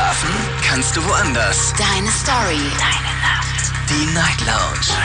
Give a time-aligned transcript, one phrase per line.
[0.00, 0.30] Schlafen
[0.66, 1.74] kannst du woanders.
[1.76, 2.56] Deine Story.
[2.78, 3.70] Deine Nacht.
[3.90, 4.96] Die Night Lounge.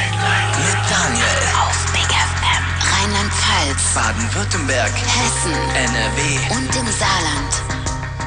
[0.56, 1.26] Mit Daniel.
[1.54, 2.64] Auf Big FM.
[2.94, 3.94] Rheinland-Pfalz.
[3.94, 4.94] Baden-Württemberg.
[4.96, 5.52] Hessen.
[5.76, 6.56] NRW.
[6.56, 7.76] Und im Saarland.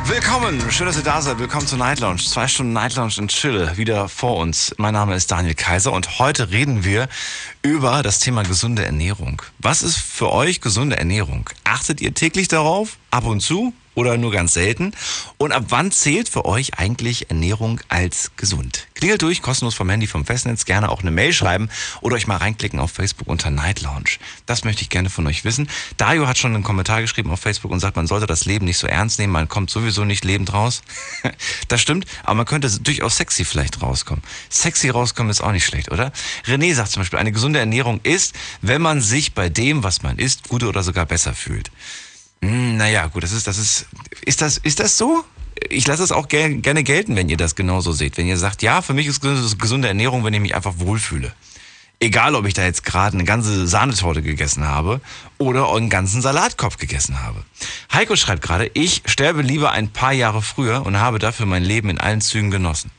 [0.08, 1.38] Willkommen, schön, dass ihr da seid.
[1.38, 2.18] Willkommen zur Night Lounge.
[2.18, 4.74] Zwei Stunden Night Lounge in Chill wieder vor uns.
[4.76, 7.08] Mein Name ist Daniel Kaiser und heute reden wir
[7.62, 9.40] über das Thema gesunde Ernährung.
[9.58, 11.48] Was ist für euch gesunde Ernährung?
[11.64, 12.98] Achtet ihr täglich darauf?
[13.10, 13.72] Ab und zu?
[13.98, 14.92] Oder nur ganz selten?
[15.38, 18.86] Und ab wann zählt für euch eigentlich Ernährung als gesund?
[18.94, 21.68] Klingelt durch, kostenlos vom Handy, vom Festnetz, gerne auch eine Mail schreiben
[22.00, 24.18] oder euch mal reinklicken auf Facebook unter Night Lounge.
[24.46, 25.68] Das möchte ich gerne von euch wissen.
[25.96, 28.78] Dario hat schon einen Kommentar geschrieben auf Facebook und sagt, man sollte das Leben nicht
[28.78, 30.82] so ernst nehmen, man kommt sowieso nicht lebend raus.
[31.66, 34.22] das stimmt, aber man könnte durchaus sexy vielleicht rauskommen.
[34.48, 36.12] Sexy rauskommen ist auch nicht schlecht, oder?
[36.46, 40.18] René sagt zum Beispiel, eine gesunde Ernährung ist, wenn man sich bei dem, was man
[40.18, 41.72] isst, gut oder sogar besser fühlt.
[42.42, 43.86] Hm, naja, gut, das ist, das ist,
[44.24, 45.24] ist das, ist das so?
[45.70, 48.16] Ich lasse es auch ger gerne gelten, wenn ihr das genauso seht.
[48.16, 49.20] Wenn ihr sagt, ja, für mich ist
[49.58, 51.32] gesunde Ernährung, wenn ich mich einfach wohlfühle.
[52.00, 55.00] Egal, ob ich da jetzt gerade eine ganze Sahnetorte gegessen habe
[55.36, 57.44] oder einen ganzen Salatkopf gegessen habe.
[57.92, 61.90] Heiko schreibt gerade, ich sterbe lieber ein paar Jahre früher und habe dafür mein Leben
[61.90, 62.92] in allen Zügen genossen.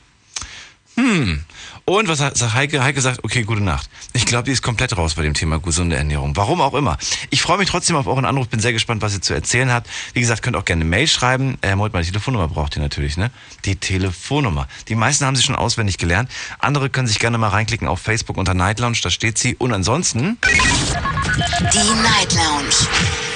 [0.96, 1.44] Hm.
[1.90, 2.84] Und was sagt Heike?
[2.84, 3.90] Heike sagt, okay, gute Nacht.
[4.12, 6.36] Ich glaube, die ist komplett raus bei dem Thema gesunde Ernährung.
[6.36, 6.96] Warum auch immer.
[7.30, 9.90] Ich freue mich trotzdem auf euren Anruf, bin sehr gespannt, was ihr zu erzählen habt.
[10.12, 11.58] Wie gesagt, könnt auch gerne eine Mail schreiben.
[11.62, 13.32] Äh, Moment mal, die Telefonnummer braucht ihr natürlich, ne?
[13.64, 14.68] Die Telefonnummer.
[14.86, 16.30] Die meisten haben sie schon auswendig gelernt.
[16.60, 19.56] Andere können sich gerne mal reinklicken auf Facebook unter Night Lounge, da steht sie.
[19.56, 20.38] Und ansonsten...
[20.44, 22.86] Die Night Lounge.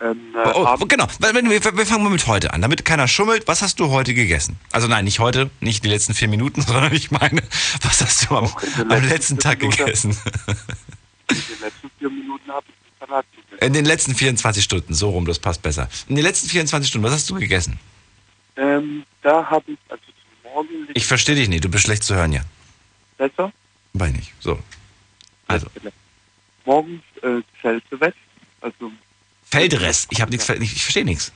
[0.00, 3.08] Ähm, äh, Oh, oh, genau, wir, wir wir fangen mal mit heute an, damit keiner
[3.08, 3.46] schummelt.
[3.46, 4.58] Was hast du heute gegessen?
[4.72, 7.42] Also nein, nicht heute, nicht die letzten vier Minuten, sondern ich meine,
[7.82, 8.50] was hast du am,
[8.88, 9.76] am letzten Tag Minuten.
[9.84, 10.16] gegessen?
[11.28, 12.85] in den letzten vier Minuten habe ich.
[13.60, 15.88] In den letzten 24 Stunden, so rum, das passt besser.
[16.08, 17.78] In den letzten 24 Stunden, was hast du gegessen?
[18.56, 22.14] Ähm, da habe ich, also zum Morgen Ich verstehe dich nicht, du bist schlecht zu
[22.14, 22.44] hören, Jan.
[23.18, 23.52] besser.
[23.92, 24.32] Bei nicht.
[24.40, 24.58] So.
[25.48, 25.66] Also,
[26.64, 27.42] Morgens äh,
[28.00, 28.14] weg,
[28.60, 28.90] also
[29.44, 30.08] Feldrest.
[30.10, 31.32] Ich habe nichts, ich, verstehe nichts.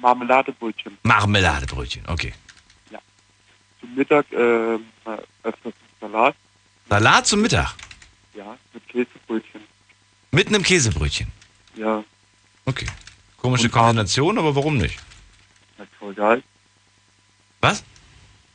[0.00, 0.98] Marmeladebrötchen.
[1.02, 2.32] Marmeladbrötchen, okay.
[3.80, 4.78] Zum Mittag äh,
[5.42, 6.36] öfters Salat,
[6.90, 7.74] Salat zum Mittag.
[8.34, 9.49] ja, mit Käsebrötchen.
[10.32, 11.28] Mit einem Käsebrötchen.
[11.76, 12.04] Ja,
[12.66, 12.86] Okay.
[13.38, 14.98] Komische Und Kombination, aber warum nicht?
[15.76, 16.42] schmeckt voll geil.
[17.62, 17.82] Was?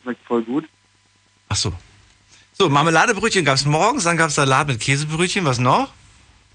[0.03, 0.65] Schmeckt voll gut.
[1.49, 1.73] Ach so.
[2.53, 5.91] So, Marmeladebrötchen gab es morgens, dann gab es Salat mit Käsebrötchen, was noch?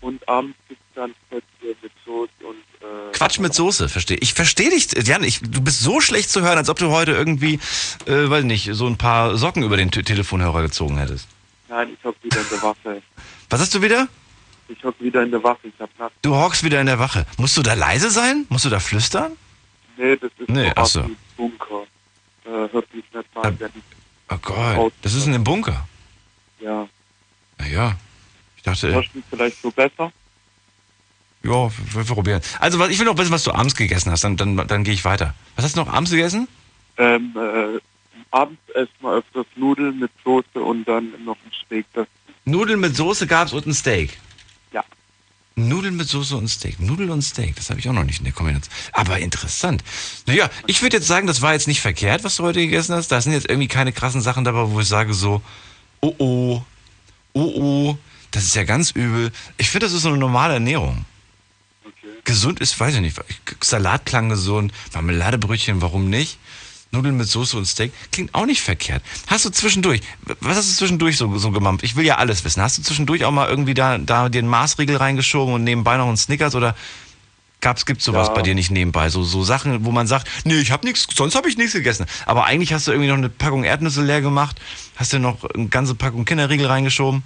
[0.00, 4.16] Und abends gibt es dann Plätzchen mit Soße und äh, Quatsch mit Soße, verstehe.
[4.18, 7.12] Ich verstehe dich, Jan, ich, du bist so schlecht zu hören, als ob du heute
[7.12, 7.58] irgendwie,
[8.06, 11.28] äh, weiß nicht, so ein paar Socken über den T Telefonhörer gezogen hättest.
[11.68, 13.02] Nein, ich hock wieder in der Wache.
[13.50, 14.08] Was hast du wieder?
[14.70, 15.58] Ich hock wieder in der Wache.
[15.64, 16.12] Ich hab Nacht.
[16.22, 17.26] Du hockst wieder in der Wache.
[17.38, 18.46] Musst du da leise sein?
[18.48, 19.32] Musst du da flüstern?
[19.96, 21.10] Nee, das ist Nee, ach so.
[21.36, 21.82] Bunker.
[22.44, 23.82] Äh, hört mich nicht mal, wenn ich,
[24.32, 25.86] Oh Gott, das ist in dem Bunker.
[26.60, 26.88] ja.
[27.58, 27.94] Naja,
[28.56, 30.10] ich dachte, Hörst du mich vielleicht so besser?
[31.42, 32.40] ja, wir, wir probieren.
[32.58, 35.04] Also, ich will noch wissen, was du abends gegessen hast, dann, dann, dann gehe ich
[35.04, 35.34] weiter.
[35.56, 36.48] Was hast du noch abends gegessen?
[36.96, 37.78] Ähm, äh,
[38.30, 38.60] abends
[39.00, 41.84] wir öfters Nudeln mit Soße und dann noch ein Steak.
[41.92, 42.06] Das,
[42.46, 44.18] Nudeln mit Soße gab's und ein Steak.
[45.56, 46.80] Nudeln mit Soße und Steak.
[46.80, 48.74] Nudeln und Steak, das habe ich auch noch nicht in der Kombination.
[48.92, 49.82] Aber interessant.
[50.26, 53.08] Naja, ich würde jetzt sagen, das war jetzt nicht verkehrt, was du heute gegessen hast.
[53.08, 55.42] Da sind jetzt irgendwie keine krassen Sachen dabei, wo ich sage so,
[56.00, 56.62] oh oh,
[57.34, 57.98] oh oh,
[58.30, 59.32] das ist ja ganz übel.
[59.58, 61.04] Ich finde, das ist so eine normale Ernährung.
[61.84, 62.08] Okay.
[62.24, 63.20] Gesund ist, weiß ich nicht.
[63.62, 66.38] Salat klang gesund, Marmeladebrötchen, warum nicht?
[66.92, 69.02] Nudeln mit Soße und Steak klingt auch nicht verkehrt.
[69.28, 70.00] Hast du zwischendurch,
[70.40, 71.84] was hast du zwischendurch so, so gemampft?
[71.84, 72.62] Ich will ja alles wissen.
[72.62, 76.08] Hast du zwischendurch auch mal irgendwie da, da dir einen Maßriegel reingeschoben und nebenbei noch
[76.08, 76.74] einen Snickers oder
[77.60, 78.34] gab's, gibt's sowas Ja.
[78.34, 79.08] bei dir nicht nebenbei?
[79.08, 82.06] So, so Sachen, wo man sagt, nee, ich habe nichts, sonst habe ich nichts gegessen.
[82.26, 84.60] Aber eigentlich hast du irgendwie noch eine Packung Erdnüsse leer gemacht,
[84.96, 87.22] hast dir noch eine ganze Packung Kinderriegel reingeschoben.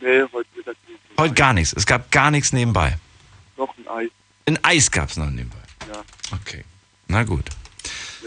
[0.00, 0.98] Nee, heute Mittag nicht.
[1.18, 1.72] Heute gar nichts.
[1.72, 2.96] Es gab gar nichts nebenbei.
[3.56, 4.10] Noch ein Eis.
[4.46, 5.58] Ein Eis gab's noch nebenbei.
[5.92, 6.00] Ja.
[6.40, 6.64] Okay.
[7.06, 7.44] Na gut.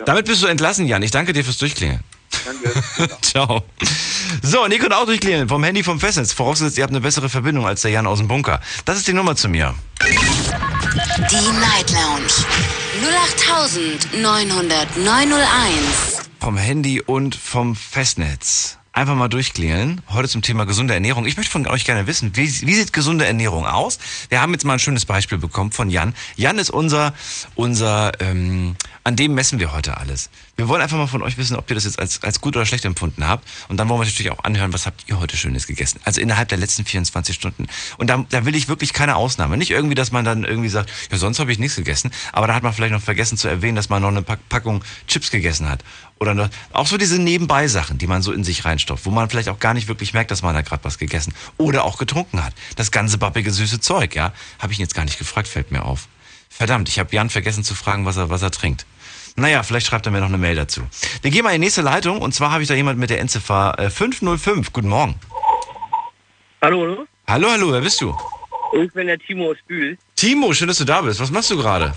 [0.01, 1.03] Ja, Damit bist du entlassen, Jan.
[1.03, 1.99] Ich danke dir fürs Durchklingeln.
[2.43, 2.71] danke.
[3.21, 3.63] Ciao.
[4.41, 6.33] So, Nico und auch durchklingeln vom Handy vom Festnetz.
[6.33, 8.59] Vorausgesetzt, ihr habt eine bessere Verbindung als der Jan aus dem Bunker.
[8.85, 9.75] Das ist die Nummer zu mir.
[10.01, 12.33] Die Night Lounge.
[14.73, 16.21] 08901.
[16.39, 18.79] Vom Handy und vom Festnetz.
[18.93, 20.01] Einfach mal durchklingeln.
[20.09, 21.25] Heute zum Thema gesunde Ernährung.
[21.25, 23.99] Ich möchte von euch gerne wissen, wie, wie sieht gesunde Ernährung aus?
[24.27, 26.13] Wir haben jetzt mal ein schönes Beispiel bekommen von Jan.
[26.35, 27.13] Jan ist unser,
[27.55, 30.29] unser, ähm, an dem messen wir heute alles.
[30.57, 32.67] Wir wollen einfach mal von euch wissen, ob ihr das jetzt als, als gut oder
[32.67, 33.47] schlecht empfunden habt.
[33.67, 35.99] Und dann wollen wir natürlich auch anhören, was habt ihr heute Schönes gegessen?
[36.03, 37.67] Also innerhalb der letzten 24 Stunden.
[37.97, 39.57] Und da, da will ich wirklich keine Ausnahme.
[39.57, 42.11] Nicht irgendwie, dass man dann irgendwie sagt, ja, sonst habe ich nichts gegessen.
[42.31, 44.83] Aber da hat man vielleicht noch vergessen zu erwähnen, dass man noch eine Pack Packung
[45.07, 45.83] Chips gegessen hat.
[46.19, 49.49] Oder noch, auch so diese Nebenbei-Sachen, die man so in sich reinstopft, wo man vielleicht
[49.49, 52.53] auch gar nicht wirklich merkt, dass man da gerade was gegessen oder auch getrunken hat.
[52.75, 54.31] Das ganze bappige süße Zeug, ja.
[54.59, 56.07] Habe ich ihn jetzt gar nicht gefragt, fällt mir auf.
[56.49, 58.85] Verdammt, ich habe Jan vergessen zu fragen, was er, was er trinkt.
[59.35, 60.81] Naja, vielleicht schreibt er mir noch eine Mail dazu.
[61.21, 63.19] Wir gehen mal in die nächste Leitung und zwar habe ich da jemand mit der
[63.19, 64.73] Endziffer äh, 505.
[64.73, 65.15] Guten Morgen.
[66.61, 67.05] Hallo, hallo?
[67.27, 68.15] Hallo, hallo, wer bist du?
[68.73, 69.97] Ich bin der Timo aus Bühl.
[70.15, 71.19] Timo, schön, dass du da bist.
[71.19, 71.93] Was machst du gerade?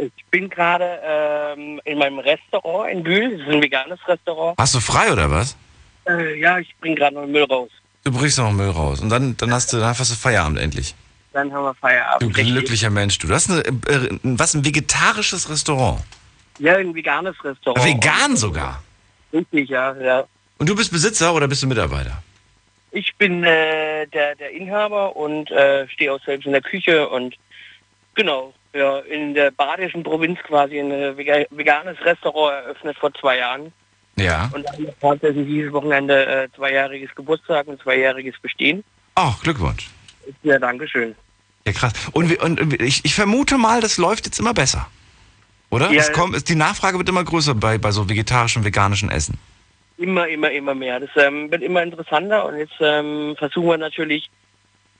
[0.00, 3.38] Ich bin gerade ähm, in meinem Restaurant in Bühl.
[3.38, 4.58] Das ist ein veganes Restaurant.
[4.58, 5.56] Hast du frei oder was?
[6.08, 7.70] Äh, ja, ich bringe gerade noch Müll raus.
[8.04, 10.94] Du brichst noch Müll raus und dann, dann hast du, dann hast du Feierabend endlich.
[11.32, 12.22] Dann haben wir Feierabend.
[12.22, 13.28] Du glücklicher Mensch, du.
[13.28, 16.00] Du hast eine, äh, was, ein vegetarisches Restaurant.
[16.58, 17.84] Ja, ein veganes Restaurant.
[17.84, 18.82] Vegan sogar.
[19.32, 20.24] Richtig, ja, ja.
[20.58, 22.22] Und du bist Besitzer oder bist du Mitarbeiter?
[22.92, 27.34] Ich bin äh, der, der Inhaber und äh, stehe auch selbst in der Küche und
[28.14, 33.38] genau, ja, in der badischen Provinz quasi ein äh, vega veganes Restaurant eröffnet vor zwei
[33.38, 33.72] Jahren.
[34.16, 34.50] Ja.
[34.54, 38.82] Und dann tatsächlich dieses Wochenende äh, zweijähriges Geburtstag und zweijähriges Bestehen.
[39.14, 39.90] Oh, Glückwunsch.
[40.42, 41.14] Ja, Dankeschön.
[41.66, 41.92] Ja, krass.
[42.12, 44.88] Und, und ich, ich vermute mal, das läuft jetzt immer besser.
[45.70, 45.90] Oder?
[45.90, 46.00] Ja.
[46.00, 49.38] es kommt, die Nachfrage wird immer größer bei, bei so vegetarischem, veganischen Essen.
[49.98, 51.00] Immer, immer, immer mehr.
[51.00, 54.30] Das ähm, wird immer interessanter und jetzt ähm, versuchen wir natürlich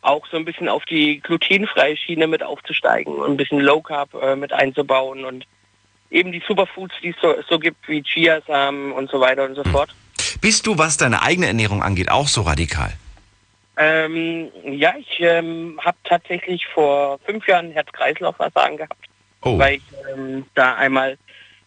[0.03, 4.15] auch so ein bisschen auf die glutenfreie Schiene mit aufzusteigen und ein bisschen Low Carb
[4.15, 5.47] äh, mit einzubauen und
[6.11, 9.65] eben die Superfoods, die es so, so gibt wie Chiasamen und so weiter und so
[9.65, 9.95] fort.
[10.41, 12.93] Bist du, was deine eigene Ernährung angeht, auch so radikal?
[13.77, 18.97] Ähm, ja, ich ähm, habe tatsächlich vor fünf Jahren Herz-Kreislauf-Versagen gehabt,
[19.47, 19.59] Oh.
[19.59, 19.83] weil ich
[20.13, 21.19] ähm, da einmal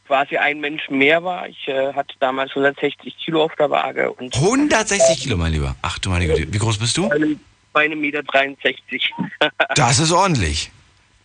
[0.05, 1.47] quasi ein Mensch mehr war.
[1.47, 5.75] Ich äh, hatte damals 160 Kilo auf der Waage und 160 Kilo, mein Lieber.
[5.81, 6.51] Ach du meine Güte.
[6.51, 7.09] Wie groß bist du?
[7.71, 9.13] bei einem, Meter 63.
[9.75, 10.71] Das ist ordentlich.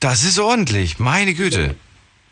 [0.00, 0.98] Das ist ordentlich.
[0.98, 1.74] Meine Güte.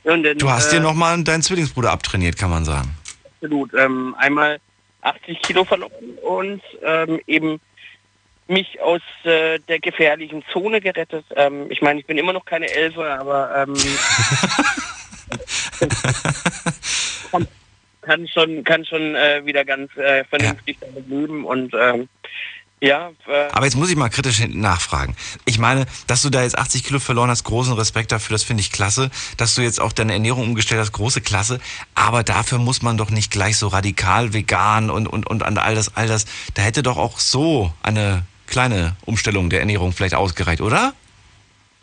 [0.05, 2.95] Und dann, Du hast äh, dir nochmal deinen Zwillingsbruder abtrainiert, kann man sagen.
[3.41, 4.61] absolut ähm, einmal
[5.01, 5.93] 80 Kilo verloren
[6.23, 7.61] und ähm, eben
[8.49, 11.25] mich aus äh, der gefährlichen Zone gerettet.
[11.37, 13.75] Ähm, ich meine, ich bin immer noch keine Elfe, aber ähm,
[17.31, 17.49] kann,
[18.03, 22.09] kann schon kann schon äh, wieder ganz äh, vernünftig damit leben und ähm,
[22.83, 25.15] ja, äh, Aber jetzt muss ich mal kritisch hinten nachfragen.
[25.45, 28.61] Ich meine, dass du da jetzt 80 Kilo verloren hast, großen Respekt dafür, das finde
[28.61, 29.09] ich klasse.
[29.37, 31.61] Dass du jetzt auch deine Ernährung umgestellt hast, große Klasse.
[31.95, 35.77] Aber dafür muss man doch nicht gleich so radikal vegan und, und, und an all
[35.77, 36.27] das, all das.
[36.55, 40.95] Da hätte doch auch so eine kleine Umstellung der Ernährung vielleicht ausgereicht, oder?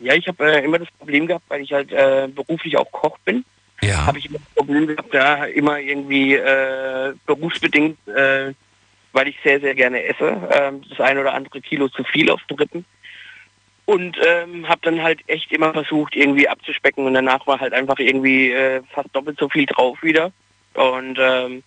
[0.00, 3.18] ja, ich habe äh, immer das Problem gehabt, weil ich halt äh, beruflich auch Koch
[3.24, 3.44] bin.
[3.82, 4.04] Ja.
[4.04, 8.52] habe ich immer das Problem gehabt, da immer irgendwie äh, berufsbedingt, äh,
[9.12, 12.42] weil ich sehr, sehr gerne esse, ähm, das ein oder andere Kilo zu viel auf
[12.44, 12.84] den Rippen.
[13.86, 17.98] Und ähm, habe dann halt echt immer versucht, irgendwie abzuspecken und danach war halt einfach
[17.98, 20.30] irgendwie äh, fast doppelt so viel drauf wieder.
[20.74, 21.62] Und ähm,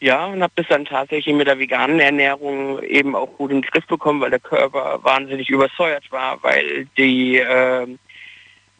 [0.00, 3.70] ja, und habe das dann tatsächlich mit der veganen Ernährung eben auch gut in den
[3.70, 7.98] Griff bekommen, weil der Körper wahnsinnig übersäuert war, weil die ähm,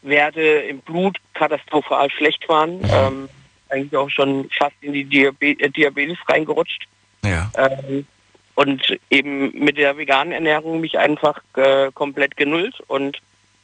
[0.03, 2.81] Werte im Blut katastrophal schlecht waren.
[2.91, 3.29] Ähm,
[3.71, 6.87] eigentlich auch schon fast in die Diabe äh, Diabetes reingerutscht.
[7.25, 7.51] Ja.
[7.57, 8.07] Ähm,
[8.55, 12.79] und eben mit der veganen Ernährung mich einfach äh, komplett genullt.
[12.87, 13.21] Und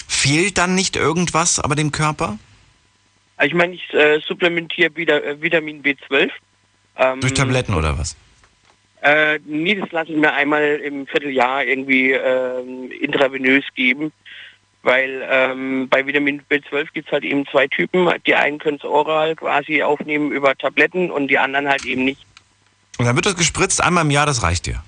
[0.09, 2.39] Fehlt dann nicht irgendwas aber dem Körper?
[3.41, 6.31] äh, ich meine, ich äh, supplementiere wieder äh, Vitamin B12.
[7.01, 8.17] Ähm, Durch Tabletten oder was?
[9.03, 14.13] Äh, nee, das lasse ich mir einmal im Vierteljahr irgendwie ähm, intravenös geben,
[14.83, 18.11] weil ähm, bei Vitamin B12 gibt es halt eben zwei Typen.
[18.27, 22.21] Die einen können es oral quasi aufnehmen über Tabletten und die anderen halt eben nicht.
[22.99, 24.83] Und dann wird das gespritzt einmal im Jahr, das reicht dir.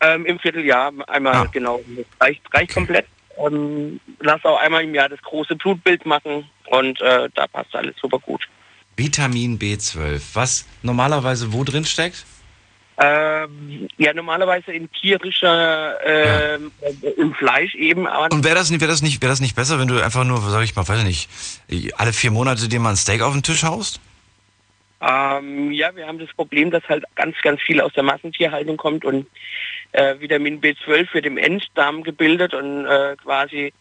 [0.00, 1.44] Ähm, Im Vierteljahr einmal, Ah.
[1.52, 1.80] genau.
[1.96, 3.06] Das reicht, reicht komplett.
[3.38, 7.94] Ähm, lass auch einmal im Jahr das große Blutbild machen und äh, da passt alles
[8.00, 8.48] super gut.
[9.04, 12.26] Vitamin B12, was normalerweise wo drin steckt?
[13.02, 18.88] Ähm, ja, normalerweise in tierischer, ähm, äh, im Fleisch eben, Und wäre das, nicht- wär
[18.88, 21.28] das, nicht- wär das nicht besser, wenn du einfach nur, sag ich mal, weiß ich
[21.70, 24.00] nicht, alle vier Monate dir mal ein Steak auf den Tisch haust?
[25.00, 29.06] Ähm, ja, wir haben das Problem, dass halt ganz, ganz viel aus der Massentierhaltung kommt
[29.06, 29.26] und
[29.92, 33.72] äh, Vitamin B12 wird im Enddarm gebildet und äh, quasi,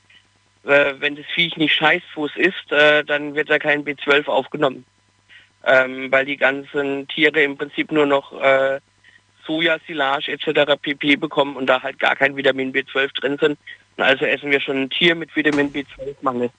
[0.64, 4.86] äh, wenn das Viech nicht Scheißfuß ist, äh, dann wird da kein B12 aufgenommen.
[5.66, 8.80] Ähm, weil die ganzen Tiere im Prinzip nur noch äh,
[9.46, 10.80] Sojasilage etc.
[10.82, 11.18] pp.
[11.18, 13.58] bekommen und da halt gar kein Vitamin B12 drin sind.
[13.98, 16.50] Und also essen wir schon ein Tier mit Vitamin B12-Mangel.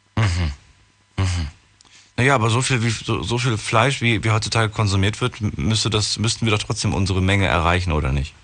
[2.21, 5.89] Naja, aber so viel, wie, so, so viel Fleisch, wie, wie heutzutage konsumiert wird, müsste
[5.89, 8.35] das, müssten wir doch trotzdem unsere Menge erreichen, oder nicht?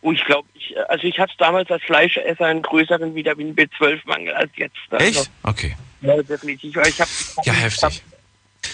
[0.00, 4.50] Oh, ich glaube, ich, also ich hatte damals als Fleischesser einen größeren Vitamin B12-Mangel als
[4.56, 4.74] jetzt.
[4.90, 5.30] Also, Echt?
[5.44, 5.76] Okay.
[6.00, 6.76] Ja, definitiv.
[6.76, 7.08] Ich hab,
[7.44, 8.02] Ja, heftig.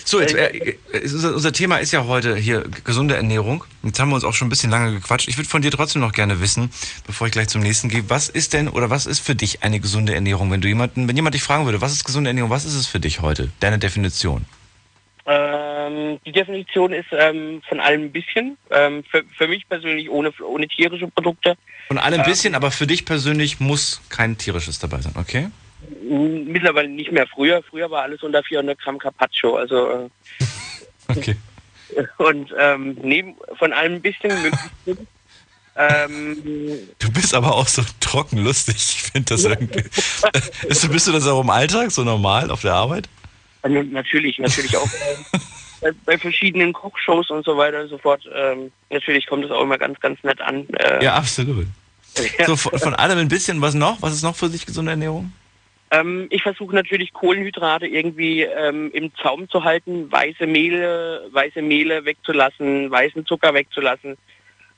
[0.04, 0.46] So, jetzt, äh,
[0.92, 3.64] äh, unser unser Thema ist ja heute hier gesunde Ernährung.
[3.82, 5.28] Jetzt haben wir uns auch schon ein bisschen lange gequatscht.
[5.28, 6.70] Ich würde von dir trotzdem noch gerne wissen,
[7.06, 9.80] bevor ich gleich zum nächsten gehe, was ist denn oder was ist für dich eine
[9.80, 10.50] gesunde Ernährung?
[10.50, 12.86] Wenn du jemanden, wenn jemand dich fragen würde, was ist gesunde Ernährung, was ist es
[12.86, 13.50] für dich heute?
[13.60, 14.46] Deine Definition.
[15.26, 18.56] Ähm, die Definition ist ähm, von allem ein bisschen.
[18.70, 21.54] Ähm, für, für mich persönlich ohne, ohne tierische Produkte.
[21.88, 25.48] Von allem ein bisschen, aber für dich persönlich muss kein tierisches dabei sein, okay?
[26.02, 27.62] Mittlerweile nicht mehr früher.
[27.62, 29.56] Früher war alles unter 400 Gramm Carpaccio.
[29.56, 30.10] Also
[31.08, 31.36] Okay.
[31.96, 34.30] äh, und ähm, neben von allem ein bisschen
[35.78, 38.76] ähm, Du bist aber auch so trocken lustig.
[38.76, 39.84] Ich finde das irgendwie.
[40.66, 43.08] Ist, bist du das auch im Alltag so normal auf der Arbeit?
[43.62, 45.38] Also natürlich, natürlich auch äh,
[45.80, 48.28] bei, bei verschiedenen Kochshows und so weiter und so fort.
[48.34, 50.68] Ähm, natürlich kommt es auch immer ganz, ganz nett an.
[50.70, 51.66] Äh, Ja, absolut.
[52.38, 52.46] ja.
[52.46, 54.02] So, von, von allem ein bisschen, was noch?
[54.02, 55.32] Was ist noch für dich gesunde Ernährung?
[55.90, 62.04] Ähm, ich versuche natürlich Kohlenhydrate irgendwie ähm, im Zaum zu halten, weiße Mehle, weiße Mehle
[62.04, 64.16] wegzulassen, weißen Zucker wegzulassen.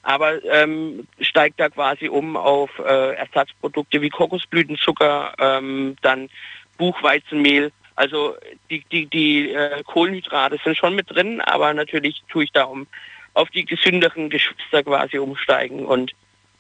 [0.03, 6.31] Aber ähm, steigt da quasi um auf äh, Ersatzprodukte wie Kokosblütenzucker, ähm, dann
[6.79, 7.73] Buchweizenmehl.
[7.97, 8.37] Also
[8.71, 12.87] die, die, die äh, Kohlenhydrate sind schon mit drin, aber natürlich tue ich da um
[13.35, 16.13] auf die gesünderen Geschwister quasi umsteigen und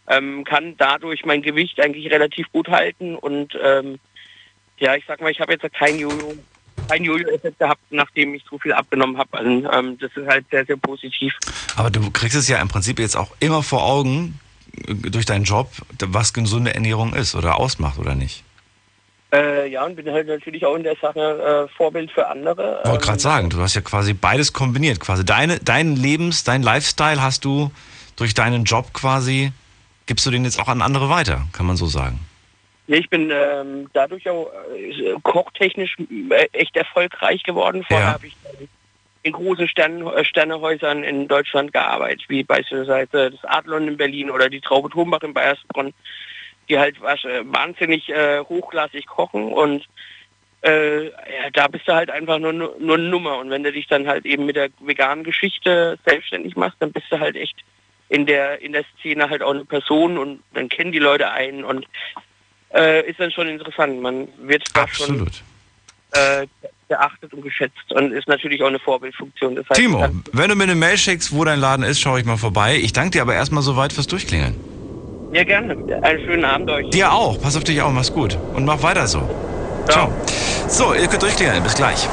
[0.08, 3.98] ähm, kann dadurch mein Gewicht eigentlich relativ gut halten und ähm,
[4.80, 6.34] ja, ich sag mal, ich habe jetzt kein Jojo,
[6.88, 9.38] kein Jojo-Effekt gehabt, nachdem ich so viel abgenommen habe.
[9.38, 11.32] Also, ähm, das ist halt sehr, sehr positiv.
[11.76, 14.40] Aber du kriegst es ja im Prinzip jetzt auch immer vor Augen
[14.88, 15.70] äh, durch deinen Job,
[16.00, 18.42] was gesunde Ernährung ist oder ausmacht oder nicht.
[19.32, 22.80] Äh, ja, und bin halt natürlich auch in der Sache äh, Vorbild für andere.
[22.84, 24.98] Wollte gerade Ähm, sagen, du hast ja quasi beides kombiniert.
[24.98, 27.70] Quasi deine, deinen Lebens, dein Lifestyle hast du
[28.16, 29.52] durch deinen Job quasi,
[30.06, 32.18] gibst du den jetzt auch an andere weiter, kann man so sagen.
[32.90, 35.96] Ja, ich bin ähm, dadurch auch äh, kochtechnisch
[36.30, 37.84] äh, echt erfolgreich geworden.
[37.86, 38.12] Vorher Ja.
[38.14, 38.36] habe ich
[39.22, 44.48] in großen Stern, äh, Sternehäusern in Deutschland gearbeitet, wie beispielsweise das Adlon in Berlin oder
[44.48, 45.94] die Traube Thombach in Bayersbronn,
[46.68, 49.86] die halt was, äh, wahnsinnig äh, hochklassig kochen und
[50.62, 53.38] äh, ja, da bist du halt einfach nur, nur eine Nummer.
[53.38, 57.06] Und wenn du dich dann halt eben mit der veganen Geschichte selbstständig machst, dann bist
[57.08, 57.54] du halt echt
[58.08, 61.62] in der in der Szene halt auch eine Person und dann kennen die Leute einen
[61.62, 61.86] und
[62.74, 64.00] äh, ist dann schon interessant.
[64.00, 65.42] Man wird da schon Absolut.
[66.12, 66.46] äh,
[66.88, 69.56] beachtet und geschätzt und ist natürlich auch eine Vorbildfunktion.
[69.56, 72.26] Das heißt, Timo, wenn du mir eine Mail schickst, wo dein Laden ist, schaue ich
[72.26, 72.76] mal vorbei.
[72.76, 74.56] Ich danke dir aber erstmal soweit fürs Durchklingeln.
[75.32, 75.76] Ja, gerne.
[76.02, 76.90] Einen schönen Abend euch.
[76.90, 77.40] Dir auch.
[77.40, 77.92] Pass auf dich auf.
[77.92, 78.36] Mach's gut.
[78.54, 79.28] Und mach weiter so.
[79.88, 80.12] Ciao.
[80.68, 81.62] So, ihr könnt durchklingeln.
[81.62, 82.08] Bis gleich.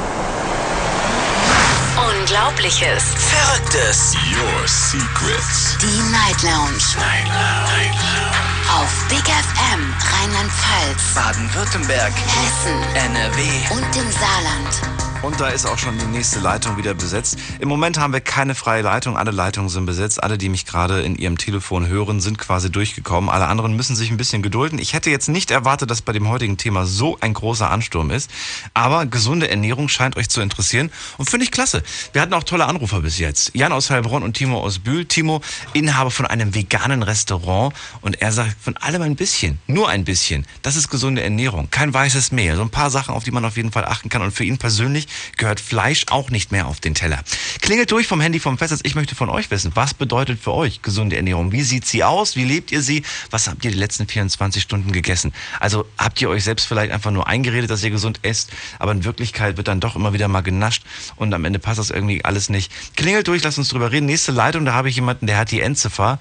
[1.96, 3.14] Unglaubliches.
[3.16, 4.14] Verrücktes.
[4.36, 5.78] Your Secrets.
[5.82, 6.78] Die Night Lounge.
[6.96, 8.47] Night Lounge.
[8.76, 12.12] Auf Big FM Rheinland-Pfalz, Baden-Württemberg.
[12.12, 13.40] Hessen NRW.
[13.70, 15.07] und im Saarland.
[15.20, 17.38] Und da ist auch schon die nächste Leitung wieder besetzt.
[17.58, 19.16] Im Moment haben wir keine freie Leitung.
[19.16, 20.22] Alle Leitungen sind besetzt.
[20.22, 23.28] Alle, die mich gerade in ihrem Telefon hören, sind quasi durchgekommen.
[23.28, 24.78] Alle anderen müssen sich ein bisschen gedulden.
[24.78, 28.30] Ich hätte jetzt nicht erwartet, dass bei dem heutigen Thema so ein großer Ansturm ist.
[28.74, 30.92] Aber gesunde Ernährung scheint euch zu interessieren.
[31.16, 31.82] Und finde ich klasse.
[32.12, 33.50] Wir hatten auch tolle Anrufer bis jetzt.
[33.54, 35.04] Jan aus Heilbronn und Timo aus Bühl.
[35.04, 35.40] Timo,
[35.72, 37.74] Inhaber von einem veganen Restaurant.
[38.02, 39.58] Und er sagt, von allem ein bisschen.
[39.66, 40.46] Nur ein bisschen.
[40.62, 41.70] Das ist gesunde Ernährung.
[41.72, 42.54] Kein weißes Mehl.
[42.54, 44.22] So ein paar Sachen, auf die man auf jeden Fall achten kann.
[44.22, 47.20] Und für ihn persönlich gehört Fleisch auch nicht mehr auf den Teller.
[47.60, 48.80] Klingelt durch vom Handy vom Festnetz.
[48.84, 51.52] Ich möchte von euch wissen, was bedeutet für euch gesunde Ernährung?
[51.52, 52.36] Wie sieht sie aus?
[52.36, 53.04] Wie lebt ihr sie?
[53.30, 55.32] Was habt ihr die letzten 24 Stunden gegessen?
[55.60, 59.04] Also habt ihr euch selbst vielleicht einfach nur eingeredet, dass ihr gesund esst, aber in
[59.04, 60.84] Wirklichkeit wird dann doch immer wieder mal genascht
[61.16, 62.72] und am Ende passt das irgendwie alles nicht.
[62.96, 64.06] Klingelt durch, lasst uns drüber reden.
[64.06, 66.18] Nächste Leitung, da habe ich jemanden, der hat die Endziffer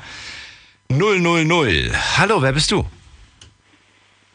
[0.89, 1.91] 000.
[2.17, 2.85] Hallo, wer bist du?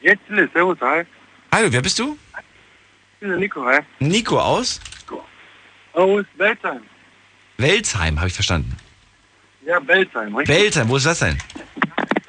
[0.02, 1.04] Jetzt, servus, hi.
[1.52, 2.16] Hallo, wer bist du?
[3.22, 3.78] Bin der Nico, hi.
[4.00, 4.80] Nico aus
[5.92, 6.82] Aus Belzheim.
[7.56, 8.76] Welsheim, habe ich verstanden.
[9.64, 10.56] Ja, Belzheim, richtig?
[10.56, 11.38] Welsheim, wo ist das denn?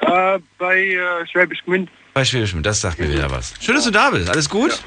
[0.02, 1.90] äh, bei äh, Schwäbisch Gmünd.
[2.14, 3.56] Bei Schwäbisch Gmünd, das sagt mir wieder was.
[3.60, 4.30] Schön, dass du da bist.
[4.30, 4.84] Alles gut?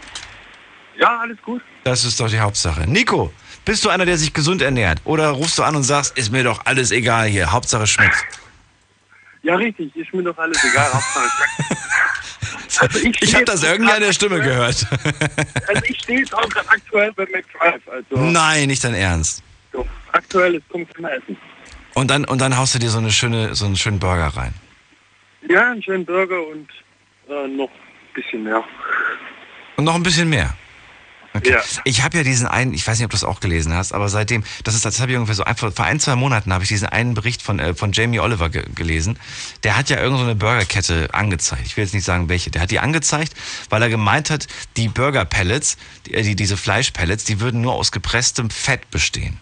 [0.96, 1.60] Ja, alles gut.
[1.82, 2.88] Das ist doch die Hauptsache.
[2.88, 3.32] Nico,
[3.64, 5.00] bist du einer, der sich gesund ernährt?
[5.02, 8.25] Oder rufst du an und sagst, ist mir doch alles egal hier, Hauptsache schmeckt?
[9.42, 9.94] Ja, richtig.
[9.96, 10.86] Ist mir doch alles egal.
[10.92, 11.82] Hauptsache schmeckt.
[12.80, 14.87] Also ich habe das irgendwie an der Stimme aktuell- gehört.
[15.68, 17.83] Also ich stehe jetzt auch gerade aktuell bei McDrive.
[17.88, 19.42] Also Nein, nicht dein Ernst.
[19.73, 21.37] so, aktuell ist kommt zum Essen.
[21.95, 24.52] Und dann, und dann haust du dir so, eine schöne, so einen schönen Burger rein.
[25.49, 26.68] Ja, einen schönen Burger und
[27.28, 28.62] äh, noch ein bisschen mehr.
[29.76, 30.54] Und noch ein bisschen mehr.
[31.36, 31.52] Okay.
[31.52, 31.60] Ja.
[31.84, 34.08] Ich habe ja diesen einen, ich weiß nicht, ob du das auch gelesen hast, aber
[34.08, 36.68] seitdem, das ist, das habe ich ungefähr so einfach, vor ein, zwei Monaten habe ich
[36.68, 39.18] diesen einen Bericht von, äh, von Jamie Oliver ge gelesen.
[39.62, 41.66] Der hat ja irgendeine so eine Burgerkette angezeigt.
[41.66, 42.50] Ich will jetzt nicht sagen, welche.
[42.50, 43.34] Der hat die angezeigt,
[43.70, 45.76] weil er gemeint hat, die Burger-Pellets,
[46.06, 49.38] die, äh, die, diese Fleischpellets, die würden nur aus gepresstem Fett bestehen.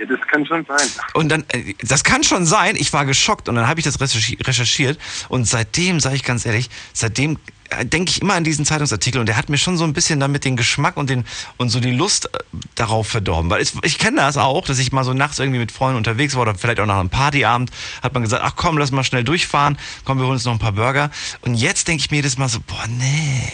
[0.00, 0.88] Ja, das kann schon sein.
[1.12, 4.00] Und dann, äh, das kann schon sein, ich war geschockt und dann habe ich das
[4.00, 7.38] recherchi- recherchiert und seitdem, sage ich ganz ehrlich, seitdem
[7.68, 10.18] äh, denke ich immer an diesen Zeitungsartikel und der hat mir schon so ein bisschen
[10.18, 11.26] damit den Geschmack und den
[11.58, 12.38] und so die Lust äh,
[12.76, 15.70] darauf verdorben, weil es, ich kenne das auch, dass ich mal so nachts irgendwie mit
[15.70, 17.70] Freunden unterwegs war oder vielleicht auch nach einem Partyabend,
[18.02, 19.76] hat man gesagt, ach komm, lass mal schnell durchfahren,
[20.06, 21.10] komm, wir holen uns noch ein paar Burger
[21.42, 23.52] und jetzt denke ich mir jedes Mal so, boah, nee.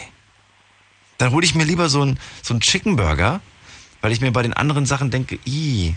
[1.18, 3.40] Dann hole ich mir lieber so einen so Chicken Burger,
[4.00, 5.96] weil ich mir bei den anderen Sachen denke, i.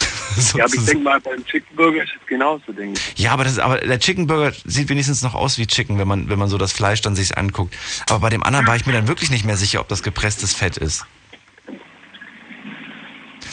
[0.54, 3.18] Ja, aber ich denke mal, beim Chicken Burger ist es genauso, denke ich.
[3.22, 6.28] Ja, aber, das, aber der Chicken Burger sieht wenigstens noch aus wie Chicken, wenn man,
[6.30, 7.76] wenn man so das Fleisch dann sich anguckt.
[8.08, 10.54] Aber bei dem anderen war ich mir dann wirklich nicht mehr sicher, ob das gepresstes
[10.54, 11.04] Fett ist.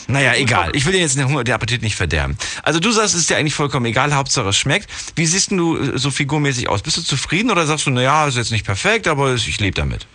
[0.07, 0.71] Naja, egal.
[0.73, 2.37] Ich will dir jetzt den Hunger, den Appetit nicht verderben.
[2.63, 4.87] Also du sagst, es ist dir eigentlich vollkommen egal, Hauptsache es schmeckt.
[5.15, 6.81] Wie siehst du äh, so figurmäßig aus?
[6.81, 10.07] Bist du zufrieden oder sagst du, naja, ist jetzt nicht perfekt, aber ich lebe damit?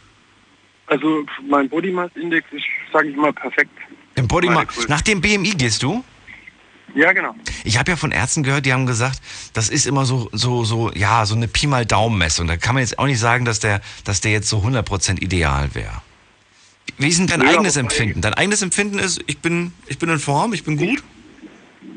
[0.87, 3.71] Also mein Body Mass Index ist, sage ich mal, perfekt.
[4.15, 4.89] Im Body Meine Ma- Größe.
[4.89, 6.03] Nach dem BMI gehst du?
[6.95, 7.35] Ja, genau.
[7.65, 9.21] Ich habe ja von Ärzten gehört, die haben gesagt,
[9.55, 12.47] das ist immer so, so, so, ja, so eine Pi mal Daumen-Messung.
[12.47, 15.75] Da kann man jetzt auch nicht sagen, dass der, dass der jetzt so 100% ideal
[15.75, 16.03] wäre.
[16.99, 18.21] Wie ist denn dein Ja, eigenes Empfinden?
[18.21, 21.03] Dein eigenes Empfinden ist, ich bin, ich bin in Form, ich bin gut?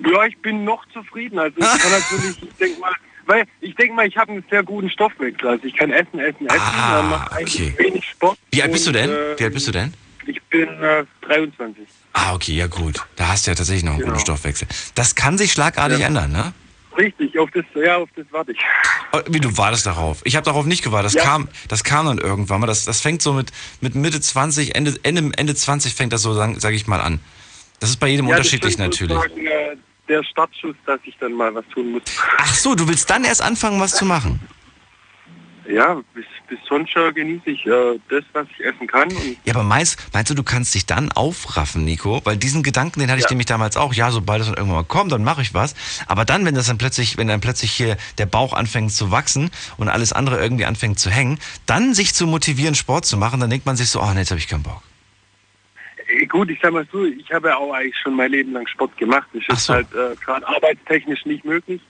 [0.09, 1.39] Ja, ich bin noch zufrieden.
[1.39, 2.93] Also ich kann natürlich, ich denke mal,
[3.25, 5.49] weil ich denke mal, ich habe einen sehr guten Stoffwechsel.
[5.49, 7.83] Also ich kann essen, essen, essen, Ah, dann mache eigentlich okay.
[7.89, 8.37] wenig Sport.
[8.51, 9.09] Wie alt bist du denn?
[9.09, 9.93] äh, Wie alt bist du denn?
[10.27, 11.85] Ich bin äh, 23.
[12.17, 13.05] Ah, okay, ja gut.
[13.17, 14.13] Da hast du ja tatsächlich noch einen Genau.
[14.13, 14.67] guten Stoffwechsel.
[14.95, 16.07] Das kann sich schlagartig Ja.
[16.07, 16.53] ändern, ne?
[16.97, 18.57] Richtig, auf das, ja, auf das warte ich.
[19.11, 20.21] Oh, Wie du wartest darauf?
[20.23, 21.07] Ich habe darauf nicht gewartet.
[21.07, 21.23] Das Ja.
[21.23, 22.67] kam, das kam dann irgendwann mal.
[22.67, 23.51] Das, das fängt so mit,
[23.81, 27.19] mit Mitte 20, Ende, Ende, Ende 20 fängt das so, sage sag ich mal, an.
[27.81, 29.17] Das ist bei jedem Ja, unterschiedlich natürlich.
[29.17, 29.75] sozusagen, Äh,
[30.07, 32.03] der Startschuss, dass ich dann mal was tun muss.
[32.37, 34.39] Ach so, du willst dann erst anfangen, was zu machen?
[35.67, 39.09] Ja, bis, bis sonst äh, genieße ich äh, das, was ich essen kann.
[39.45, 42.21] Ja, aber meinst, meinst du, du kannst dich dann aufraffen, Nico?
[42.23, 43.31] Weil diesen Gedanken, den hatte ich Ja.
[43.31, 43.93] nämlich damals auch.
[43.93, 45.73] Ja, sobald es dann irgendwann mal kommt, dann mache ich was.
[46.07, 49.49] Aber dann, wenn das dann plötzlich, wenn dann plötzlich hier der Bauch anfängt zu wachsen
[49.77, 53.49] und alles andere irgendwie anfängt zu hängen, dann sich zu motivieren, Sport zu machen, dann
[53.49, 54.83] denkt man sich so, oh, nee, jetzt habe ich keinen Bock.
[56.07, 58.67] äh, gut, ich sag mal so, ich habe ja auch eigentlich schon mein Leben lang
[58.67, 59.27] Sport gemacht.
[59.33, 59.73] Das ist so.
[59.73, 61.81] halt äh, gerade arbeitstechnisch nicht möglich.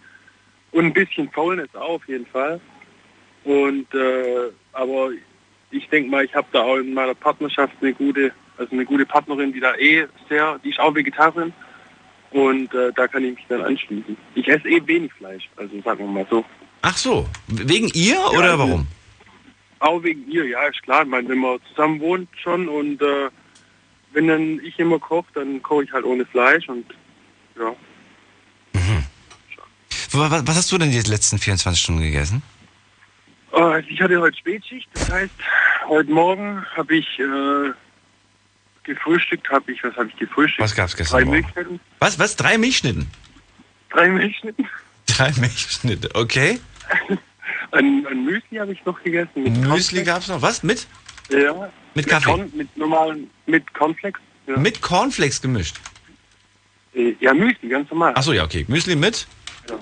[0.71, 2.59] Und ein bisschen Faulness auch auf jeden Fall.
[3.45, 5.11] Und äh, aber
[5.71, 9.05] ich denke mal, ich habe da auch in meiner Partnerschaft eine gute, also eine gute
[9.05, 11.53] Partnerin, die da eh sehr, die ist auch Vegetarierin.
[12.31, 14.17] Und äh, da kann ich mich dann anschließen.
[14.35, 16.43] Ich esse eh wenig Fleisch, also sagen wir mal so.
[16.81, 18.87] Ach so, wegen ihr oder also- warum?
[19.79, 21.03] Auch wegen ihr, ja, ist klar.
[21.03, 23.29] Ich meine, wenn man zusammen wohnt schon und äh,
[24.13, 26.85] wenn dann ich immer koche, dann koche ich halt ohne Fleisch und
[27.59, 27.75] ja.
[30.11, 32.41] Was, was- was hast du denn die letzten 24 Stunden gegessen?
[33.55, 35.33] Äh, ich hatte heute Spätschicht, das heißt,
[35.87, 37.71] heute Morgen habe ich äh,
[38.83, 40.61] gefrühstückt, habe ich, was habe ich gefrühstückt?
[40.61, 41.41] Was gab's gestern Drei Morgen?
[41.41, 41.79] Milchschnitten.
[41.99, 42.35] Was, was?
[42.35, 43.07] Drei Milchschnitten?
[43.89, 44.67] Drei Milchschnitten.
[45.07, 46.59] Drei Milchschnitte, okay.
[47.71, 49.43] Ein, ein Müsli habe ich noch gegessen.
[49.43, 50.05] Mit Müsli Cornflakes.
[50.05, 50.41] gab's noch.
[50.41, 50.63] Was?
[50.63, 50.87] Mit?
[51.29, 51.71] Ja.
[51.93, 52.25] Mit Kaffee?
[52.29, 54.21] Corn, mit normalen, mit Cornflakes.
[54.47, 54.57] Ja.
[54.57, 55.75] Mit Cornflakes gemischt.
[56.93, 58.13] Äh, ja, Müsli, ganz normal.
[58.15, 58.65] Ach so, ja, okay.
[58.67, 59.27] Müsli mit?
[59.69, 59.75] Ja.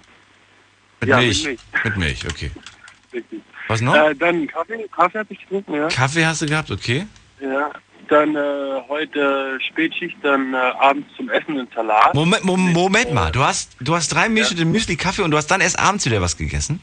[1.02, 1.44] Mit Ja, mit Milch.
[1.46, 1.60] Milch.
[1.84, 2.52] Mit Milch, okay.
[3.14, 3.42] Richtig.
[3.68, 3.96] Was noch?
[3.96, 5.88] Äh, dann Kaffee, Kaffee habe ich getrunken, ja.
[5.88, 7.06] Kaffee hast du gehabt, okay.
[7.40, 7.72] Ja,
[8.10, 12.14] dann äh, heute Spätschicht, dann äh, abends zum Essen einen Salat.
[12.14, 13.32] Moment, Moment, Moment mal.
[13.32, 16.22] Du hast, du hast drei Milchschnitte Müsli, Kaffee und du hast dann erst abends wieder
[16.22, 16.80] was gegessen?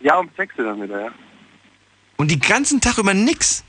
[0.00, 1.10] Ja, um sechs Uhr dann wieder, ja.
[2.16, 3.64] Und den ganzen Tag über nix?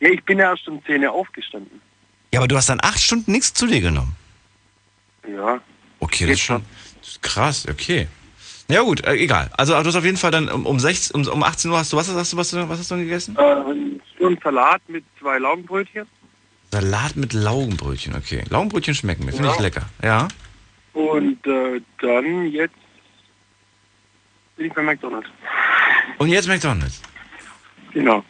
[0.00, 1.80] Ja, ich bin ja erst um 10 Uhr aufgestanden.
[2.32, 4.14] Ja, aber du hast dann acht Stunden nichts zu dir genommen.
[5.28, 5.60] Ja.
[6.00, 6.62] Okay, das ist schon
[7.00, 8.06] das ist krass, okay.
[8.70, 9.50] Ja gut, äh, egal.
[9.56, 11.92] Also du hast auf jeden Fall dann um, um, 16, um, um 18 Uhr hast
[11.92, 13.34] du, was hast du, was, du- was hast du gegessen?
[13.36, 13.54] Äh,
[14.18, 16.06] so ein Salat mit zwei Laugenbrötchen.
[16.70, 18.44] Salat mit Laugenbrötchen, okay.
[18.50, 19.54] Laugenbrötchen schmecken mir, finde Ja.
[19.54, 19.82] ich lecker.
[20.02, 20.28] Ja.
[20.92, 22.74] Und äh, dann jetzt
[24.56, 25.28] bin ich bei McDonalds.
[26.18, 27.00] Und jetzt McDonalds.
[27.94, 28.22] Genau.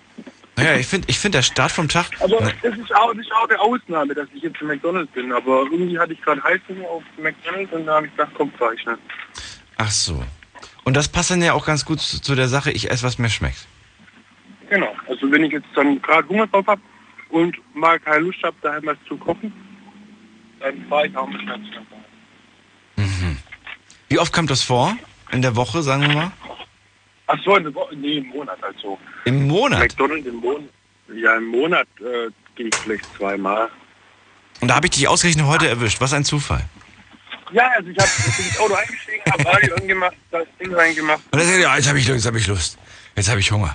[0.54, 2.06] Naja, ich finde, ich find der Start vom Tag.
[2.20, 5.32] Aber Ne, das ist auch, ist auch eine Ausnahme, dass ich jetzt zu McDonalds bin.
[5.32, 8.72] Aber irgendwie hatte ich gerade Heißhunger auf McDonalds und da habe ich gedacht, komm, fahr
[8.72, 8.98] ich schnell.
[9.78, 10.22] Ach so.
[10.84, 13.18] Und das passt dann ja auch ganz gut zu, zu der Sache, ich esse, was
[13.18, 13.66] mir schmeckt.
[14.70, 14.94] Genau.
[15.08, 16.80] Also wenn ich jetzt dann gerade Hunger drauf habe
[17.30, 19.52] und mal keine Lust habe, daheim was zu kochen,
[20.60, 21.88] dann fahre ich auch mit zu McDonald's.
[24.08, 24.96] Wie oft kommt das vor?
[25.32, 26.32] In der Woche, sagen wir mal?
[27.26, 28.98] Ach so, eine Woche, nee, im Monat also.
[29.26, 29.80] Im Monat.
[29.80, 30.70] McDonalds im Monat.
[31.14, 33.68] Ja, im Monat äh, gehe ich vielleicht zweimal.
[34.60, 36.00] Und da habe ich dich ausgerechnet heute erwischt.
[36.00, 36.64] Was ein Zufall.
[37.52, 41.20] Ja, also ich habe ins Auto eingestiegen, habe Radio angemacht, das Ding reingemacht.
[41.30, 42.78] Und dann sagt ja, jetzt habe ich Lust, jetzt habe ich Lust.
[43.16, 43.74] Jetzt habe ich Hunger.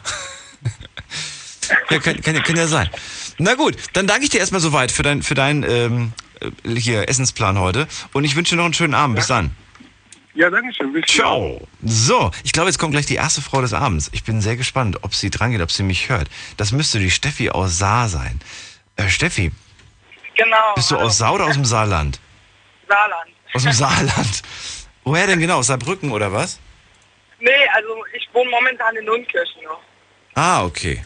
[1.89, 2.89] ja, kann, kann, kann ja sein.
[3.39, 7.09] Na gut, dann danke ich dir erstmal soweit für dein, für deinen ähm, äh, hier
[7.09, 7.87] Essensplan heute.
[8.13, 9.15] Und ich wünsche dir noch einen schönen Abend.
[9.15, 9.55] Bis dann.
[10.35, 10.93] Ja, danke schön.
[10.93, 11.67] Bis Ciao.
[11.83, 14.09] So, ich glaube, jetzt kommt gleich die erste Frau des Abends.
[14.13, 16.27] Ich bin sehr gespannt, ob sie dran geht, ob sie mich hört.
[16.57, 18.39] Das müsste die Steffi aus Saar sein.
[18.95, 19.51] Äh, Steffi,
[20.35, 20.73] Genau.
[20.75, 21.05] bist du hallo.
[21.07, 22.19] aus Saar oder aus dem Saarland?
[22.87, 23.29] Saarland?
[23.53, 24.41] Aus dem Saarland.
[25.03, 25.57] Woher denn genau?
[25.59, 26.59] Aus Saarbrücken oder was?
[27.39, 29.79] Nee, also ich wohne momentan in Nunnkirchen noch.
[30.35, 31.03] Ah, okay.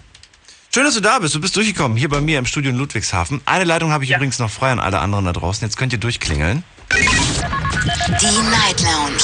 [0.74, 1.34] Schön, dass du da bist.
[1.34, 3.42] Du bist durchgekommen, hier bei mir im Studio in Ludwigshafen.
[3.46, 4.18] Eine Leitung habe ich Ja.
[4.18, 5.66] übrigens noch frei an alle anderen da draußen.
[5.68, 6.64] Jetzt könnt ihr durchklingeln.
[6.94, 9.18] Die Night Lounge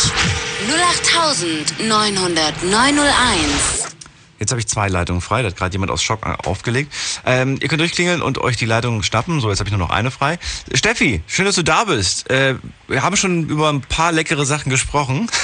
[1.79, 3.82] 0890901.
[4.43, 5.41] Jetzt habe ich zwei Leitungen frei.
[5.41, 6.93] Da hat gerade jemand aus Schock aufgelegt.
[7.25, 9.39] Ähm, ihr könnt durchklingeln und euch die Leitung schnappen.
[9.39, 10.37] So, jetzt habe ich nur noch eine frei.
[10.73, 12.29] Steffi, schön, dass du da bist.
[12.29, 12.55] Äh,
[12.89, 15.29] wir haben schon über ein paar leckere Sachen gesprochen.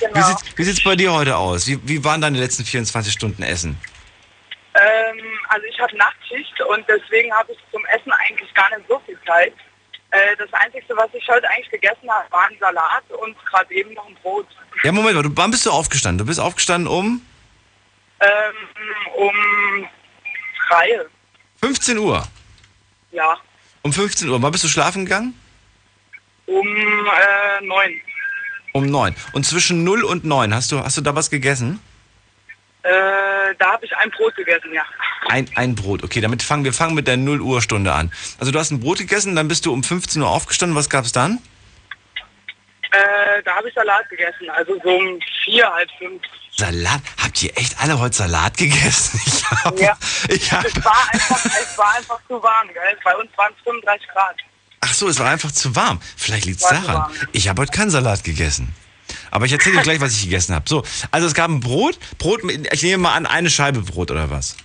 [0.00, 0.16] Genau.
[0.16, 1.66] Wie, sieht, wie sieht's bei dir heute aus?
[1.66, 3.78] Wie, wie waren deine letzten 24 Stunden Essen?
[4.74, 9.00] Ähm, also ich habe Nachtschicht und deswegen habe ich zum Essen eigentlich gar nicht so
[9.06, 9.52] viel Zeit.
[10.10, 13.94] Äh, das Einzige, was ich heute eigentlich gegessen habe, war ein Salat und gerade eben
[13.94, 14.46] noch ein Brot.
[14.82, 16.18] Ja, Moment mal, du, wann bist du aufgestanden?
[16.18, 17.22] Du bist aufgestanden um
[18.22, 18.54] Ähm,
[19.16, 19.88] um
[20.68, 21.00] drei.
[21.60, 22.26] 15 Uhr.
[23.10, 23.36] Ja,
[23.82, 24.40] Um 15 Uhr.
[24.40, 25.34] Wann bist du schlafen gegangen?
[26.46, 28.00] um äh, neun.
[28.74, 29.14] Um 9.
[29.32, 31.80] Und zwischen 0 und 9, hast du, hast du da was gegessen?
[32.82, 32.90] Äh,
[33.58, 34.82] da habe ich ein Brot gegessen, ja.
[35.28, 36.02] Ein, ein Brot.
[36.02, 38.10] Okay, damit fangen wir fangen mit der 0 Uhr Stunde an.
[38.40, 40.76] Also du hast ein Brot gegessen, dann bist du um 15 Uhr aufgestanden.
[40.76, 41.38] Was gab's dann?
[42.90, 46.22] Äh, da habe ich Salat gegessen, also so um vier, halb fünf.
[46.56, 47.00] Salat?
[47.22, 49.20] Habt ihr echt alle heute Salat gegessen?
[49.26, 49.96] Ich hab, Ja.
[50.28, 52.96] Ich hab, Es war einfach, es war einfach zu warm, gell?
[53.04, 54.36] Bei uns waren es 35 Grad.
[54.80, 56.00] ach so, es war einfach zu warm.
[56.16, 57.12] Vielleicht War zu daran.
[57.32, 58.74] Ich habe heute keinen Salat gegessen.
[59.30, 60.68] Aber ich erzähle dir gleich, was ich gegessen habe.
[60.68, 61.98] So, also es gab ein Brot.
[62.18, 64.56] Brot, mit, ich nehme mal an, eine Scheibe Brot oder was?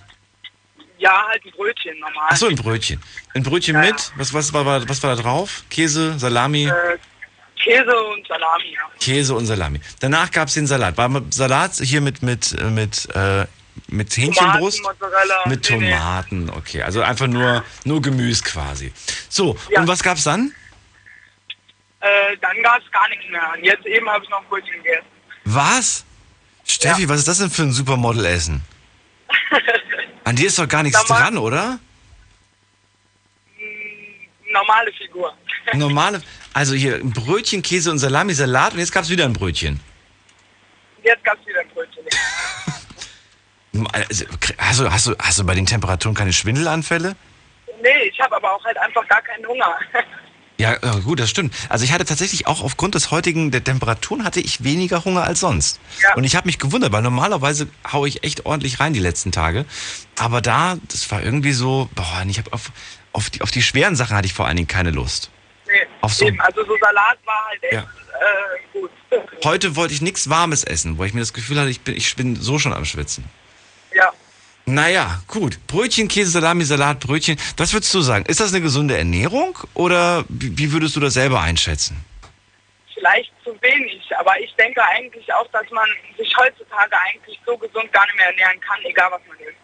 [0.98, 2.28] Ja, halt ein Brötchen normal.
[2.30, 3.00] Ach so, ein Brötchen.
[3.34, 4.12] Ein Brötchen Ja, mit?
[4.16, 5.62] Was, was, war, war- was war da drauf?
[5.70, 6.66] Käse, Salami?
[6.66, 6.72] Äh,
[7.62, 8.90] Käse und Salami, ja.
[9.00, 9.80] Käse und Salami.
[10.00, 10.96] Danach gab es den Salat.
[10.96, 13.46] War Salat hier mit, mit, äh, mit, äh,
[13.88, 14.78] mit Hähnchenbrust?
[14.78, 15.48] Tomaten.
[15.50, 15.90] Mit nee, nee.
[15.90, 16.82] Tomaten, okay.
[16.82, 18.92] Also einfach nur, nur Gemüse quasi.
[19.28, 19.80] So, Ja.
[19.80, 20.52] und was gab's dann?
[22.00, 23.42] Äh, dann gab es gar nichts mehr.
[23.56, 25.06] Und jetzt eben habe ich noch ein Brötchen gegessen.
[25.44, 26.04] Was?
[26.64, 28.62] Steffi, was ist das denn für ein Supermodel-Essen?
[30.24, 31.20] An dir ist doch gar nichts Sag mal.
[31.22, 31.78] dran, oder?
[34.52, 35.34] Normale Figur.
[35.74, 39.80] Normale, also hier ein Brötchen, Käse und Salami, Salat und jetzt gab's wieder ein Brötchen.
[41.02, 42.04] Jetzt gab es wieder ein Brötchen.
[43.92, 44.24] Also,
[44.58, 47.14] Hast du, hast, du, hast du bei den Temperaturen keine Schwindelanfälle?
[47.80, 49.78] Nee, ich habe aber auch halt einfach gar keinen Hunger.
[50.60, 51.54] Ja, äh, gut, das stimmt.
[51.68, 55.38] Also ich hatte tatsächlich auch aufgrund des heutigen der Temperaturen hatte ich weniger Hunger als
[55.38, 55.78] sonst.
[56.02, 56.14] Ja.
[56.16, 59.66] Und ich habe mich gewundert, weil normalerweise haue ich echt ordentlich rein die letzten Tage.
[60.18, 62.72] Aber da, das war irgendwie so, boah, ich habe auf,
[63.12, 65.30] auf, die, auf die schweren Sachen hatte ich vor allen Dingen keine Lust.
[65.68, 66.40] Nee, Auf so- eben.
[66.40, 67.80] Also so Salat war halt echt Ja.
[67.82, 68.90] äh, gut.
[69.44, 72.16] Heute wollte ich nichts Warmes essen, wo ich mir das Gefühl hatte, ich bin, ich
[72.16, 73.24] bin so schon am Schwitzen.
[73.94, 74.10] Ja.
[74.66, 75.58] Naja, gut.
[75.66, 77.38] Brötchen, Käse, Salami, Salat, Brötchen.
[77.56, 78.26] Was würdest du sagen?
[78.26, 82.04] Ist das eine gesunde Ernährung oder wie wie würdest du das selber einschätzen?
[82.94, 87.90] Vielleicht zu wenig, aber ich denke eigentlich auch, dass man sich heutzutage eigentlich so gesund
[87.92, 89.56] gar nicht mehr ernähren kann, egal was man isst.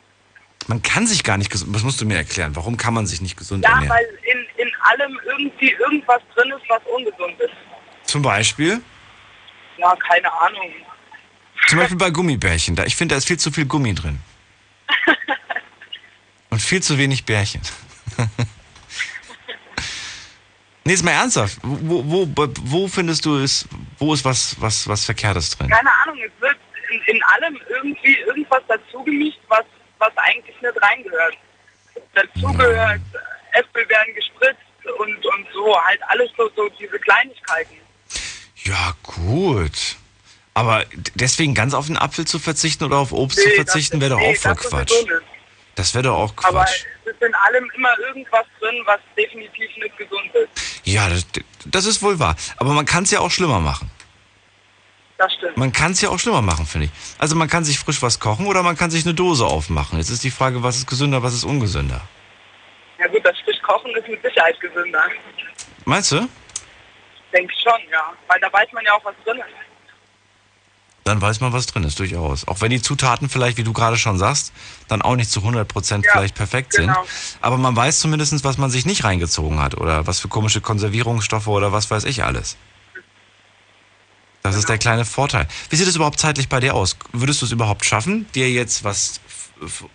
[0.67, 1.75] Man kann sich gar nicht gesund.
[1.75, 2.57] Was musst du mir erklären?
[2.57, 3.91] Warum kann man sich nicht gesund Ja, ernähren?
[3.91, 7.53] weil in, in allem irgendwie irgendwas drin ist, was ungesund ist.
[8.05, 8.81] Zum Beispiel?
[9.77, 10.71] Ja, keine Ahnung.
[11.69, 12.77] Zum Beispiel bei Gummibärchen.
[12.77, 14.19] Da, ich finde, da ist viel zu viel Gummi drin.
[16.51, 17.61] Und viel zu wenig Bärchen.
[20.85, 21.59] nee, ist mal ernsthaft.
[21.63, 25.69] Wo, wo, wo, wo findest du es, wo ist was, was, was Verkehrtes drin?
[25.69, 26.57] Keine Ahnung, es wird
[26.91, 29.65] in, in allem irgendwie irgendwas dazugemischt, was,
[29.99, 31.37] was eigentlich nicht reingehört.
[32.15, 33.01] Dazugehört,
[33.53, 34.61] Äpfel werden gespritzt
[34.99, 37.77] und, und so, halt alles so, so diese Kleinigkeiten.
[38.65, 39.97] Ja, gut.
[40.55, 44.09] Aber deswegen ganz auf den Apfel zu verzichten oder auf Obst zu Nee, verzichten, das-
[44.09, 44.93] wäre doch nee, auch voll das Quatsch.
[45.75, 46.85] Das wäre doch auch Aber Quatsch.
[47.05, 50.81] es ist in allem immer irgendwas drin, was definitiv nicht gesund ist.
[50.85, 51.27] Ja, das,
[51.67, 52.37] das ist wohl wahr.
[52.59, 53.91] Aber man kann es ja auch schlimmer machen.
[55.19, 55.57] Das stimmt.
[55.57, 56.93] Man kann es ja auch schlimmer machen, finde ich.
[57.19, 59.99] Also man kann sich frisch was kochen oder man kann sich eine Dose aufmachen.
[59.99, 62.01] Jetzt ist die Frage, was ist gesünder, was ist ungesünder.
[62.99, 65.03] Ja gut, das Frischkochen ist mit Sicherheit gesünder.
[65.85, 66.29] Meinst du?
[67.33, 68.13] Denke schon, ja.
[68.29, 69.45] Weil da weiß man ja auch, was drin ist.
[71.05, 72.49] Dann weiß man, was drin ist, durchaus.
[72.49, 74.55] Auch wenn die Zutaten vielleicht, wie du gerade schon sagst,
[74.89, 77.05] dann auch nicht zu 100% Ja, vielleicht perfekt genau.
[77.05, 77.39] sind.
[77.43, 81.49] Aber man weiß zumindest, was man sich nicht reingezogen hat oder was für komische Konservierungsstoffe
[81.49, 82.57] oder was weiß ich alles.
[84.45, 85.49] Das ist der kleine Vorteil.
[85.71, 86.99] Wie sieht es überhaupt zeitlich bei dir aus?
[87.13, 89.19] Würdest du es überhaupt schaffen, dir jetzt was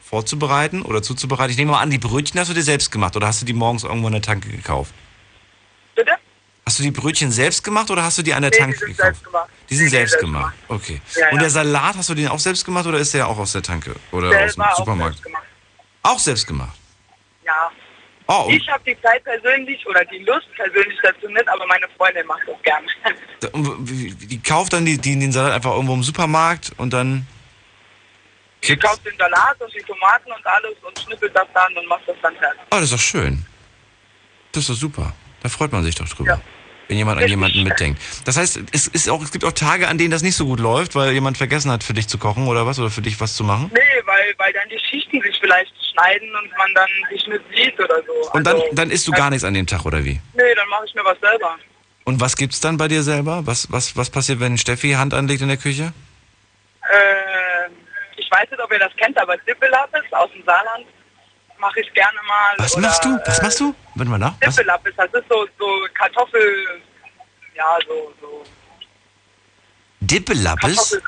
[0.02, 1.52] vorzubereiten oder zuzubereiten?
[1.52, 3.54] Ich nehme mal an, die Brötchen hast du dir selbst gemacht oder hast du die
[3.54, 4.92] morgens irgendwo in der Tanke gekauft?
[5.94, 6.14] Bitte?
[6.66, 8.78] Hast du die Brötchen selbst gemacht oder hast du die an der Nee, die Tanke
[8.80, 9.04] sind gekauft?
[9.06, 9.50] selbst gemacht.
[9.70, 10.56] Die sind selbst selbst gemacht.
[10.68, 11.00] Okay.
[11.16, 11.40] Ja, Und ja.
[11.42, 13.96] der Salat, hast du den auch selbst gemacht oder ist der auch aus der Tanke
[14.12, 15.14] oder aus dem Selber auch Supermarkt?
[15.18, 15.44] selbst gemacht.
[16.02, 16.78] Auch selbst gemacht.
[17.46, 17.70] Ja.
[18.32, 22.28] Oh, Ich habe die Zeit persönlich oder die Lust persönlich dazu nicht, aber meine Freundin
[22.28, 22.88] macht das gerne.
[23.82, 27.26] die kauft dann die, die, den Salat einfach irgendwo im Supermarkt und dann
[28.62, 28.84] kippt.
[28.84, 32.18] kaufe den Salat und die Tomaten und alles und schnippelt das dann und macht das
[32.22, 32.60] dann fertig.
[32.65, 33.44] Oh, das ist doch schön.
[34.52, 35.13] Das ist doch super.
[35.42, 36.34] Da freut man sich doch drüber.
[36.34, 36.42] Ja.
[36.89, 38.02] Wenn jemand an jemanden mitdenkt.
[38.25, 40.60] Das heißt, es, ist auch, es gibt auch Tage, an denen das nicht so gut
[40.60, 43.36] läuft, weil jemand vergessen hat, für dich zu kochen oder was, oder für dich was
[43.36, 43.69] zu machen.
[43.71, 47.80] Nee, weil, weil dann die Schichten sich vielleicht schneiden und man dann sich nicht sieht
[47.80, 48.32] oder so.
[48.32, 50.19] Und dann, Also, dann isst du gar nichts an dem Tag, oder wie?
[50.34, 51.58] Nee, dann mache ich mir was selber.
[52.06, 53.45] Und was gibt's dann bei dir selber?
[53.45, 55.93] Was, was, was passiert, wenn Steffi Hand anlegt in der Küche?
[56.82, 57.69] Äh,
[58.17, 60.88] ich weiß nicht, ob ihr das kennt, aber Dippelappes aus dem Saarland
[61.60, 62.56] mache ich gerne mal.
[62.58, 63.19] Was oder, machst du?
[63.26, 63.76] Was äh, machst du?
[63.95, 64.36] Warte mal nach.
[64.41, 64.56] Was?
[64.56, 66.82] Dippelappes, das ist so, so Kartoffel,
[67.56, 68.43] ja, so, so
[70.02, 71.00] Dippelappes?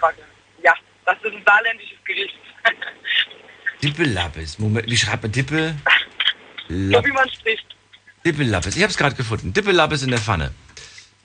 [0.64, 0.74] Ja,
[1.06, 2.36] das ist ein saarländisches Gericht.
[3.84, 4.60] Dippelappes.
[4.60, 5.76] Moment, wie schreibt man Dippe?
[6.68, 7.66] so wie man spricht.
[8.26, 8.76] Dippelappes.
[8.76, 9.54] Ich habe es gerade gefunden.
[9.54, 10.52] Dippelappes in der Pfanne.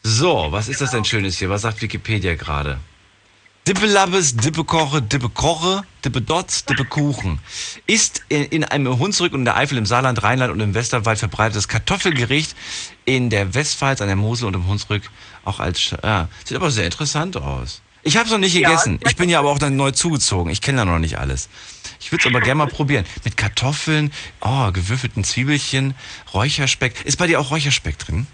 [0.02, 1.50] So, was ist das denn Schönes hier?
[1.50, 2.78] Was sagt Wikipedia gerade?
[3.66, 7.40] Dippelappes, Dippekoche, Dippekroche, Dippedotz, Dippekuchen.
[7.88, 11.18] Ist in, in einem Hunsrück und in der Eifel, im Saarland, Rheinland und im Westerwald
[11.18, 12.54] verbreitetes Kartoffelgericht
[13.06, 15.02] in der Westpfalz, an der Mosel und im Hunsrück
[15.44, 15.80] auch als...
[15.80, 17.82] Sch- Ja, sieht aber sehr interessant aus.
[18.04, 19.00] Ich habe es noch nicht Ja, gegessen.
[19.02, 20.52] es Ich bin ja aber auch dann neu zugezogen.
[20.52, 21.48] Ich kenne da noch nicht alles.
[21.98, 23.04] Ich würde es aber gerne mal probieren.
[23.24, 25.96] Mit Kartoffeln, oh, gewürfelten Zwiebelchen,
[26.32, 27.04] Räucherspeck.
[27.04, 28.28] Ist bei dir auch Räucherspeck drin?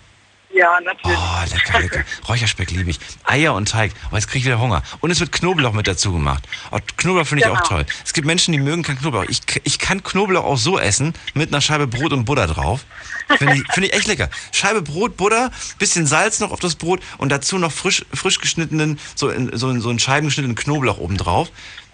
[0.54, 1.16] Ja, natürlich.
[1.18, 2.04] Oh, lecker, lecker.
[2.28, 2.98] Räucherspeck liebe ich.
[3.24, 3.92] Eier und Teig.
[4.10, 4.82] Oh, jetzt kriege ich wieder Hunger.
[5.00, 6.46] Und es wird Knoblauch mit dazu gemacht.
[6.70, 7.68] Oh, Knoblauch finde ich auch Genau.
[7.68, 7.86] toll.
[8.04, 9.24] Es gibt Menschen, die mögen keinen Knoblauch.
[9.28, 12.84] Ich, ich kann Knoblauch auch so essen, mit einer Scheibe Brot und Butter drauf.
[13.38, 14.28] Finde ich, finde ich echt lecker.
[14.50, 18.98] Scheibe Brot, Butter, bisschen Salz noch auf das Brot und dazu noch frisch, frisch geschnittenen,
[19.14, 21.50] so in, so in, so in Scheiben geschnittenen Knoblauch oben drauf.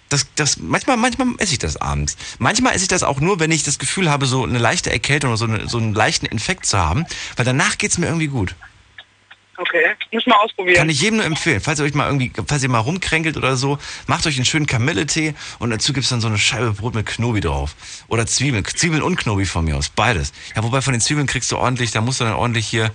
[0.09, 2.17] Das, das, manchmal, manchmal esse ich das abends.
[2.39, 5.29] Manchmal esse ich das auch nur, wenn ich das Gefühl habe, so eine leichte Erkältung
[5.29, 8.55] oder so, eine, so einen leichten Infekt zu haben, weil danach geht's mir irgendwie gut.
[9.59, 10.77] Okay, muss mal ausprobieren.
[10.77, 13.57] Kann ich jedem nur empfehlen, falls ihr euch mal irgendwie, falls ihr mal rumkränkelt oder
[13.57, 17.05] so, macht euch einen schönen Kamilletee und dazu gibt's dann so eine Scheibe Brot mit
[17.05, 17.75] Knobi drauf.
[18.07, 20.31] Oder Zwiebeln, Zwiebeln und Knobi von mir aus, beides.
[20.55, 22.91] Ja, wobei von den Zwiebeln kriegst du ordentlich, da musst du dann ordentlich hier,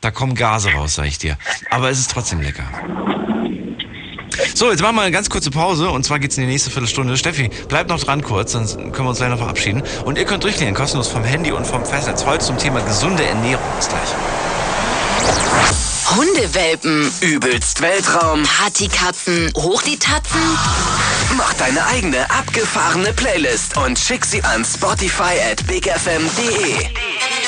[0.00, 1.36] da kommen Gase raus, sag ich dir.
[1.68, 2.64] Aber es ist trotzdem lecker.
[4.54, 7.16] So, jetzt machen wir eine ganz kurze Pause und zwar geht's in die nächste Viertelstunde.
[7.16, 9.82] Steffi, bleibt noch dran kurz, sonst können wir uns gleich noch verabschieden.
[10.04, 12.24] Und ihr könnt durchklicken, kostenlos vom Handy und vom Festnetz.
[12.24, 13.64] Heute zum Thema gesunde Ernährung.
[13.76, 14.08] Bis gleich.
[16.16, 18.42] Hundewelpen, Übelst Weltraum.
[18.42, 20.40] Partykatzen, hoch die Tatzen.
[21.36, 27.47] Mach deine eigene abgefahrene Playlist und schick sie an Spotify at bigfm.de.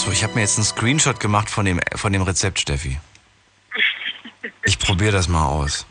[0.00, 2.98] So, ich habe mir jetzt einen Screenshot gemacht von dem, von dem Rezept, Steffi.
[4.64, 5.84] Ich probiere das mal aus.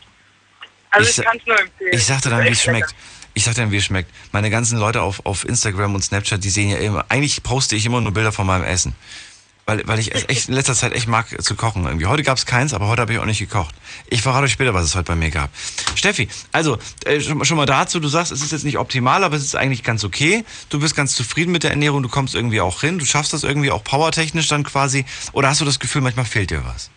[0.90, 1.90] also ich ich, es nur empfehlen.
[1.92, 2.92] Ich sagte dann, wie es schmeckt.
[3.34, 4.10] Ich sagte dann, wie es schmeckt.
[4.32, 7.86] Meine ganzen Leute auf, auf Instagram und Snapchat, die sehen ja immer, eigentlich poste ich
[7.86, 8.96] immer nur Bilder von meinem Essen.
[9.70, 12.06] Weil, weil ich es echt in letzter Zeit echt mag zu kochen irgendwie.
[12.06, 13.72] Heute gab es keins, aber heute habe ich auch nicht gekocht.
[14.08, 15.48] Ich verrate euch später, was es heute bei mir gab.
[15.94, 19.36] Steffi, also äh, schon, schon mal dazu, du sagst, es ist jetzt nicht optimal, aber
[19.36, 20.44] es ist eigentlich ganz okay.
[20.70, 23.44] Du bist ganz zufrieden mit der Ernährung, du kommst irgendwie auch hin, du schaffst das
[23.44, 25.04] irgendwie auch powertechnisch dann quasi.
[25.34, 26.90] Oder hast du das Gefühl, manchmal fehlt dir was?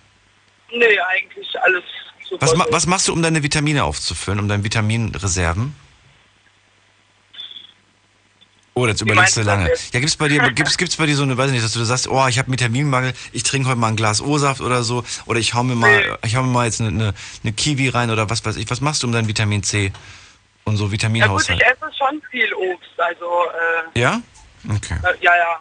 [0.72, 1.84] Nee, eigentlich alles
[2.28, 2.58] super.
[2.58, 5.76] Was, was machst du, um deine Vitamine aufzufüllen, um deine Vitaminreserven?
[8.76, 9.70] Oh, jetzt Wie überlegst du das lange.
[9.94, 11.84] Ja, gibt's bei dir, gibt's, gibt's bei dir so eine, weiß ich nicht, dass du
[11.84, 15.40] sagst, oh, ich habe Vitaminmangel, ich trinke heute mal ein Glas O-Saft oder so, oder
[15.40, 16.16] ich hau mir mal, Nee.
[16.26, 18.68] ich hau mir mal jetzt eine, eine, eine Kiwi rein oder was weiß ich.
[18.72, 19.92] Was machst du um dein Vitamin C
[20.64, 21.62] und so Ja gut, Vitaminhaushalt?
[21.62, 23.26] ich esse schon viel Obst, also
[23.96, 24.22] äh, Ja?
[24.68, 24.96] Okay.
[25.04, 25.60] äh, ja, ja.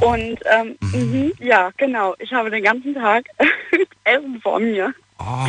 [0.00, 0.12] Oh.
[0.12, 2.14] Und ähm, mhm, ja, genau.
[2.20, 3.26] Ich habe den ganzen Tag
[4.04, 4.94] Essen vor mir.
[5.18, 5.46] Oh.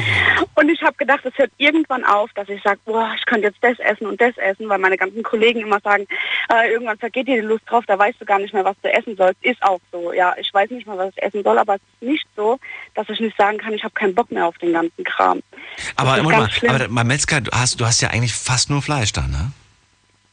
[0.55, 3.60] Und ich habe gedacht, es hört irgendwann auf, dass ich sage, boah, ich könnte jetzt
[3.62, 6.08] das essen und das essen, weil meine ganzen Kollegen immer sagen,
[6.51, 8.91] äh, irgendwann vergeht dir die Lust drauf, da weißt du gar nicht mehr, was du
[8.91, 9.43] essen sollst.
[9.43, 10.12] Ist auch so.
[10.12, 12.60] Ja, ich weiß nicht mehr, was ich essen soll, aber es ist nicht so,
[12.95, 15.41] dass ich nicht sagen kann, ich habe keinen Bock mehr auf den ganzen Kram.
[15.95, 19.21] Aber, mal, aber bei Metzger, du hast, du hast ja eigentlich fast nur Fleisch da,
[19.27, 19.51] ne?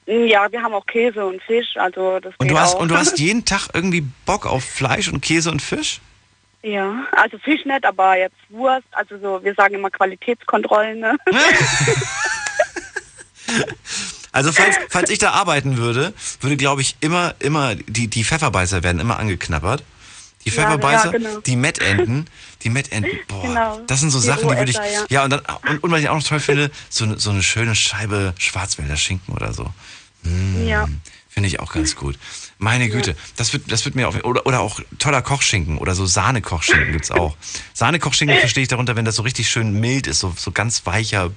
[0.07, 2.81] Ja, wir haben auch Käse und Fisch, also das Und du hast, auch.
[2.81, 6.01] und du hast jeden Tag irgendwie Bock auf Fleisch und Käse und Fisch?
[6.67, 11.17] Ja, also Fisch nicht, aber jetzt Wurst, also so, wir sagen immer Qualitätskontrollen, ne?
[14.33, 18.83] Also falls, falls ich da arbeiten würde, würde glaube ich immer, immer, die, die Pfefferbeißer
[18.83, 19.83] werden immer angeknabbert.
[20.45, 21.41] Die Ja, Pfefferbeißer, ja, genau.
[21.41, 22.27] die Mettenten,
[22.63, 23.81] die Mettenten, boah, Genau.
[23.87, 25.07] das sind so Die Sachen, die würde ich, ja.
[25.09, 27.43] ja, und dann, und, und was ich auch noch toll finde, so, eine- so eine
[27.43, 29.73] schöne Scheibe Schwarzwälder Schinken oder so.
[30.67, 30.87] Ja.
[31.31, 32.19] Finde ich auch ganz gut.
[32.59, 36.07] Meine Güte, das wird, das wird mir auch, oder, oder auch toller Kochschinken oder so
[36.07, 37.37] Sahnekochschinken gibt's auch.
[37.75, 41.31] Sahnekochschinken verstehe ich darunter, wenn das so richtig schön mild ist, so, so ganz weicher,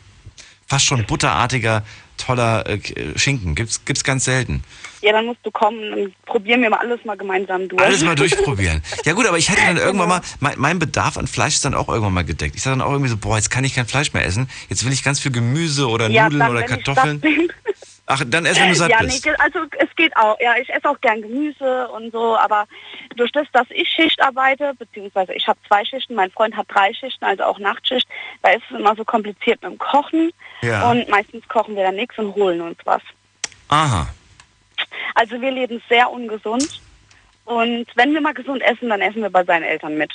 [0.65, 1.83] fast schon butterartiger,
[2.19, 2.79] toller äh,
[3.17, 3.55] Schinken.
[3.55, 4.63] Gibt's, gibt's ganz selten.
[5.01, 7.81] Ja, dann musst du kommen und probieren wir mal alles mal gemeinsam durch.
[7.81, 8.81] Alles mal durchprobieren.
[9.05, 11.73] Ja gut, aber ich hätte dann irgendwann mal, mein, mein Bedarf an Fleisch ist dann
[11.73, 12.55] auch irgendwann mal gedeckt.
[12.55, 14.49] Ich sage dann auch irgendwie so, boah, jetzt kann ich kein Fleisch mehr essen.
[14.67, 17.21] Jetzt will ich ganz viel Gemüse oder ja, Nudeln dann, oder Kartoffeln.
[18.11, 19.23] Ach, dann erst, wenn du satt ja, nee, bist.
[19.23, 20.35] ge- also es geht auch.
[20.39, 22.67] Ja, ich esse auch gern Gemüse und so, aber
[23.15, 26.91] durch das, dass ich Schicht arbeite, beziehungsweise ich habe zwei Schichten, mein Freund hat drei
[26.91, 28.07] Schichten, also auch Nachtschicht,
[28.41, 30.31] da ist es immer so kompliziert mit dem Kochen
[30.63, 30.89] Ja.
[30.89, 33.01] und meistens kochen wir dann nichts und holen uns was.
[33.67, 34.07] Aha.
[35.13, 36.81] Also wir leben sehr ungesund
[37.45, 40.11] und wenn wir mal gesund essen, dann essen wir bei seinen Eltern mit.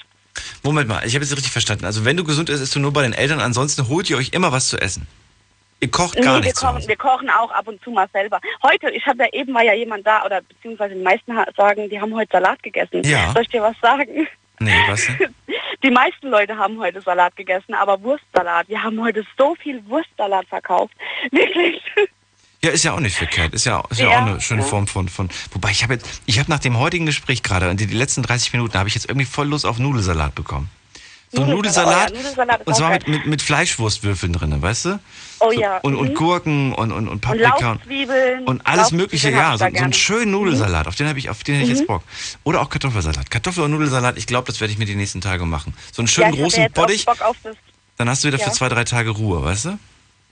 [0.65, 1.85] Moment mal, ich habe jetzt richtig verstanden.
[1.85, 4.31] Also wenn du gesund isst, isst du nur bei den Eltern, ansonsten holt ihr euch
[4.31, 5.07] immer was zu essen.
[5.81, 8.09] Ihr kocht gar nee, wir nicht zu kochen, wir kochen auch ab und zu mal
[8.13, 8.41] selber.
[8.63, 12.01] Heute, ich habe ja eben war ja jemand da, oder beziehungsweise die meisten sagen, die
[12.01, 13.03] haben heute Salat gegessen.
[13.05, 13.33] Ja.
[13.33, 14.27] Soll ich dir was sagen?
[14.61, 15.35] Nee, was denn?
[15.83, 18.69] Die meisten Leute haben heute Salat gegessen, aber Wurstsalat.
[18.69, 20.95] Wir haben heute so viel Wurstsalat verkauft.
[21.31, 21.83] Wirklich.
[22.63, 23.53] Ja, ist ja auch nicht verkehrt.
[23.53, 24.19] Ist ja, ist ja, Ja.
[24.23, 25.29] auch eine schöne Form von, von.
[25.53, 28.23] Wobei ich habe jetzt, ich habe nach dem heutigen Gespräch gerade, und die, die letzten
[28.23, 30.71] 30 Minuten, habe ich jetzt irgendwie voll Lust auf Nudelsalat bekommen.
[31.35, 35.01] So ein Nudelsalat, oh ja, Nudelsalat und zwar mit, mit, mit Fleischwurstwürfeln drin, weißt du?
[35.41, 36.15] Oh so, ja, Und, und mhm.
[36.15, 37.73] Gurken und, und, und Und Paprika.
[37.73, 38.45] Lauchzwiebeln.
[38.45, 39.71] Und alles Mögliche, Lauchzwiebeln ja.
[39.73, 41.77] So, so einen schönen Nudelsalat, auf den habe ich, auf den hätte ich Mhm.
[41.79, 42.03] jetzt Bock.
[42.45, 43.31] Oder auch Kartoffelsalat.
[43.31, 45.75] Kartoffel- und Nudelsalat, ich glaube, das werde ich mir die nächsten Tage machen.
[45.93, 47.05] So einen schönen ja großen Bottich,
[47.97, 48.45] dann hast du wieder Ja.
[48.47, 49.79] für zwei, drei Tage Ruhe, weißt du?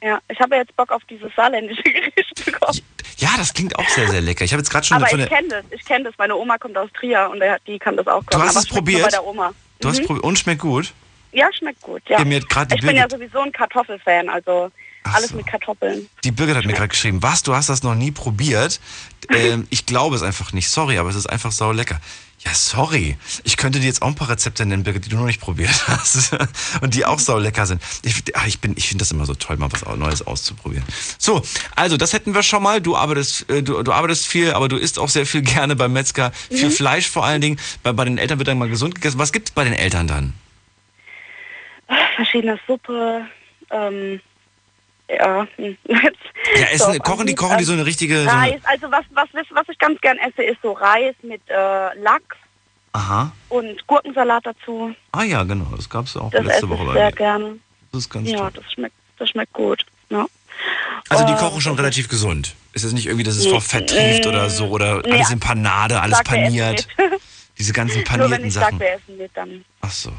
[0.03, 2.81] ja, ich habe jetzt Bock auf dieses saarländische Gericht bekommen.
[3.19, 4.45] Ja, das klingt auch sehr, sehr lecker.
[4.45, 6.15] Ich habe jetzt gerade schon Aber ich kenne das, ich kenne das.
[6.19, 8.43] Meine Oma kommt aus Trier und die kann das auch Du kochen.
[8.43, 9.05] hast aber es probiert?
[9.05, 9.53] Bei der Oma.
[9.83, 10.07] Du hast Mhm.
[10.07, 10.93] probiert und schmeckt gut.
[11.33, 12.03] Ja, schmeckt gut.
[12.09, 12.19] Ja.
[12.21, 14.71] Ich bin ja sowieso ein Kartoffelfan, also
[15.05, 15.37] Ach Alles so.
[15.37, 16.09] mit Kartoffeln.
[16.25, 18.81] Die Birgit hat mir gerade geschrieben, was, du hast das noch nie probiert?
[19.33, 22.01] Ähm, ich glaube es einfach nicht, sorry, aber es ist einfach sau lecker.
[22.45, 23.17] Ja, sorry.
[23.45, 25.71] Ich könnte dir jetzt auch ein paar Rezepte nennen, Birgit, die du noch nicht probiert
[25.87, 26.37] hast.
[26.81, 27.81] Und die auch sau lecker sind.
[28.03, 30.83] Ich, ah, ich, bin- ich finde das immer so toll, mal was Neues auszuprobieren.
[31.19, 31.41] So,
[31.77, 32.81] also das hätten wir schon mal.
[32.81, 35.93] Du arbeitest, äh, du, du arbeitest viel, aber du isst auch sehr viel gerne beim
[35.93, 36.33] Metzger.
[36.51, 37.61] Viel Fleisch vor allen Dingen.
[37.85, 39.21] Bei, bei den Eltern wird dann mal gesund gegessen.
[39.21, 40.33] Was gibt's bei den Eltern dann?
[42.17, 43.25] Verschiedene Suppe.
[43.71, 44.21] Ähm,
[45.09, 45.47] ja.
[45.57, 45.77] hm,
[46.57, 48.23] Ja, essen, so, kochen die, kochen die so eine richtige.
[48.25, 48.61] So eine, Reis.
[48.65, 51.55] Also was, was, was ich ganz gern esse, ist so Reis mit äh,
[52.01, 52.37] Lachs
[52.93, 53.33] aha.
[53.49, 54.95] und Gurkensalat dazu.
[55.13, 55.67] Ah ja, genau.
[55.77, 57.13] Das gab's auch Das letzte esse Woche ich bei sehr mir.
[57.13, 57.61] gern.
[57.93, 58.51] Das ist ganz Ja, toll.
[58.55, 59.85] das schmeckt, das schmeckt gut.
[60.11, 60.27] Ja.
[61.09, 62.55] Also die kochen schon relativ gesund.
[62.73, 66.01] Ist es nicht irgendwie, dass es vor Fett trieft oder so oder alles in Panade,
[66.01, 66.87] alles paniert.
[67.59, 68.81] Diese ganzen panierten Sachen.
[69.81, 70.13] Ach so.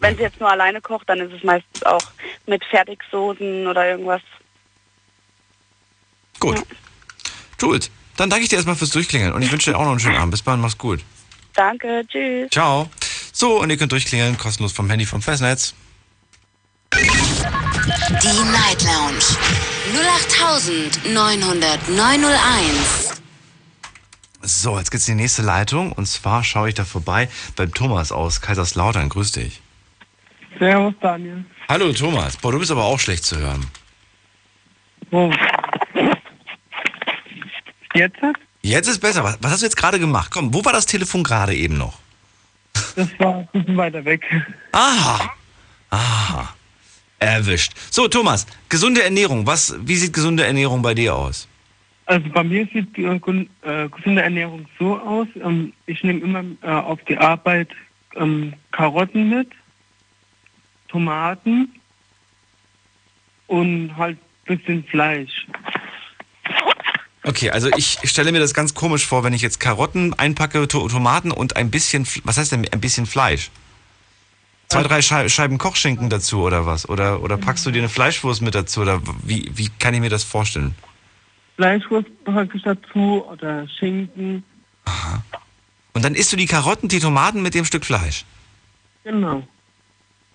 [0.00, 2.02] Wenn sie jetzt nur alleine kocht, dann ist es meistens auch
[2.46, 4.22] mit Fertigsoßen oder irgendwas.
[6.40, 6.62] Gut.
[7.60, 7.90] Gut.
[8.16, 10.16] Dann danke ich dir erstmal fürs Durchklingeln und ich wünsche dir auch noch einen schönen
[10.16, 10.32] Abend.
[10.32, 11.00] Bis bald, mach's gut.
[11.54, 12.50] Danke, tschüss.
[12.50, 12.90] Ciao.
[13.32, 15.74] So, und ihr könnt durchklingeln, kostenlos vom Handy vom Festnetz.
[16.92, 19.22] Die Night Lounge
[21.04, 23.20] 0890901.
[24.42, 28.12] So, jetzt geht's in die nächste Leitung und zwar schaue ich da vorbei beim Thomas
[28.12, 29.10] aus Kaiserslautern.
[29.10, 29.60] Grüß dich.
[30.58, 31.44] Servus, Daniel.
[31.68, 32.36] Hallo Thomas.
[32.36, 33.66] Boah, du bist aber auch schlecht zu hören.
[35.10, 35.32] Wo?
[37.94, 38.18] Jetzt?
[38.62, 39.24] Jetzt ist besser.
[39.24, 40.30] Was, was hast du jetzt gerade gemacht?
[40.32, 41.98] Komm, wo war das Telefon gerade eben noch?
[42.96, 44.22] Das war ein bisschen weiter weg.
[44.72, 45.32] Aha.
[45.90, 46.54] Aha.
[47.18, 47.72] Erwischt.
[47.90, 49.46] So, Thomas, gesunde Ernährung.
[49.46, 51.48] Was, wie sieht gesunde Ernährung bei dir aus?
[52.06, 55.28] Also bei mir sieht äh, gesunde Ernährung so aus.
[55.42, 57.68] Ähm, ich nehme immer äh, auf die Arbeit
[58.16, 59.48] ähm, Karotten mit,
[60.90, 61.80] Tomaten
[63.46, 65.46] und halt ein bisschen Fleisch.
[67.22, 70.88] Okay, also ich stelle mir das ganz komisch vor, wenn ich jetzt Karotten einpacke, to
[70.88, 73.50] Tomaten und ein bisschen, was heißt denn ein bisschen Fleisch?
[74.68, 76.88] Zwei, drei Schei Scheiben Kochschinken dazu oder was?
[76.88, 78.82] Oder, oder packst du dir eine Fleischwurst mit dazu?
[78.82, 80.76] Oder wie, wie kann ich mir das vorstellen?
[81.56, 84.44] Fleischwurst packe ich dazu oder Schinken.
[85.92, 88.24] Und dann isst du die Karotten, die Tomaten mit dem Stück Fleisch.
[89.04, 89.46] Genau.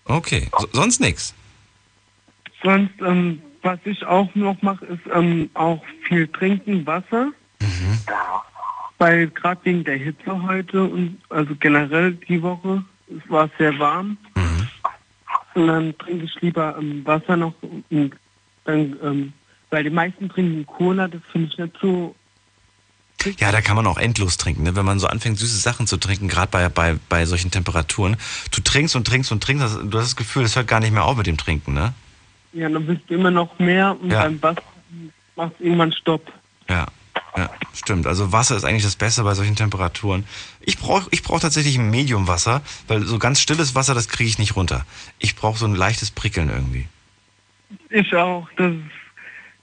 [0.05, 1.33] Okay, so, sonst nichts.
[2.63, 7.31] Sonst, ähm, was ich auch noch mache, ist ähm, auch viel trinken, Wasser.
[8.97, 14.17] Weil gerade wegen der Hitze heute und also generell die Woche, es war sehr warm.
[15.55, 18.15] Und dann trinke ich lieber ähm, Wasser noch und
[18.65, 19.33] dann, ähm,
[19.69, 22.15] weil die meisten trinken Cola, das finde ich nicht so.
[23.39, 24.75] Ja, da kann man auch endlos trinken, ne?
[24.75, 28.17] wenn man so anfängt, süße Sachen zu trinken, gerade bei, bei, bei solchen Temperaturen.
[28.51, 31.03] Du trinkst und trinkst und trinkst, du hast das Gefühl, es hört gar nicht mehr
[31.03, 31.93] auf mit dem Trinken, ne?
[32.53, 34.21] Ja, dann willst du immer noch mehr und Ja.
[34.21, 34.61] beim Wasser
[35.35, 36.31] macht irgendwann Stopp.
[36.69, 36.85] Ja,
[37.35, 38.07] ja, stimmt.
[38.07, 40.25] Also Wasser ist eigentlich das Beste bei solchen Temperaturen.
[40.61, 44.39] Ich brauche ich brauch tatsächlich ein Mediumwasser, weil so ganz stilles Wasser, das kriege ich
[44.39, 44.85] nicht runter.
[45.19, 46.87] Ich brauche so ein leichtes Prickeln irgendwie.
[47.89, 48.47] Ich auch.
[48.55, 48.79] Das ist,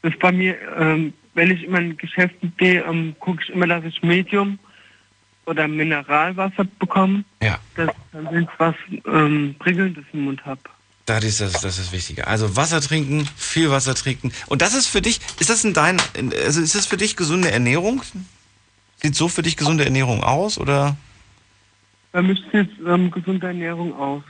[0.02, 3.66] das ist bei mir, ähm, wenn ich immer in Geschäften gehe, ähm, gucke ich immer,
[3.66, 4.58] dass ich Medium
[5.46, 7.24] oder Mineralwasser bekomme.
[7.42, 7.58] Ja.
[7.74, 7.90] Dass
[8.32, 8.74] ich was
[9.06, 10.60] ähm, Prickelndes im Mund habe.
[11.06, 12.28] Das ist das, das ist wichtiger.
[12.28, 14.30] Also Wasser trinken, viel Wasser trinken.
[14.46, 17.16] Und das ist für dich, ist das in dein, in- also ist das für dich
[17.16, 18.02] gesunde Ernährung?
[19.02, 20.96] Sieht so für dich gesunde Ernährung aus oder?
[22.12, 24.22] Bei mir sieht ähm, gesunde Ernährung aus.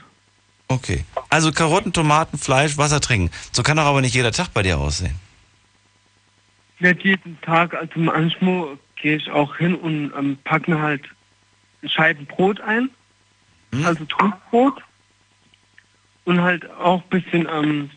[0.67, 1.03] Okay.
[1.29, 3.29] Also Karotten, Tomaten, Fleisch, Wasser trinken.
[3.51, 5.13] So kann doch aber nicht jeder Tag bei dir aussehen.
[6.79, 11.07] Nicht jeden Tag, also manchmal gehe ich auch hin und ähm, packe mir halt
[11.85, 12.89] Scheiben Brot ein,
[13.83, 14.81] also Toastbrot
[16.25, 17.89] und halt auch ein bisschen ähm,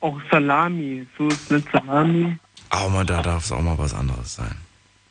[0.00, 2.38] auch Salami, so ist nicht Salami.
[2.70, 4.56] Aber mal, da darf es auch mal was anderes sein.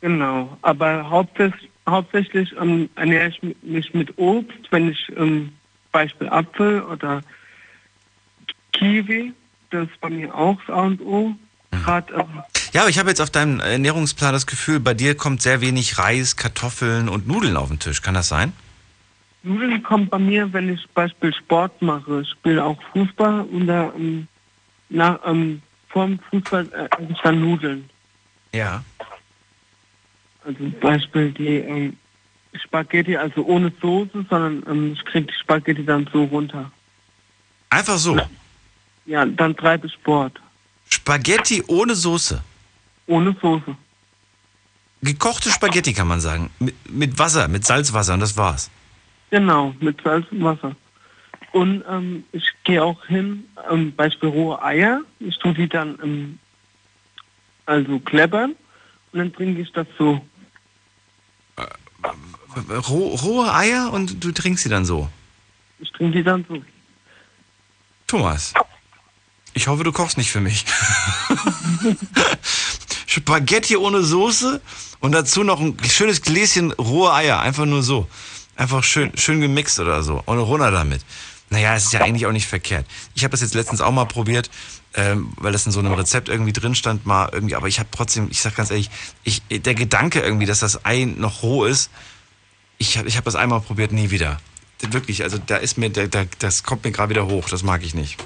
[0.00, 5.52] Genau, aber hauptsächlich, hauptsächlich ähm, ernähre ich mi- mich mit Obst, wenn ich ähm,
[5.92, 7.22] Beispiel Apfel oder
[8.72, 9.32] Kiwi,
[9.70, 11.34] das ist bei mir auch das A und O.
[11.72, 12.42] Gerade ähm,
[12.72, 15.98] Ja, aber ich habe jetzt auf deinem Ernährungsplan das Gefühl, bei dir kommt sehr wenig
[15.98, 18.02] Reis, Kartoffeln und Nudeln auf den Tisch.
[18.02, 18.52] Kann das sein?
[19.42, 22.20] Nudeln kommt bei mir, wenn ich Beispiel Sport mache.
[22.20, 24.28] Ich spiele auch Fußball und da ähm,
[24.88, 27.90] nach, ähm, vor dem Fußball äh, ich dann Nudeln.
[28.52, 28.84] Ja.
[30.44, 31.96] Also Beispiel die ähm,
[32.54, 36.70] Spaghetti, also ohne Soße, sondern ähm, ich kriege die Spaghetti dann so runter.
[37.70, 38.20] Einfach so.
[39.06, 40.41] Ja, dann treibe ich Sport.
[40.92, 42.42] Spaghetti ohne Soße.
[43.06, 43.74] Ohne Soße.
[45.00, 46.50] Gekochte Spaghetti kann man sagen.
[46.58, 48.70] Mit, mit Wasser, mit Salzwasser und das war's.
[49.30, 50.76] Genau, mit Salz und Wasser.
[51.52, 55.00] Und ähm, ich gehe auch hin, ähm, Beispiel rohe Eier.
[55.18, 56.38] Ich tue die dann ähm,
[57.64, 58.54] also kleppern
[59.12, 60.20] und dann trinke ich das so.
[62.88, 65.08] Roh, rohe Eier und du trinkst sie dann so?
[65.78, 66.62] Ich trinke die dann so.
[68.06, 68.52] Thomas,
[69.54, 70.64] ich hoffe, du kochst nicht für mich.
[73.06, 74.60] Spaghetti ohne Soße
[75.00, 77.40] und dazu noch ein schönes Gläschen rohe Eier.
[77.40, 78.08] Einfach nur so.
[78.56, 80.22] Einfach schön, schön gemixt oder so.
[80.24, 81.04] Und runter damit.
[81.50, 82.86] Naja, es ist ja eigentlich auch nicht verkehrt.
[83.14, 84.50] Ich habe das jetzt letztens auch mal probiert,
[84.94, 87.90] ähm, weil das in so einem Rezept irgendwie drin stand, mal irgendwie, aber ich habe
[87.92, 88.88] trotzdem, ich sag ganz ehrlich,
[89.22, 91.90] ich, der Gedanke irgendwie, dass das Ei noch roh ist,
[92.78, 94.40] ich habe ich hab das einmal probiert, nie wieder.
[94.80, 97.82] Wirklich, also da ist mir, da, da, das kommt mir gerade wieder hoch, das mag
[97.82, 98.18] ich nicht.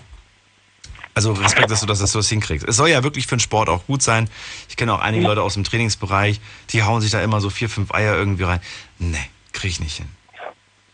[1.17, 2.69] Also Respekt, dass du das, dass du das hinkriegst.
[2.69, 4.29] Es soll ja wirklich für den Sport auch gut sein.
[4.69, 6.41] Ich kenne auch einige Leute aus dem Trainingsbereich,
[6.71, 8.61] die hauen sich da immer so vier, fünf Eier irgendwie rein.
[8.99, 9.17] Nee,
[9.55, 9.97] krieg ich nicht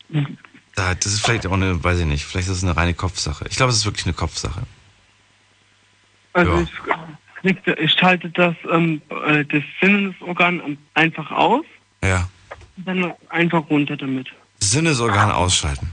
[0.08, 0.38] hin.
[0.76, 3.46] Da, das ist vielleicht auch eine, weiß ich nicht, vielleicht ist es eine reine Kopfsache.
[3.50, 4.62] Ich glaube, es ist wirklich eine Kopfsache.
[6.34, 7.08] Also Ja.
[7.42, 11.64] ich, ich schalte das, ähm, äh, das Sinnesorgan einfach aus,
[12.04, 12.28] Ja.
[12.76, 14.28] dann einfach runter damit.
[14.60, 15.92] Sinnesorgane ausschalten.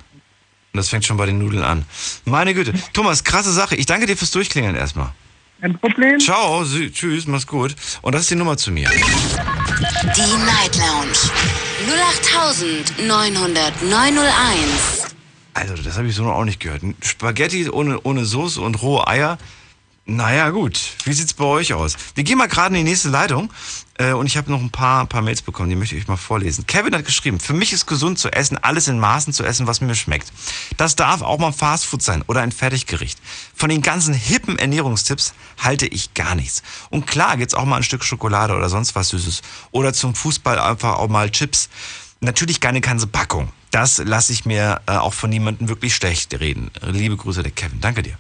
[0.74, 1.86] Und das fängt schon bei den Nudeln an.
[2.26, 2.74] Meine Güte.
[2.94, 3.76] Thomas, krasse Sache.
[3.76, 5.12] Ich danke dir fürs Durchklingeln erstmal.
[5.62, 6.20] Kein Problem.
[6.20, 7.76] Ciao, sü- tschüss, mach's gut.
[8.02, 8.90] Und das ist die Nummer zu mir.
[8.90, 11.18] Die Night Lounge
[13.70, 15.08] 08901.
[15.54, 16.82] Also, das habe ich so noch auch nicht gehört.
[17.04, 19.38] Spaghetti ohne, ohne Soße und rohe Eier.
[20.10, 20.80] Naja, gut.
[21.06, 21.96] Wie sieht's bei euch aus?
[22.16, 23.54] Wir gehen mal gerade in die nächste Leitung.
[24.00, 26.18] Äh, und ich habe noch ein paar, paar Mails bekommen, die möchte ich euch mal
[26.18, 26.66] vorlesen.
[26.66, 29.82] Kevin hat geschrieben, für mich ist gesund zu essen, alles in Maßen zu essen, was
[29.82, 30.32] mir schmeckt.
[30.78, 33.20] Das darf auch mal Fastfood sein oder ein Fertiggericht.
[33.54, 36.64] Von den ganzen hippen Ernährungstipps halte ich gar nichts.
[36.90, 39.42] Und klar gibt's auch mal ein Stück Schokolade oder sonst was Süßes.
[39.72, 41.70] Oder zum Fußball einfach auch mal Chips.
[42.22, 43.52] Natürlich keine ganze Packung.
[43.70, 46.72] Das lasse ich mir äh, auch von niemandem wirklich schlecht reden.
[46.82, 47.80] Liebe Grüße, der Kevin.
[47.80, 48.18] Danke dir.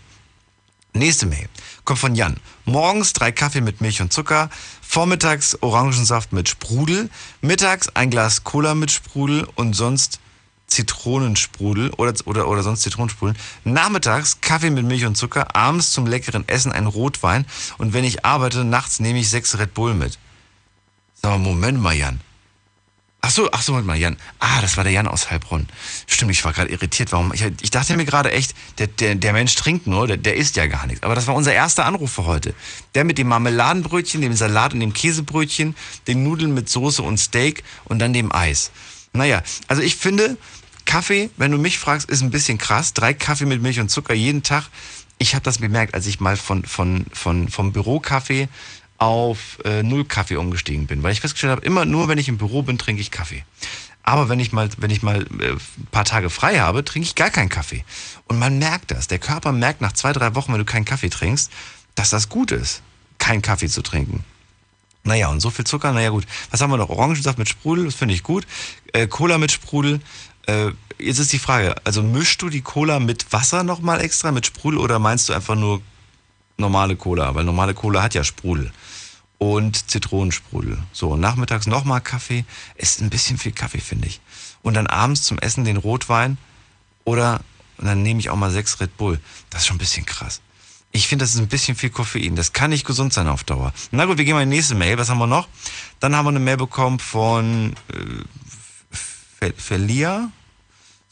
[0.93, 1.47] Nächste Mail
[1.85, 2.37] kommt von Jan.
[2.65, 4.49] Morgens drei Kaffee mit Milch und Zucker,
[4.81, 7.09] vormittags Orangensaft mit Sprudel,
[7.41, 10.19] mittags ein Glas Cola mit Sprudel und sonst
[10.67, 13.35] Zitronensprudel oder, oder, oder sonst Zitronensprudel.
[13.63, 17.45] Nachmittags Kaffee mit Milch und Zucker, abends zum leckeren Essen ein Rotwein
[17.77, 20.17] und wenn ich arbeite, nachts nehme ich sechs Red Bull mit.
[21.21, 22.21] Sag mal, Moment mal, Jan.
[23.21, 24.17] Ach so, ach so, Moment mal, Jan.
[24.39, 25.67] Ah, das war der Jan aus Heilbronn.
[26.07, 27.11] Stimmt, ich war gerade irritiert.
[27.11, 27.33] Warum?
[27.33, 30.55] Ich, ich dachte mir gerade echt, der, der, der Mensch trinkt nur, der, der isst
[30.55, 31.03] ja gar nichts.
[31.03, 32.53] Aber das war unser erster Anruf für heute.
[32.95, 35.75] Der mit dem Marmeladenbrötchen, dem Salat und dem Käsebrötchen,
[36.07, 38.71] den Nudeln mit Soße und Steak und dann dem Eis.
[39.11, 40.37] Naja, also ich finde,
[40.85, 42.93] Kaffee, wenn du mich fragst, ist ein bisschen krass.
[42.93, 44.69] Drei Kaffee mit Milch und Zucker jeden Tag.
[45.17, 48.47] Ich habe das bemerkt, als ich mal von, von, von, vom Bürokaffee
[48.99, 52.37] auf äh, Null Kaffee umgestiegen bin, weil ich festgestellt habe, immer nur wenn ich im
[52.37, 53.43] Büro bin, trinke ich Kaffee.
[54.03, 57.15] Aber wenn ich mal, wenn ich mal äh, ein paar Tage frei habe, trinke ich
[57.15, 57.83] gar keinen Kaffee.
[58.27, 59.07] Und man merkt das.
[59.07, 61.51] Der Körper merkt nach zwei, drei Wochen, wenn du keinen Kaffee trinkst,
[61.95, 62.81] dass das gut ist,
[63.17, 64.23] keinen Kaffee zu trinken.
[65.03, 66.25] Naja, und so viel Zucker, naja gut.
[66.51, 66.89] Was haben wir noch?
[66.89, 68.45] Orangensaft mit Sprudel, das finde ich gut.
[68.93, 70.01] Äh, Cola mit Sprudel.
[70.45, 74.45] Äh, jetzt ist die Frage, also mischst du die Cola mit Wasser nochmal extra, mit
[74.45, 75.81] Sprudel, oder meinst du einfach nur
[76.59, 77.33] normale Cola?
[77.35, 78.71] Weil normale Cola hat ja Sprudel.
[79.37, 80.77] Und Zitronensprudel.
[80.91, 82.43] So, und nachmittags nochmal Kaffee.
[82.75, 84.19] Ist ein bisschen viel Kaffee, finde ich.
[84.61, 86.37] Und dann abends zum Essen den Rotwein.
[87.05, 87.39] Oder,
[87.77, 89.19] und dann nehme ich auch mal sechs Red Bull.
[89.49, 90.41] Das ist schon ein bisschen krass.
[90.91, 92.35] Ich finde, das ist ein bisschen viel Koffein.
[92.35, 93.73] Das kann nicht gesund sein auf Dauer.
[93.91, 94.97] Na gut, wir gehen mal in die nächste Mail.
[94.97, 95.47] Was haben wir noch?
[95.99, 98.95] Dann haben wir eine Mail bekommen von äh,
[99.39, 100.31] Fe- Felia.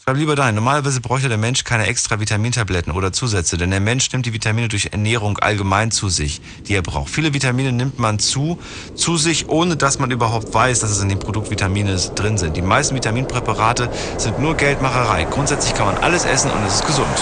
[0.08, 0.56] Schreib lieber dahin.
[0.56, 4.70] Normalerweise bräuchte der Mensch keine extra Vitamintabletten oder Zusätze, denn der Mensch nimmt die Vitamine
[4.70, 7.10] durch Ernährung allgemein zu sich, die er braucht.
[7.10, 8.58] Viele Vitamine nimmt man zu,
[8.96, 12.56] zu sich, ohne dass man überhaupt weiß, dass es in dem Produkt Vitamine drin sind.
[12.56, 15.26] Die meisten Vitaminpräparate sind nur Geldmacherei.
[15.26, 17.18] Grundsätzlich kann man alles essen und es ist gesund.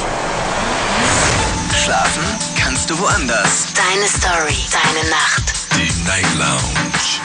[1.84, 2.24] Schlafen
[2.56, 3.66] kannst du woanders.
[3.74, 5.54] Deine Story, deine Nacht.
[5.72, 7.25] Die Night Lounge.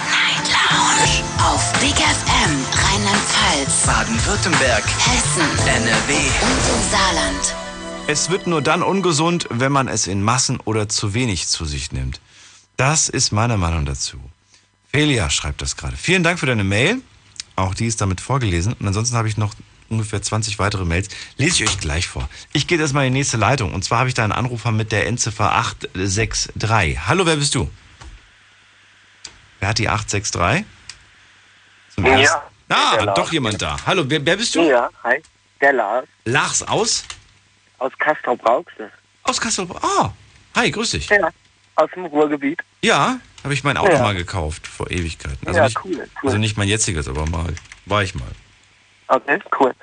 [0.70, 1.24] Lounge.
[1.38, 4.84] Auf Big FM, Rheinland-Pfalz, Baden-Württemberg.
[4.86, 6.14] Hessen, NRW.
[6.14, 7.54] und im Saarland.
[8.06, 11.92] Es wird nur dann ungesund, wenn man es in Massen oder zu wenig zu sich
[11.92, 12.20] nimmt.
[12.76, 14.18] Das ist meine Meinung dazu.
[14.88, 15.96] Felia schreibt das gerade.
[15.96, 17.00] Vielen Dank für deine Mail.
[17.56, 18.74] Auch die ist damit vorgelesen.
[18.78, 19.54] Und ansonsten habe ich noch
[19.88, 21.08] ungefähr 20 weitere Mails.
[21.36, 22.28] Lese ich euch gleich vor.
[22.52, 23.74] Ich gehe erstmal in die nächste Leitung.
[23.74, 27.06] Und zwar habe ich da einen Anrufer mit der Endziffer 863.
[27.06, 27.68] Hallo, wer bist du?
[29.60, 30.64] Wer hat die 863?
[31.94, 32.40] Zum Ja, ersten-
[32.72, 33.76] Ah, doch jemand da.
[33.84, 34.62] Hallo, wer, wer bist du?
[34.62, 35.20] Ja, hi.
[35.60, 37.04] Der Lars Lars aus?
[37.78, 38.90] aus Castrop-Rauxel.
[39.24, 39.66] Aus Kassel.
[39.82, 40.10] Ah,
[40.54, 41.08] hi, grüß dich.
[41.08, 41.30] Ja,
[41.76, 42.60] aus dem Ruhrgebiet.
[42.82, 44.02] Ja, habe ich mein Auto Ja.
[44.02, 45.46] mal gekauft vor Ewigkeiten.
[45.46, 46.08] Also Ja, nicht, cool, cool.
[46.28, 47.52] Also nicht mein jetziges, aber mal
[47.86, 48.30] war ich mal.
[49.08, 49.74] Okay, cool.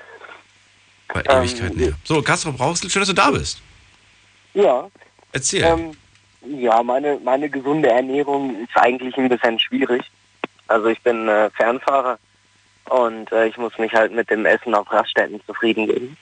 [1.14, 1.94] Bei Ewigkeiten her.
[2.04, 3.62] So, Castro Brauchsel, schön, dass du da bist.
[4.54, 4.88] Ja.
[5.34, 5.64] Erzähl.
[5.64, 5.98] Ähm,
[6.42, 10.04] ja, meine, meine gesunde Ernährung ist eigentlich ein bisschen schwierig.
[10.68, 12.20] Also ich bin äh, Fernfahrer
[12.86, 16.18] und äh, ich muss mich halt mit dem Essen auf Raststätten zufrieden geben.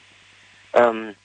[0.73, 1.15] Ähm,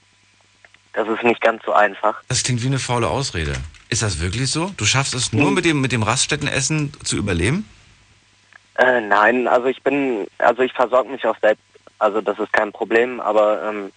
[0.92, 2.20] das ist nicht ganz so einfach.
[2.28, 3.52] Das klingt wie eine faule Ausrede.
[3.88, 4.72] Ist das wirklich so?
[4.76, 7.68] Du schaffst es nur mit dem, mit dem Raststättenessen zu überleben?
[8.76, 11.62] Äh, nein, also ich bin, also ich versorge mich auch selbst.
[11.98, 13.92] Also das ist kein Problem, aber ähm,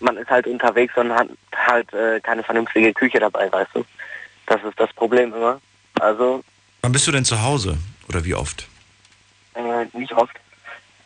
[0.00, 3.84] man ist halt unterwegs und hat halt äh, keine vernünftige Küche dabei, weißt du.
[4.46, 5.60] Das ist das Problem immer.
[6.00, 6.42] Also
[6.82, 7.78] Wann bist du denn zu Hause?
[8.08, 8.66] Oder wie oft?
[9.54, 10.34] äh, nicht oft.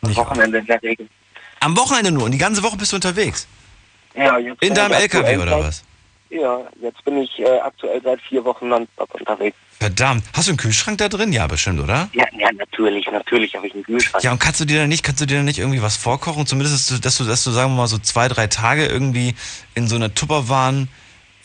[0.01, 1.07] Am Nicht Wochenende in der Regel.
[1.59, 3.47] Am Wochenende nur und die ganze Woche bist du unterwegs?
[4.15, 5.83] Ja, jetzt In deinem LKW oder was?
[6.29, 9.55] Ja, jetzt bin ich äh, aktuell seit vier Wochen nonstop unterwegs.
[9.79, 10.23] Verdammt.
[10.33, 11.31] Hast du einen Kühlschrank da drin?
[11.31, 12.09] Ja, bestimmt, oder?
[12.13, 14.23] Ja, ja natürlich, natürlich habe ich einen Kühlschrank.
[14.23, 16.45] Ja, und kannst du dir dann nicht, kannst du dir dann nicht irgendwie was vorkochen?
[16.45, 19.35] Zumindest, dass du, dass du, dass du sagen wir mal, so zwei, drei Tage irgendwie
[19.75, 20.89] in so einer Tupperwaren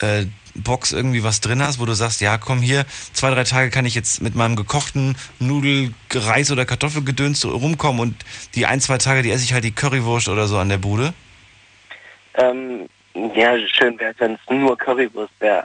[0.01, 0.25] äh,
[0.55, 3.87] Box irgendwie was drin hast, wo du sagst, ja, komm hier, zwei, drei Tage kann
[3.87, 8.25] ich jetzt mit meinem gekochten Nudel, Reis oder Kartoffelgedöns rumkommen und
[8.55, 11.15] die ein, zwei Tage, die esse ich halt die Currywurst oder so an der Bude.
[12.35, 12.89] Ähm,
[13.35, 15.65] ja, schön wäre es, wenn es nur Currywurst wäre.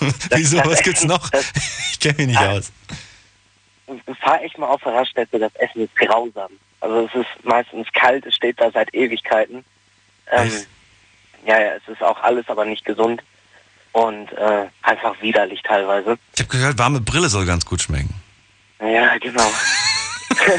[0.00, 0.58] Ähm, Wieso?
[0.64, 1.28] Was gibt's noch?
[1.30, 1.52] Das,
[1.92, 2.52] Ich kenne mich nicht Ah.
[2.52, 2.72] aus.
[4.20, 6.50] fahr echt mal auf der Raststätte, das Essen ist grausam.
[6.80, 9.64] Also es ist meistens kalt, es steht da seit Ewigkeiten.
[10.30, 10.50] Ähm,
[11.46, 13.22] ja, ja, es ist auch alles aber nicht gesund
[13.94, 16.18] und äh, einfach widerlich teilweise.
[16.34, 18.12] Ich habe gehört, warme Brille soll ganz gut schmecken.
[18.80, 19.50] Ja, genau.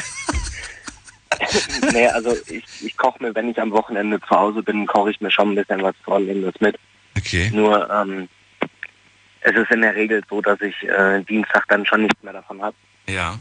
[1.93, 5.19] nee, also ich, ich koche mir, wenn ich am Wochenende zu Hause bin, koche ich
[5.21, 6.79] mir schon ein bisschen was vor und nehme das mit.
[7.17, 7.51] Okay.
[7.53, 8.29] Nur ähm,
[9.41, 12.61] es ist in der Regel so, dass ich äh, Dienstag dann schon nichts mehr davon
[12.61, 12.75] habe,
[13.07, 13.37] Ja.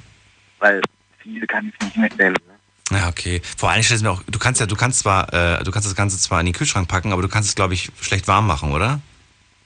[0.59, 0.83] weil
[1.19, 2.37] viel kann ich nicht mitnehmen.
[2.91, 2.99] Ne?
[2.99, 3.41] Ja, okay.
[3.57, 5.87] Vor allem stellst du mir auch, du kannst ja, du kannst zwar, äh, du kannst
[5.87, 8.47] das Ganze zwar in den Kühlschrank packen, aber du kannst es, glaube ich, schlecht warm
[8.49, 9.01] machen, oder?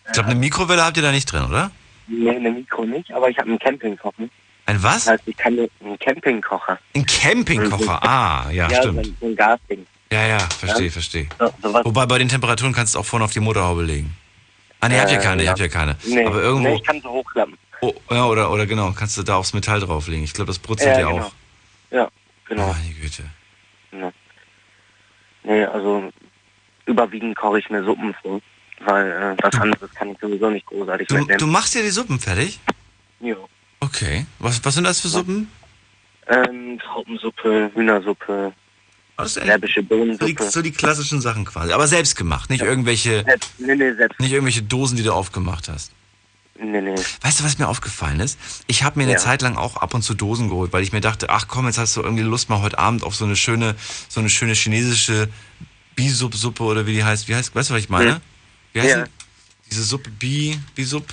[0.08, 1.70] Ich glaube, eine Mikrowelle habt ihr da nicht drin, oder?
[2.06, 4.24] Nee, eine Mikro nicht, aber ich habe einen Campingkocher.
[4.66, 5.04] Ein was?
[5.04, 6.78] Das heißt, ich kann einen Campingkocher.
[6.96, 8.02] Ein Campingkocher.
[8.02, 9.04] Ah, ja, ja stimmt.
[9.06, 9.86] So, ein- so Gasding.
[10.10, 10.90] Ja, ja, verstehe, Ja.
[10.92, 11.28] verstehe.
[11.38, 11.84] So, sowas.
[11.84, 14.16] Wobei bei den Temperaturen kannst du es auch vorne auf die Motorhaube legen.
[14.80, 15.50] Ah, nee, habt ihr Äh, keine, ihr ja.
[15.50, 15.96] habt ja keine.
[16.04, 17.58] Nee, aber nee, irgendwo, ich kann so hochklappen.
[17.82, 20.24] oh, ja, oder, oder genau, kannst du da aufs Metall drauflegen.
[20.24, 21.24] Ich glaube, das brutzelt Ja, genau.
[21.26, 21.32] auch.
[21.90, 22.08] Ja,
[22.46, 22.68] genau.
[22.68, 23.24] Meine Güte.
[23.92, 24.12] Ja.
[25.44, 26.10] Nee, also
[26.86, 28.40] überwiegend koche ich mir Suppen vor,
[28.84, 32.18] weil äh, was anderes kann ich sowieso nicht großartig Du, du machst dir die Suppen
[32.18, 32.60] fertig?
[33.20, 33.34] ja.
[33.80, 34.26] Okay.
[34.40, 35.48] Was, was sind das für Suppen?
[36.26, 38.52] Ähm, Traubensuppe, Hühnersuppe,
[39.18, 40.50] echt serbische Bohnensuppe.
[40.50, 41.72] so die klassischen Sachen quasi.
[41.72, 44.18] Aber selbst gemacht, nicht irgendwelche, Selbst, nee, nee, selbst.
[44.18, 45.92] nicht irgendwelche Dosen, die du aufgemacht hast.
[46.60, 46.96] Nee, nee.
[47.22, 48.36] Weißt du, was mir aufgefallen ist?
[48.66, 49.18] Ich habe mir eine Ja.
[49.18, 51.78] Zeit lang auch ab und zu Dosen geholt, weil ich mir dachte, ach komm, jetzt
[51.78, 53.76] hast du irgendwie Lust mal heute Abend auf so eine schöne,
[54.08, 55.28] so eine schöne chinesische
[55.94, 57.28] Bisub-Suppe oder wie die heißt.
[57.28, 58.16] Wie heißt, weißt du, was ich meine?
[58.16, 58.20] Hm.
[58.78, 59.04] Wie heißt Ja.
[59.04, 59.10] die?
[59.70, 61.06] diese Suppe Bi, Bisub?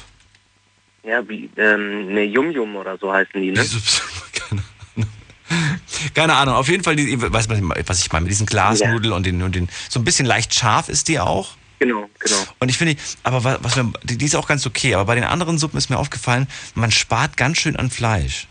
[1.04, 3.60] Ja, wie, ähm, ne, Yum Yum oder so heißen die, ne?
[3.62, 4.12] Bisub-Suppe,
[4.50, 4.62] keine
[4.96, 5.10] Ahnung.
[6.14, 9.26] Keine Ahnung, auf jeden Fall, die, weißt du, was ich meine, mit diesen Glasnudeln und
[9.26, 11.56] den, und den, so ein bisschen leicht scharf ist die auch.
[11.80, 12.38] Genau, genau.
[12.60, 15.16] Und ich finde, aber wa- was mir, die die ist auch ganz okay, aber bei
[15.16, 18.48] den anderen Suppen ist mir aufgefallen, man spart ganz schön an Fleisch.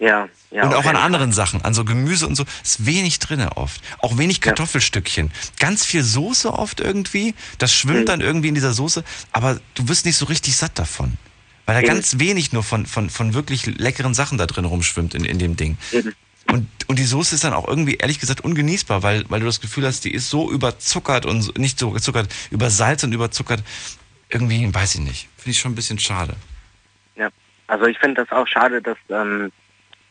[0.00, 0.64] Ja, ja.
[0.64, 3.82] und auch an anderen Sachen, an so Gemüse und so, ist wenig drinne oft.
[3.98, 5.30] Auch wenig Kartoffelstückchen.
[5.58, 7.34] Ganz viel Soße oft irgendwie.
[7.58, 8.06] Das schwimmt Mhm.
[8.06, 11.18] dann irgendwie in dieser Soße, aber du wirst nicht so richtig satt davon.
[11.66, 11.88] Weil da Eben.
[11.94, 15.56] ganz wenig nur von, von, von wirklich leckeren Sachen da drin rumschwimmt in, in dem
[15.56, 15.76] Ding.
[15.92, 16.14] Eben.
[16.50, 19.60] Und, und die Soße ist dann auch irgendwie, ehrlich gesagt, ungenießbar, weil, weil du das
[19.60, 23.62] Gefühl hast, die ist so überzuckert und so, nicht so gezuckert, übersalzt und überzuckert.
[24.30, 25.28] Irgendwie, weiß ich nicht.
[25.36, 26.34] Finde ich schon ein bisschen schade.
[27.16, 27.28] Ja,
[27.66, 29.52] also ich finde das auch schade, dass ähm,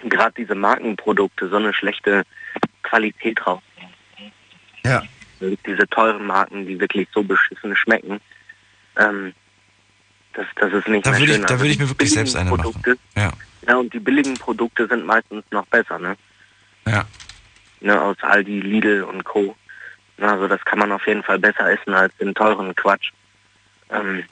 [0.06, 2.24] gerade diese Markenprodukte so eine schlechte
[2.84, 3.62] Qualität drauf
[4.86, 5.04] Ja.
[5.66, 8.20] Diese teuren Marken, die wirklich so beschissen schmecken,
[8.97, 9.34] ähm,
[10.34, 11.45] das, das ist nicht Da mehr würde ich, schön.
[11.45, 12.62] da Also würde ich mir wirklich selbst eine machen.
[12.62, 13.32] Produkte, Ja.
[13.68, 16.16] Ja, und die billigen Produkte sind meistens noch besser, ne?
[16.88, 17.06] Ja.
[17.82, 19.56] ne aus Aldi, Lidl und Co.
[20.18, 23.12] Also das kann man auf jeden Fall besser essen als den teuren Quatsch.
[23.91, 24.24] Ähm,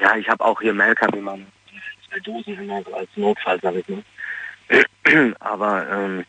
[0.00, 1.38] ja, ich habe auch hier im LKW mal
[2.08, 4.02] zwei Dosen immer so als Notfall, sag ich mal.
[5.40, 6.24] Aber ähm,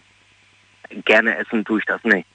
[1.05, 2.27] gerne essen tue ich das nicht.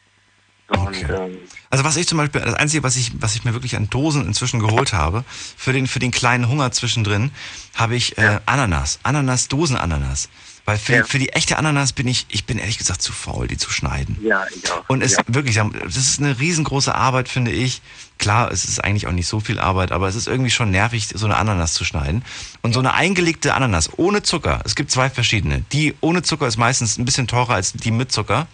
[0.68, 1.38] Und, ähm,
[1.70, 4.24] Also was ich zum Beispiel, das Einzige, was ich, was ich mir wirklich an Dosen
[4.26, 7.32] inzwischen geholt habe, für den, für den kleinen Hunger zwischendrin,
[7.74, 9.00] habe ich äh, Ananas.
[9.02, 10.28] Ananas, Dosenananas.
[10.70, 11.04] Weil für, Ja.
[11.04, 14.16] für die echte Ananas bin ich, ich bin ehrlich gesagt zu faul, die zu schneiden.
[14.22, 14.84] ja, ich auch.
[14.88, 15.22] Und es ja.
[15.26, 17.82] wirklich, das ist eine riesengroße Arbeit, finde ich.
[18.18, 21.08] Klar, es ist eigentlich auch nicht so viel Arbeit, aber es ist irgendwie schon nervig,
[21.12, 22.22] so eine Ananas zu schneiden.
[22.62, 25.64] Und so eine eingelegte Ananas ohne Zucker, es gibt zwei verschiedene.
[25.72, 28.46] Die ohne Zucker ist meistens ein bisschen teurer als die mit Zucker.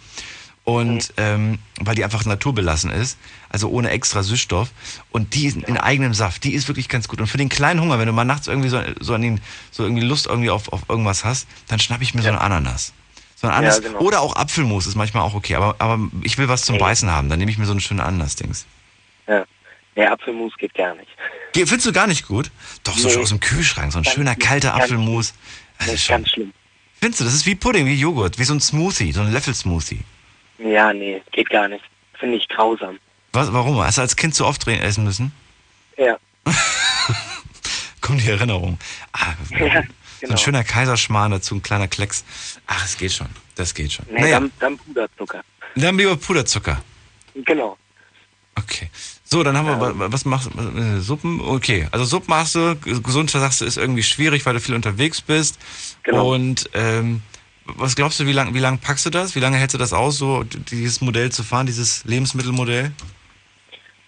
[0.69, 4.69] Und ähm, weil die einfach naturbelassen ist, also ohne extra Süßstoff.
[5.11, 7.21] Und die ist in eigenem Saft, die ist wirklich ganz gut.
[7.21, 9.39] Und für den kleinen Hunger, wenn du mal nachts irgendwie so, so an den,
[9.71, 12.91] so irgendwie Lust irgendwie auf, auf irgendwas hast, dann schnapp ich mir so eine Ananas.
[13.37, 13.81] So ein Ananas.
[13.81, 13.99] genau.
[13.99, 15.55] Oder auch Apfelmus ist manchmal auch okay.
[15.55, 18.03] Aber, aber ich will was zum Beißen haben, dann nehme ich mir so eine schöne
[18.03, 18.65] Ananas-Dings.
[19.29, 19.45] Ja.
[19.95, 21.07] Nee, Apfelmus geht gar nicht.
[21.53, 22.51] Ge- Findest du gar nicht gut?
[22.83, 23.15] Doch, so Nee.
[23.15, 25.33] aus dem Kühlschrank, so ein Ganz schöner kalter Apfelmus.
[25.79, 26.51] Das ist ganz schlimm.
[26.99, 30.01] findest du, das ist wie Pudding, wie Joghurt, wie so ein Smoothie, so ein Löffel-Smoothie.
[30.59, 31.83] Ja, nee, geht gar nicht.
[32.19, 32.99] Finde ich grausam.
[33.33, 33.77] Was, warum?
[33.79, 35.31] Hast du als Kind zu oft essen müssen?
[35.97, 36.17] Ja.
[38.01, 38.77] Kommt die Erinnerung.
[39.11, 39.57] Ah, Ja, So
[40.21, 40.31] genau.
[40.33, 42.23] ein schöner Kaiserschmarrn dazu, ein kleiner Klecks.
[42.65, 43.27] Ach, es geht schon.
[43.55, 44.05] Das geht schon.
[44.09, 45.43] Nee, naja, dann, dann Puderzucker.
[45.75, 46.81] dann lieber Puderzucker.
[47.35, 47.77] Genau.
[48.55, 48.89] Okay.
[49.23, 50.59] So, dann haben wir, wa- was machst du?
[50.59, 51.41] Äh, Suppen?
[51.41, 51.87] Okay.
[51.91, 55.59] Also Suppen machst du, gesund sagst du, ist irgendwie schwierig, weil du viel unterwegs bist.
[56.03, 56.33] Genau.
[56.33, 57.21] Und ähm,
[57.75, 59.35] was glaubst du, wie lange wie lang packst du das?
[59.35, 62.91] Wie lange hältst du das aus, so dieses Modell zu fahren, dieses Lebensmittelmodell?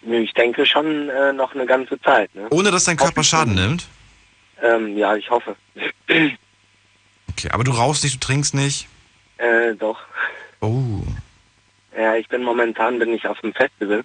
[0.02, 2.34] Nö, Ich denke schon äh, noch eine ganze Zeit.
[2.34, 2.48] Ne?
[2.52, 3.88] Ohne dass dein Körper Schaden nimmt?
[4.62, 5.56] Ähm, ja, ich hoffe.
[7.32, 8.88] Okay, aber du rauchst nicht, du trinkst nicht.
[9.38, 10.00] äh, doch.
[10.60, 11.04] Oh.
[11.98, 14.04] Ja, ich bin momentan bin ich auf dem Festival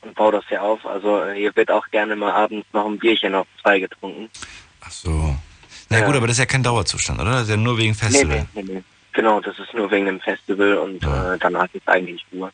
[0.00, 0.86] und baue das hier auf.
[0.86, 4.30] Also äh, hier wird auch gerne mal abends noch ein Bierchen auf zwei getrunken.
[4.80, 5.36] Ach so.
[5.92, 6.06] Na Ja.
[6.06, 7.32] gut, aber das ist ja kein Dauerzustand, oder?
[7.32, 8.46] Das ist ja nur wegen Festival.
[8.54, 8.82] Nee, nee, nee.
[9.12, 12.50] Genau, das ist nur wegen dem Festival und äh, danach ist eigentlich Ruhe.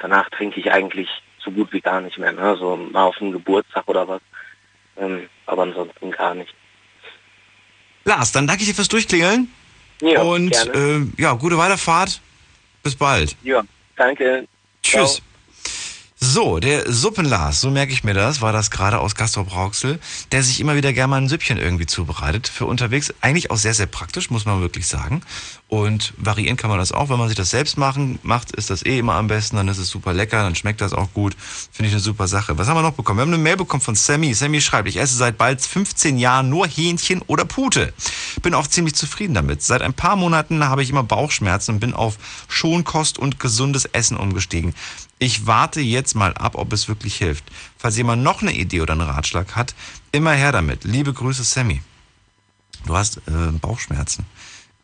[0.00, 1.08] Danach trinke ich eigentlich
[1.38, 2.32] so gut wie gar nicht mehr.
[2.32, 2.56] Ne?
[2.56, 4.20] So mal auf einen Geburtstag oder was.
[4.96, 6.52] Ähm, aber ansonsten gar nicht.
[8.04, 9.48] Lars, dann danke ich dir fürs Durchklingeln.
[10.00, 12.20] Ja, Und ähm, ja, gute Weiterfahrt.
[12.82, 13.36] Bis bald.
[13.44, 13.62] Ja,
[13.94, 14.48] danke.
[14.82, 15.18] Tschüss.
[15.18, 15.31] Ciao.
[16.24, 19.98] So, der Suppenlars, so merke ich mir das, war das gerade aus Gastrop Rauxel,
[20.30, 22.46] der sich immer wieder gerne mal ein Süppchen irgendwie zubereitet.
[22.46, 25.22] Für unterwegs eigentlich auch sehr, sehr praktisch, muss man wirklich sagen.
[25.66, 28.86] Und variieren kann man das auch, wenn man sich das selbst machen macht, ist das
[28.86, 31.34] eh immer am besten, dann ist es super lecker, dann schmeckt das auch gut.
[31.72, 32.56] Finde ich eine super Sache.
[32.56, 33.18] Was haben wir noch bekommen?
[33.18, 34.32] Wir haben eine Mail bekommen von Sammy.
[34.32, 37.92] Sammy schreibt, ich esse seit bald 15 Jahren nur Hähnchen oder Pute.
[38.42, 39.62] Bin auch ziemlich zufrieden damit.
[39.62, 42.16] Seit ein paar Monaten habe ich immer Bauchschmerzen und bin auf
[42.46, 44.74] Schonkost und gesundes Essen umgestiegen.
[45.22, 47.44] Ich warte jetzt mal ab, ob es wirklich hilft.
[47.78, 49.72] Falls jemand noch eine Idee oder einen Ratschlag hat,
[50.10, 50.82] immer her damit.
[50.82, 51.80] Liebe Grüße, Sammy.
[52.86, 54.26] Du hast äh, Bauchschmerzen.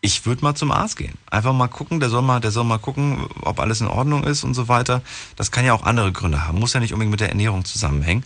[0.00, 1.18] Ich würde mal zum Arzt gehen.
[1.28, 4.44] Einfach mal gucken, der soll mal, der soll mal gucken, ob alles in Ordnung ist
[4.44, 5.02] und so weiter.
[5.34, 6.60] Das kann ja auch andere Gründe haben.
[6.60, 8.22] Muss ja nicht unbedingt mit der Ernährung zusammenhängen.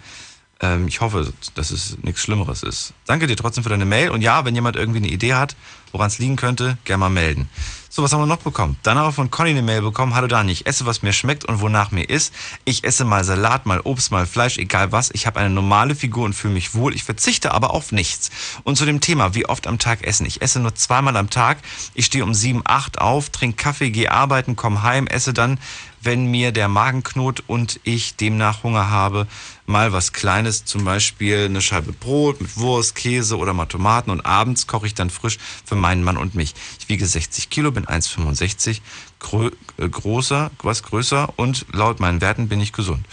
[0.61, 2.93] Ähm, ich hoffe, dass es nichts Schlimmeres ist.
[3.07, 4.11] Danke dir trotzdem für deine Mail.
[4.11, 5.57] Und ja, wenn jemand irgendwie eine Idee hat,
[5.93, 7.49] woran es liegen könnte, gerne mal melden.
[7.95, 8.79] So, was haben wir noch bekommen?
[8.83, 10.15] Dann haben wir von Conny eine Mail bekommen.
[10.15, 12.33] Hallo Dani, ich esse, was mir schmeckt und wonach mir ist.
[12.65, 15.11] Ich esse mal Salat, mal Obst, mal Fleisch, egal was.
[15.13, 16.95] Ich habe eine normale Figur und fühle mich wohl.
[16.95, 18.31] Ich verzichte aber auf nichts.
[18.65, 20.25] Und zu dem Thema, wie oft am Tag essen.
[20.25, 21.59] Ich esse nur zweimal am Tag.
[21.93, 25.59] Ich stehe um sieben, acht auf, trinke Kaffee, gehe arbeiten, komme heim, esse dann,
[26.03, 29.27] wenn mir der Magen knurrt und ich demnach Hunger habe,
[29.67, 34.27] mal was Kleines, zum Beispiel eine Scheibe Brot mit Wurst, Käse oder mal Tomaten und
[34.27, 36.55] abends koche ich dann frisch für meinen Mann und mich.
[36.81, 38.81] Ich wiege 60 Kilo, bin 1,65,
[39.21, 43.07] grö äh, großer, was größer und laut meinen Werten bin ich gesund.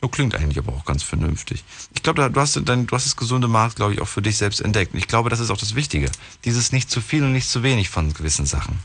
[0.00, 1.62] So klingt eigentlich aber auch ganz vernünftig.
[1.94, 4.36] Ich glaube, du hast, dein, du hast das gesunde Maß, glaube ich, auch für dich
[4.36, 4.94] selbst entdeckt.
[4.94, 6.10] Und ich glaube, das ist auch das Wichtige.
[6.44, 8.80] Dieses nicht zu viel und nicht zu wenig von gewissen Sachen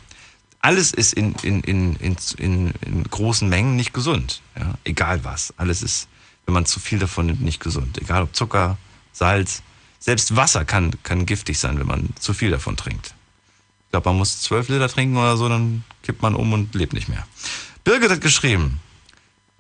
[0.60, 4.42] alles ist in, in, in, in, in, in großen Mengen nicht gesund.
[4.58, 4.74] Ja?
[4.84, 5.54] Egal was.
[5.58, 6.08] Alles ist,
[6.46, 7.98] wenn man zu viel davon nimmt, nicht gesund.
[8.02, 8.78] Egal ob Zucker,
[9.12, 9.62] Salz,
[10.00, 13.14] selbst Wasser kann, kann giftig sein, wenn man zu viel davon trinkt.
[13.86, 16.94] Ich glaube, man muss zwölf Liter trinken oder so, dann kippt man um und lebt
[16.94, 17.26] nicht mehr.
[17.84, 18.80] Birgit hat geschrieben.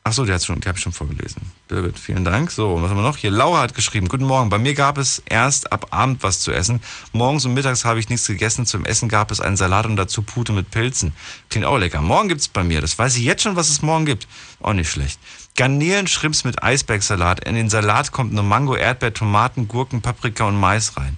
[0.07, 1.41] Ach so, die, schon, die habe ich schon vorgelesen.
[1.67, 2.49] Birgit, vielen Dank.
[2.49, 3.17] So, was haben wir noch?
[3.17, 4.07] Hier, Laura hat geschrieben.
[4.07, 4.49] Guten Morgen.
[4.49, 6.79] Bei mir gab es erst ab Abend was zu essen.
[7.11, 8.65] Morgens und mittags habe ich nichts gegessen.
[8.65, 11.11] Zum Essen gab es einen Salat und dazu Pute mit Pilzen.
[11.49, 11.99] Klingt auch lecker.
[11.99, 12.79] Morgen gibt's bei mir.
[12.79, 14.29] Das weiß ich jetzt schon, was es morgen gibt.
[14.61, 15.19] Auch nicht schlecht.
[15.57, 17.43] Garnelen, Shrimps mit Eisbergsalat.
[17.43, 21.17] In den Salat kommt eine Mango, Erdbeer, Tomaten, Gurken, Paprika und Mais rein.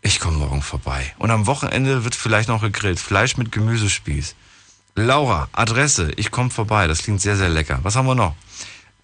[0.00, 1.12] Ich komme morgen vorbei.
[1.18, 3.00] Und am Wochenende wird vielleicht noch gegrillt.
[3.00, 4.36] Fleisch mit Gemüsespieß.
[4.96, 6.86] Laura, Adresse, ich komme vorbei.
[6.86, 7.80] Das klingt sehr, sehr lecker.
[7.82, 8.36] Was haben wir noch?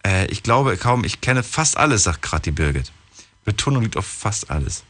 [0.07, 2.93] Äh, ich glaube kaum, ich kenne fast alles, sagt gerade die Birgit.
[3.45, 4.85] Betonung liegt auf fast alles.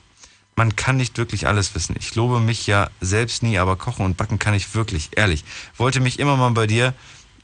[0.57, 1.97] Man kann nicht wirklich alles wissen.
[1.99, 5.45] Ich lobe mich ja selbst nie, aber kochen und backen kann ich wirklich, ehrlich.
[5.79, 6.93] Wollte mich immer mal bei dir,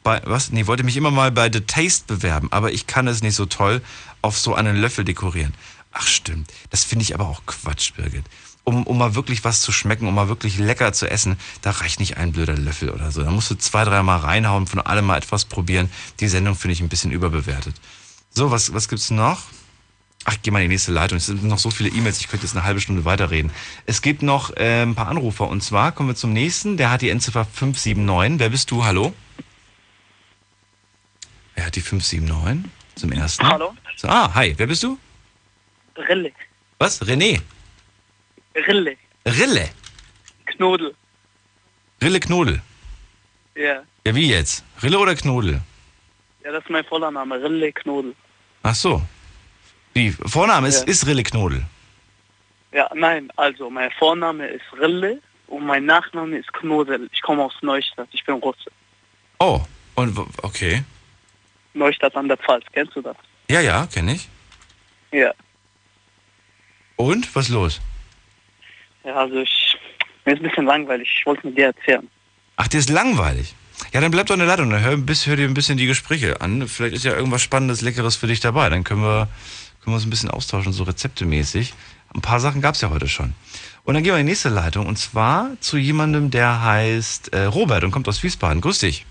[0.03, 0.51] bei, was?
[0.51, 3.47] Nee, wollte mich immer mal bei The Taste bewerben, aber ich kann es nicht so
[3.47, 3.81] toll
[4.21, 5.55] auf so einen Löffel dekorieren.
[5.93, 8.25] Ach stimmt, das finde ich aber auch Quatsch, Birgit.
[8.69, 12.01] Um, um mal wirklich was zu schmecken, um mal wirklich lecker zu essen, da reicht
[12.01, 13.23] nicht ein blöder Löffel oder so.
[13.23, 15.89] Da musst du zwei, dreimal reinhauen, von allem mal etwas probieren.
[16.19, 17.77] Die Sendung finde ich ein bisschen überbewertet.
[18.31, 19.39] So, was, was gibt's noch?
[20.25, 21.19] Ach, ich geh mal in die nächste Leitung.
[21.19, 23.53] Es sind noch so viele E-Mails, ich könnte jetzt eine halbe Stunde weiterreden.
[23.87, 26.77] Es gibt noch äh, ein paar Anrufer und zwar kommen wir zum nächsten.
[26.77, 28.41] Der hat die Endziffer 579.
[28.41, 28.85] Wer bist du?
[28.85, 29.15] Hallo?
[31.55, 33.47] Er hat die 579 zum ersten.
[33.47, 33.77] Hallo?
[33.97, 34.99] So, ah, hi, wer bist du?
[35.97, 36.33] Rille.
[36.79, 37.01] Was?
[37.03, 37.41] René?
[38.57, 38.97] Rille.
[39.27, 39.69] Rille?
[40.47, 40.95] Knodel.
[42.03, 42.61] Rille Knodel.
[43.55, 43.83] Ja.
[44.07, 44.65] Ja, wie jetzt?
[44.83, 45.61] Rille oder Knodel?
[46.45, 47.43] Ja, das ist mein voller Name.
[47.43, 48.15] Rille Knodel.
[48.63, 49.03] Ach so.
[49.95, 50.11] Wie?
[50.13, 50.91] Vorname ist, Ja.
[50.93, 51.65] ist Rille Knodel.
[52.73, 57.09] Ja, nein, also mein Vorname ist Rille und mein Nachname ist Knodel.
[57.13, 58.09] Ich komme aus Neustadt.
[58.13, 58.71] Ich bin Russe.
[59.39, 59.61] Oh,
[59.95, 60.83] und okay.
[61.75, 62.65] Neustadt an der Pfalz.
[62.73, 63.17] Kennst du das?
[63.51, 64.29] Ja, ja, kenne ich.
[65.13, 65.33] Ja.
[66.97, 67.35] Und?
[67.35, 67.81] Was los?
[69.07, 69.79] Ja, also ich.
[70.25, 71.09] Mir ist ein bisschen langweilig.
[71.21, 72.09] Ich wollte mit dir erzählen.
[72.57, 73.55] Ach, dir ist langweilig.
[73.93, 74.71] Ja, dann bleib doch in der Leitung.
[74.71, 76.67] Dann hör, bis, hör dir ein bisschen die Gespräche an.
[76.67, 78.69] Vielleicht ist ja irgendwas Spannendes, Leckeres für dich dabei.
[78.69, 79.29] Dann können wir,
[79.81, 81.75] können wir uns ein bisschen austauschen, so rezeptemäßig.
[82.13, 83.35] Ein paar Sachen gab's ja heute schon.
[83.85, 84.87] Und dann gehen wir in die nächste Leitung.
[84.87, 88.61] Und zwar zu jemandem, der heißt äh, Robert und kommt aus Wiesbaden.
[88.61, 89.07] Grüß dich.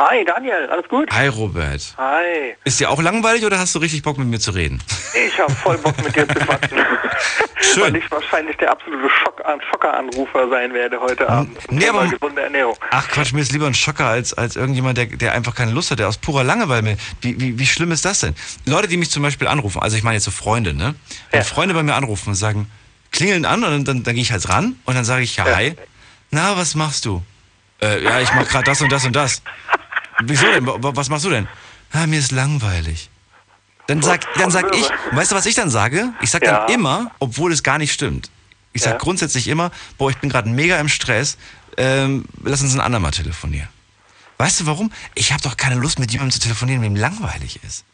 [0.00, 1.10] Hi, Daniel, alles gut?
[1.12, 1.82] Hi, Robert.
[1.98, 2.54] Hi.
[2.64, 4.82] Ist dir auch langweilig oder hast du richtig Bock, mit mir zu reden?
[5.26, 6.78] Ich habe voll Bock mit dir zu quatschen.
[7.60, 7.82] Schön.
[7.82, 11.58] Weil ich wahrscheinlich der absolute Schock Schockeranrufer sein werde heute Abend.
[11.70, 12.76] nee, aber- gesunde Ernährung.
[12.90, 15.90] Ach Quatsch, mir ist lieber ein Schocker als, als irgendjemand, der, der einfach keine Lust
[15.90, 16.96] hat, der aus purer Langeweile.
[17.20, 18.34] Wie, wie, wie schlimm ist das denn?
[18.64, 20.94] Leute, die mich zum Beispiel anrufen, also ich meine jetzt so Freunde, ne?
[21.30, 22.70] Wenn Freunde bei mir anrufen und sagen,
[23.12, 25.44] klingeln an und dann, dann, dann gehe ich halt ran und dann sage ich, ja,
[25.44, 25.74] hi.
[26.30, 27.22] Na, was machst du?
[27.82, 29.42] Äh, ja, ich mach gerade das und das und das.
[30.22, 30.66] Wieso denn?
[30.66, 31.48] Wa- Was machst du denn?
[31.92, 33.10] Ah, mir ist langweilig.
[33.86, 36.12] Dann sag, dann sag ich, weißt du, was ich dann sage?
[36.20, 36.60] Ich sag Ja.
[36.66, 38.30] dann immer, obwohl es gar nicht stimmt.
[38.72, 38.98] Ich sag Ja.
[38.98, 41.36] grundsätzlich immer, boah, ich bin gerade mega im Stress,
[41.76, 43.68] ähm, lass uns ein andermal telefonieren.
[44.38, 44.92] Weißt du warum?
[45.14, 47.84] Ich habe doch keine Lust, mit jemandem zu telefonieren, dem langweilig ist.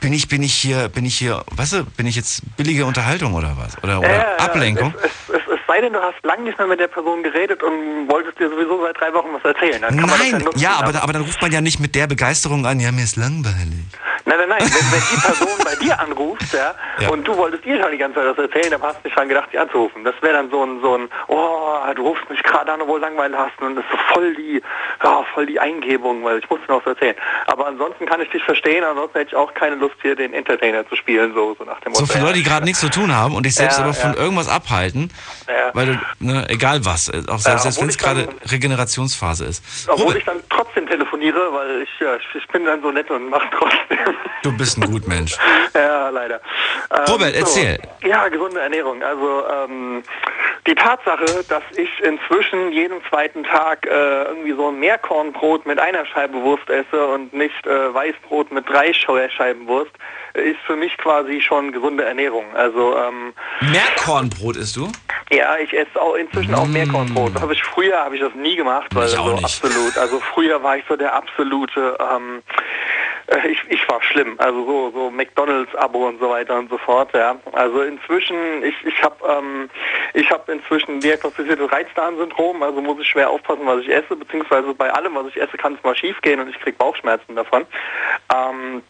[0.00, 3.34] Bin ich, bin ich hier, bin ich hier, weißt du, bin ich jetzt billige Unterhaltung
[3.34, 3.78] oder was?
[3.84, 4.92] Oder, oder Ja, Ablenkung?
[5.00, 5.41] Es, es
[5.72, 8.82] sei denn, du hast lange nicht mehr mit der Person geredet und wolltest dir sowieso
[8.82, 9.80] seit drei Wochen was erzählen.
[9.80, 10.58] Ja Nein, nutzen.
[10.60, 13.16] ja, aber, aber dann ruft man ja nicht mit der Begeisterung an, ja, mir ist
[13.16, 13.86] langweilig.
[14.24, 14.60] Nein, nein, nein.
[14.60, 17.08] Wenn, wenn die Person bei dir anruft, ja, Ja.
[17.10, 19.28] und du wolltest ihr schon die ganze Zeit was erzählen, dann hast du nicht dran
[19.28, 20.04] gedacht, sie anzurufen.
[20.04, 23.06] Das wäre dann so ein, so ein, oh, du rufst mich gerade an, obwohl du
[23.06, 24.62] Langeweile hast und das ist so voll die,
[25.02, 27.16] ja, voll die Eingebung, weil ich muss dir noch was erzählen.
[27.46, 30.86] Aber ansonsten kann ich dich verstehen, ansonsten hätte ich auch keine Lust, hier den Entertainer
[30.88, 32.12] zu spielen, so, so nach dem So Motto.
[32.12, 32.24] für ja.
[32.24, 34.20] Leute, die gerade nichts zu tun haben und dich selbst Ja, aber von ja.
[34.20, 35.10] irgendwas abhalten,
[35.62, 35.70] Ja.
[35.74, 39.88] weil du, ne, egal was, äh, auch selbst, selbst wenn es gerade Regenerationsphase ist.
[39.88, 43.30] Obwohl Robert, ich dann trotzdem telefoniere, weil ich, ja, ich, bin dann so nett und
[43.30, 44.16] mach trotzdem.
[44.42, 45.36] du bist ein gut Mensch.
[45.74, 46.40] ja, leider.
[46.90, 47.78] Ähm, Robert, erzähl.
[48.04, 49.02] Ja, gesunde Ernährung.
[49.02, 50.02] Also ähm,
[50.66, 56.04] die Tatsache, dass ich inzwischen jeden zweiten Tag äh, irgendwie so ein Meerkornbrot mit einer
[56.06, 59.92] Scheibe Wurst esse und nicht äh, Weißbrot mit drei Scheiben Wurst,
[60.34, 62.44] ist für mich quasi schon gesunde Ernährung.
[62.54, 64.90] Also ähm, Meerkornbrot isst du?
[65.32, 67.34] Ja, ich esse auch inzwischen auch Meerkornbrot.
[67.34, 69.44] Das habe ich früher habe ich das nie gemacht, weil Ich so nicht.
[69.44, 69.96] absolut.
[69.98, 71.96] Also früher war ich so der absolute.
[72.00, 72.42] Ähm,
[73.28, 74.34] äh, ich, ich war schlimm.
[74.38, 77.10] Also so so McDonald's Abo und so weiter und so fort.
[77.14, 77.36] Ja.
[77.52, 79.70] Also inzwischen ich ich habe ähm,
[80.14, 82.62] ich habe inzwischen diagnostiziertes Reizdarmsyndrom.
[82.62, 85.74] Also muss ich schwer aufpassen, was ich esse, beziehungsweise bei allem, was ich esse, kann
[85.74, 87.64] es mal schief gehen und ich kriege Bauchschmerzen davon.
[88.34, 88.82] Ähm,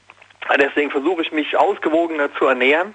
[0.59, 2.95] Deswegen versuche ich mich ausgewogener zu ernähren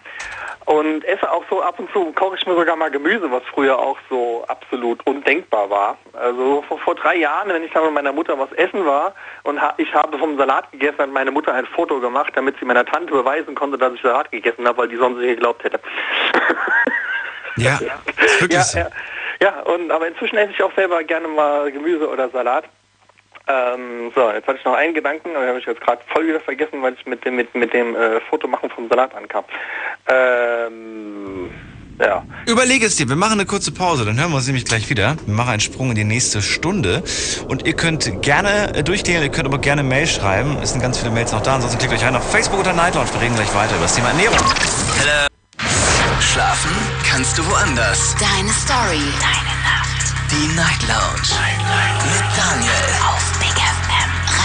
[0.65, 3.79] und esse auch so ab und zu, koche ich mir sogar mal Gemüse, was früher
[3.79, 5.97] auch so absolut undenkbar war.
[6.13, 9.61] Also vor, vor drei Jahren, wenn ich da mit meiner Mutter was essen war und
[9.61, 12.85] ha ich habe vom Salat gegessen, hat meine Mutter ein Foto gemacht, damit sie meiner
[12.85, 15.79] Tante beweisen konnte, dass ich Salat gegessen habe, weil die sonst nicht geglaubt hätte.
[17.59, 18.77] Ja, ja, so.
[18.77, 18.87] ja,
[19.41, 22.65] ja, und aber inzwischen esse ich auch selber gerne mal Gemüse oder Salat.
[23.47, 26.27] Ähm, so, jetzt hatte ich noch einen Gedanken, aber den habe ich jetzt gerade voll
[26.27, 29.45] wieder vergessen, weil ich mit dem mit, mit dem äh, Fotomachen vom Salat ankam.
[30.07, 31.49] Ähm,
[31.99, 32.23] ja.
[32.45, 35.15] Überlege es dir, wir machen eine kurze Pause, dann hören wir uns nämlich gleich wieder.
[35.25, 37.03] Wir machen einen Sprung in die nächste Stunde.
[37.47, 40.57] Und ihr könnt gerne äh, durchgehen, ihr könnt aber gerne Mail schreiben.
[40.61, 42.95] Es sind ganz viele Mails noch da, ansonsten klickt euch rein auf Facebook unter Night
[42.95, 43.09] Lounge.
[43.13, 44.37] Wir reden gleich weiter über das Thema Ernährung.
[44.99, 45.27] Hello.
[46.19, 46.71] Schlafen
[47.09, 48.15] kannst du woanders.
[48.19, 49.01] Deine Story.
[49.19, 50.13] Deine Nacht.
[50.29, 51.29] Die Night Lounge.
[52.11, 52.71] Mit Daniel.
[53.07, 53.36] Auf.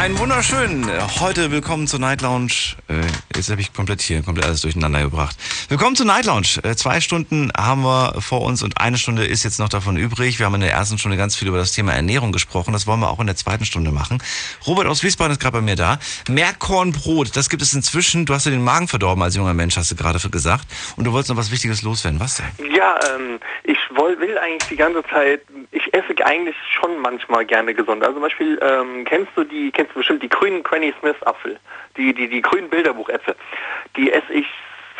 [0.00, 0.88] Einen wunderschönen.
[0.88, 2.74] äh, Heute willkommen zur Night Lounge.
[2.88, 3.02] Äh,
[3.36, 5.36] jetzt habe ich komplett hier komplett alles durcheinander gebracht.
[5.68, 6.58] Willkommen zur Night Lounge.
[6.62, 10.38] Äh, zwei Stunden haben wir vor uns und eine Stunde ist jetzt noch davon übrig.
[10.38, 12.72] Wir haben in der ersten Stunde ganz viel über das Thema Ernährung gesprochen.
[12.72, 14.22] Das wollen wir auch in der zweiten Stunde machen.
[14.66, 15.98] Robert aus Wiesbaden ist gerade bei mir da.
[16.30, 18.24] Meerkornbrot, das gibt es inzwischen.
[18.24, 20.64] Du hast dir den Magen verdorben als junger Mensch, hast du gerade gesagt.
[20.96, 22.20] Und du wolltest noch was Wichtiges loswerden.
[22.20, 22.72] Was denn?
[22.74, 25.42] Ja, ähm, ich woll, will eigentlich die ganze Zeit,
[25.72, 28.02] ich esse eigentlich schon manchmal gerne gesund.
[28.02, 31.58] Also zum Beispiel, ähm, kennst du die, kennst du bestimmt die grünen Granny Smith Apfel,
[31.96, 33.34] die, die, die grünen Bilderbuchäpfel.
[33.96, 34.46] Die esse ich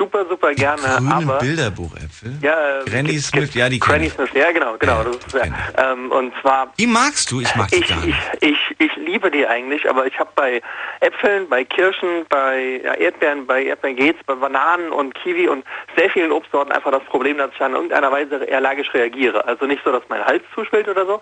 [0.01, 1.39] super, super gerne, Grüne aber...
[1.39, 2.33] Bilderbuchäpfel?
[2.41, 4.13] Ja, Granny gibt- Smith, ja, die Granny ich.
[4.15, 5.05] Smith, ja genau, genau.
[5.05, 7.41] das ist, ja, ähm, und zwar Die magst du?
[7.41, 8.19] Ich mag die ich, gar ich, nicht.
[8.41, 10.63] ich, ich liebe die eigentlich, aber ich habe bei
[11.01, 15.65] Äpfeln, bei Kirschen, bei ja, Erdbeeren, bei Erdbeeren geht's, bei Bananen und Kiwi und
[15.97, 19.47] sehr vielen Obstsorten einfach das Problem, dass ich an irgendeiner Weise allergisch reagiere.
[19.47, 21.21] Also nicht so, dass mein Hals zuschwillt oder so,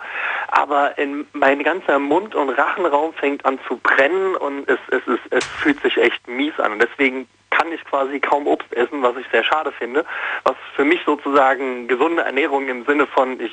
[0.48, 5.22] aber in, mein ganzer Mund- und Rachenraum fängt an zu brennen und es, es, ist,
[5.30, 6.72] es fühlt sich echt mies an.
[6.74, 10.04] Und deswegen kann ich quasi kaum Obst essen, was ich sehr schade finde.
[10.44, 13.52] Was für mich sozusagen gesunde Ernährung im Sinne von, ich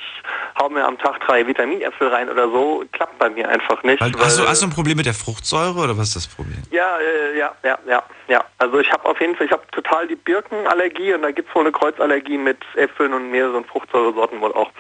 [0.62, 4.02] hau mir am Tag drei Vitaminäpfel rein oder so, klappt bei mir einfach nicht.
[4.02, 6.28] Weil, hast, du, weil- hast du ein Problem mit der Fruchtsäure oder was ist das
[6.28, 6.62] Problem?
[6.72, 8.44] ja, äh, ja, ja, ja, ja.
[8.58, 11.56] Also ich habe auf jeden Fall, ich habe total die Birkenallergie und da gibt es
[11.56, 14.72] wohl eine Kreuzallergie mit Äpfeln und mehreren Fruchtsäuresorten wohl auch.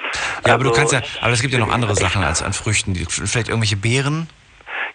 [0.46, 2.54] Ja, aber du Also kannst ja, aber es gibt ja noch andere Sachen als an
[2.54, 2.96] Früchten.
[2.96, 4.30] Vielleicht irgendwelche Beeren?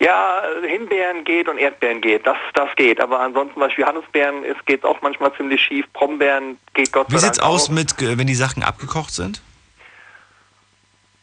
[0.01, 3.01] Ja, Himbeeren geht und Erdbeeren geht, das, das geht.
[3.01, 5.85] Aber ansonsten zum Beispiel Johannisbeeren, es geht auch manchmal ziemlich schief.
[5.93, 7.73] Brombeeren geht Gott Wie sei Dank sieht's aus auch.
[7.73, 9.43] mit, äh, wenn die Sachen abgekocht sind?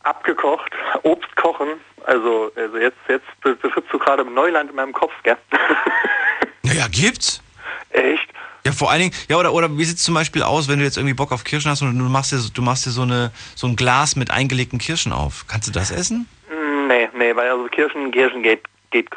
[0.04, 0.72] Abgekocht,
[1.04, 1.68] Obst kochen.
[2.06, 5.38] Also, also jetzt, jetzt be- betrittst du gerade Neuland in meinem Kopf, gell?
[6.64, 7.42] Naja, gibt's.
[7.92, 8.28] Echt?
[8.66, 10.98] Ja, vor allen Dingen, ja, oder, oder wie sieht's zum Beispiel aus, wenn du jetzt
[10.98, 13.32] irgendwie Bock auf Kirschen hast und du machst dir, so- du machst dir so, eine,
[13.56, 15.46] so ein Glas mit eingelegten Kirschen auf.
[15.48, 16.28] Kannst du das essen?
[16.88, 19.10] Nee, nee, weil also Kirschen, Kirschen geht, geht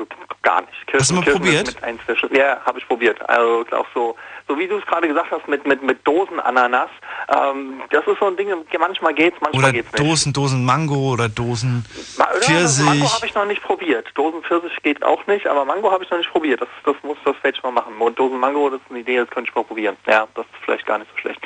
[0.43, 0.87] gar nicht.
[0.87, 2.37] Kirschen, Hast du mal Kirschen probiert?
[2.37, 3.29] ja, habe ich probiert.
[3.29, 4.17] Also auch so,
[4.51, 6.91] so wie du es gerade gesagt hast mit mit mit Dosenananas.
[7.29, 8.49] Ähm, das ist so ein Ding.
[8.79, 10.05] Manchmal geht's, manchmal Oder geht's nicht.
[10.05, 11.85] Dosen, Dosen Mango oder Dosen
[12.19, 12.27] ja,
[12.63, 13.15] das Mango Pfirsich.
[13.15, 14.09] habe ich noch nicht probiert.
[14.15, 16.61] Dosen Pfirsich geht auch nicht, aber Mango habe ich noch nicht probiert.
[16.61, 17.95] Das, das muss das werde ich mal machen.
[17.97, 19.97] Und Dosen Mango, das ist eine Idee, das könnte ich mal probieren.
[20.09, 21.41] Ja, das ist vielleicht gar nicht so schlecht.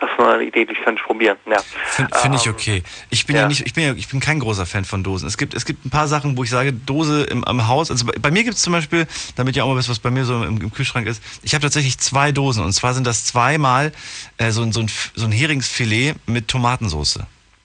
[0.00, 1.38] Das ist eine Idee, die könnte ich probieren.
[1.46, 1.60] Ja.
[1.86, 2.82] Finde find ich Ähm, okay.
[3.08, 3.42] Ich bin ja.
[3.42, 3.48] ja.
[3.48, 5.26] nicht, ich bin ja, ich bin kein großer Fan von Dosen.
[5.26, 7.90] Es gibt, es gibt ein paar Sachen, wo ich sage, Dose im, am Haus.
[7.90, 10.10] Also bei, bei mir gibt es zum Beispiel, damit ihr auch mal wisst, was bei
[10.10, 11.22] mir so im, im Kühlschrank ist.
[11.42, 13.92] Ich habe tatsächlich zwei Dosen und zwar sind das zweimal
[14.36, 17.20] äh, so, ein- so, ein, so ein Heringsfilet mit Tomatensauce.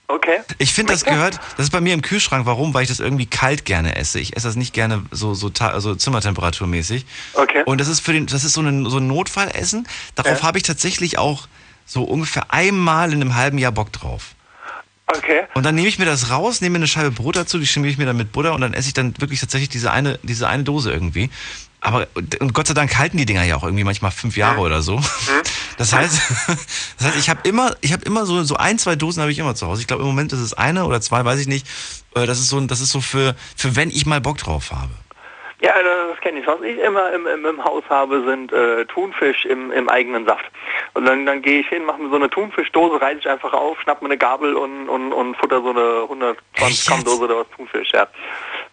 [0.08, 0.38] Okay.
[0.58, 2.44] Ich finde, das gehört, das ist bei mir im Kühlschrank.
[2.44, 2.74] Warum?
[2.74, 4.18] Weil ich das irgendwie kalt gerne esse.
[4.18, 7.06] Ich esse das nicht gerne so, so, also Zimmertemperaturmäßig.
[7.34, 7.62] Okay.
[7.64, 9.86] Und das ist für den, das ist so ein, so ein Notfallessen.
[10.16, 10.42] Darauf Ja.
[10.42, 11.46] habe ich tatsächlich auch
[11.86, 14.34] so ungefähr einmal in einem halben Jahr Bock drauf.
[15.06, 15.42] Okay.
[15.54, 17.90] Und dann nehme ich mir das raus, nehme mir eine Scheibe Brot dazu, die schmiere
[17.92, 20.48] ich mir dann mit Butter und dann esse ich dann wirklich tatsächlich diese eine, diese
[20.48, 21.30] eine Dose irgendwie.
[21.80, 22.06] Aber
[22.40, 25.00] und Gott sei Dank halten die Dinger ja auch irgendwie manchmal fünf Jahre oder so.
[25.78, 26.20] Das heißt,
[26.98, 29.38] das heißt, ich habe immer, ich habe immer so so ein, zwei Dosen habe ich
[29.38, 29.80] immer zu Hause.
[29.80, 31.66] Ich glaube im Moment ist es eine oder zwei, weiß ich nicht.
[32.14, 34.90] Äh, Das ist so, das ist so für für wenn ich mal Bock drauf habe.
[35.62, 36.46] Ja, das kenne ich.
[36.46, 40.46] Was ich immer im, im, im Haus habe, sind äh, Thunfisch im, im eigenen Saft.
[40.94, 43.78] Und dann, dann gehe ich hin, mache mir so eine Thunfischdose, reiße ich einfach auf,
[43.82, 47.46] schnapp mir eine Gabel und, und, und futter so eine 120 Gramm Dose oder was
[47.54, 47.92] Thunfisch.
[47.92, 48.06] Ja.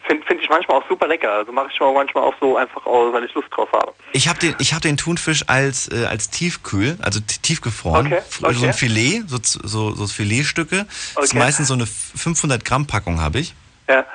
[0.07, 1.31] Finde find ich manchmal auch super lecker.
[1.31, 3.93] Also mache ich mir manchmal auch so einfach aus, weil ich Lust drauf habe.
[4.13, 8.39] Ich habe den, ich habe den Thunfisch als äh, als tiefkühl, also tiefgefroren, Okay, F-
[8.39, 8.73] so ein okay.
[8.73, 10.85] Filet, so so, so Filetstücke.
[11.15, 11.37] Das ist Okay.
[11.39, 13.53] meistens so eine 500 Gramm Packung habe ich.
[13.89, 14.05] Ja.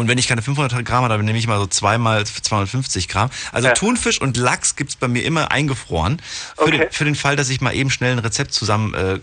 [0.00, 3.30] Und wenn ich keine 500 Gramm habe, dann nehme ich mal so zweimal 250 Gramm.
[3.52, 3.74] Also Ja.
[3.74, 6.20] Thunfisch und Lachs gibt's bei mir immer eingefroren.
[6.56, 6.78] Für, Okay.
[6.78, 9.18] den, für den Fall, dass ich mal eben schnell ein Rezept zusammen äh.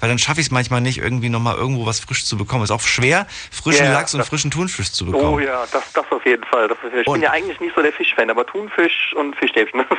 [0.00, 2.64] Weil dann schaffe ich es manchmal nicht, irgendwie nochmal irgendwo was frisch zu bekommen.
[2.64, 5.34] Ist auch schwer, frischen Ja, Lachs und frischen Thunfisch zu bekommen.
[5.34, 6.68] Oh ja, das, das auf jeden Fall.
[6.68, 9.82] Das, ich bin ja eigentlich nicht so der Fischfan, aber Thunfisch und Fischstäbchen.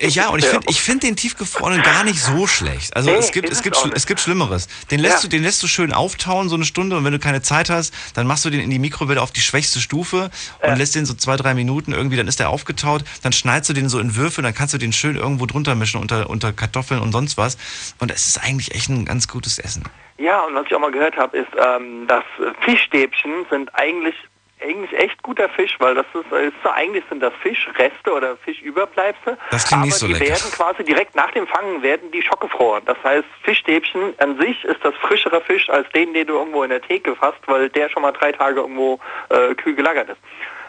[0.00, 2.94] Ja, und ich finde ich find den tiefgefrorenen gar nicht so schlecht.
[2.96, 4.68] Also Nee, es gibt es es gibt es gibt Schlimmeres.
[4.90, 5.20] Den lässt Ja.
[5.22, 7.92] du den lässt du schön auftauen so eine Stunde und wenn du keine Zeit hast,
[8.14, 10.30] dann machst du den in die Mikrowelle auf die schwächste Stufe
[10.62, 13.74] und lässt den so zwei drei Minuten irgendwie, dann ist der aufgetaut, dann schneidest du
[13.74, 17.00] den so in Würfel, dann kannst du den schön irgendwo drunter mischen unter unter Kartoffeln
[17.00, 17.56] und sonst was
[17.98, 19.84] und es ist eigentlich echt ein ganz gutes Essen.
[20.18, 22.24] Ja, und was ich auch mal gehört habe, ist, ähm, dass
[22.60, 24.14] Fischstäbchen sind eigentlich
[24.62, 29.36] eigentlich echt guter Fisch, weil das ist, ist so, eigentlich sind das Fischreste oder Fischüberbleibsel.
[29.50, 30.26] Das klingt aber nicht so die lecker.
[30.26, 32.84] werden quasi direkt nach dem Fangen werden die schockgefroren.
[32.86, 36.70] Das heißt, Fischstäbchen an sich ist das frischere Fisch als den, den du irgendwo in
[36.70, 40.20] der Theke fasst, weil der schon mal drei Tage irgendwo äh, kühl gelagert ist.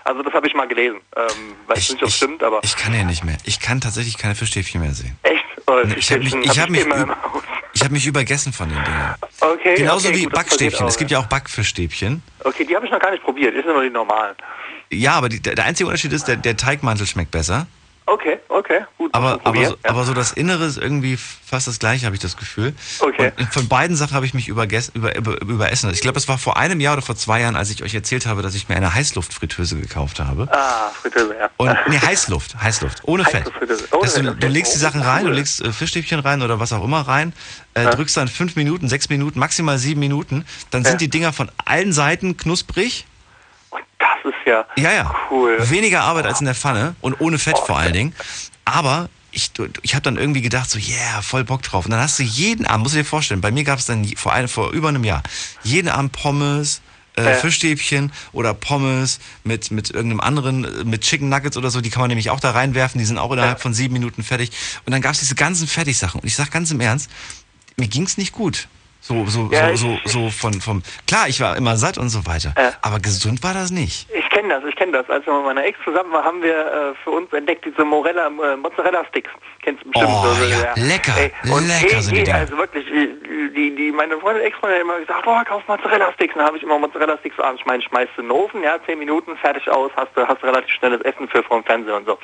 [0.04, 1.00] Also das habe ich mal gelesen.
[1.16, 3.38] Ähm, weiß nicht, ob es stimmt, aber Ich kann ja nicht mehr.
[3.46, 5.18] Ich kann tatsächlich keine Fischstäbchen mehr sehen.
[5.24, 5.44] echt.
[5.68, 7.44] Oder Nee, ich habe mich, ich hab mich, immer üb- im Haus.
[7.74, 9.16] ich hab mich übergessen von den Dingen.
[9.40, 10.86] Okay, Genauso okay, wie gut, Backstäbchen.
[10.86, 12.24] auch, Es gibt ja auch Backfischstäbchen.
[12.44, 13.56] Okay, die habe ich noch gar nicht probiert.
[13.56, 14.36] Das sind immer die normalen.
[14.92, 17.68] Ja, aber die, der der einzige Unterschied ist, der, der Teigmantel schmeckt besser.
[18.08, 19.14] Okay, okay, gut.
[19.14, 22.36] Aber, aber, so, aber so das Innere ist irgendwie fast das gleiche, habe ich das
[22.36, 22.74] Gefühl.
[23.00, 23.32] Okay.
[23.38, 25.90] Und von beiden Sachen habe ich mich überges- über, über, überessen.
[25.94, 28.26] Ich glaube, das war vor einem Jahr oder vor zwei Jahren, als ich euch erzählt
[28.26, 30.50] habe, dass ich mir eine Heißluftfritteuse gekauft habe.
[30.52, 31.50] Ah, Fritteuse, ja.
[31.58, 33.46] Und nee, Heißluft, Heißluft, ohne Fett.
[33.48, 34.48] Ohne du, Fett, du okay.
[34.48, 37.34] legst die Sachen rein, du legst äh, Fischstäbchen rein oder was auch immer rein,
[37.76, 40.98] äh, drückst dann fünf Minuten, sechs Minuten, maximal sieben Minuten, dann sind Ja.
[40.98, 43.06] die Dinger von allen Seiten knusprig.
[44.24, 45.16] Das ist ja, Ja, ja.
[45.30, 45.58] cool.
[45.70, 48.16] Weniger Arbeit als in der Pfanne und ohne Fett vor allen Dingen.
[48.66, 49.52] Aber ich,
[49.82, 51.86] ich habe dann irgendwie gedacht, so, yeah, voll Bock drauf.
[51.86, 54.06] Und dann hast du jeden Abend, musst du dir vorstellen, bei mir gab es dann
[54.18, 55.24] vor, ein, vor über einem Jahr,
[55.64, 56.82] jeden Abend Pommes,
[57.18, 57.34] äh, Ja.
[57.36, 62.02] Fischstäbchen oder Pommes mit, mit irgendeinem anderen, äh, mit Chicken Nuggets oder so, die kann
[62.02, 64.52] man nämlich auch da reinwerfen, die sind auch innerhalb von sieben Minuten fertig.
[64.86, 66.22] Und dann gab es diese ganzen Fertigsachen.
[66.22, 67.10] Und ich sag ganz im Ernst,
[67.78, 68.68] mir ging's nicht gut.
[69.04, 72.10] So, so, Ja, so, ich- so, so von, vom, klar, ich war immer satt und
[72.10, 72.54] so weiter.
[72.84, 74.08] Aber gesund war das nicht.
[74.14, 75.10] Ich kenne das, ich kenne das.
[75.10, 78.28] Als wir mit meiner Ex zusammen waren, haben wir äh, für uns entdeckt diese Morella,
[78.28, 79.30] äh, Mozzarella-Sticks.
[79.64, 80.12] Kennst du bestimmt.
[80.14, 81.14] Oh, so, ja, lecker,
[81.52, 82.38] und lecker sind die Dinger.
[82.38, 83.08] Also wirklich, äh,
[83.56, 86.36] die, die, meine Freundin, Ex-Freundin hat immer gesagt, boah, kauf Mozzarella-Sticks.
[86.36, 89.00] Dann habe ich immer Mozzarella-Sticks abends, ich meine, schmeißt du in den Ofen, ja, zehn
[89.00, 92.18] Minuten, fertig aus, hast du hast relativ schnelles Essen für vom Fernseher und so.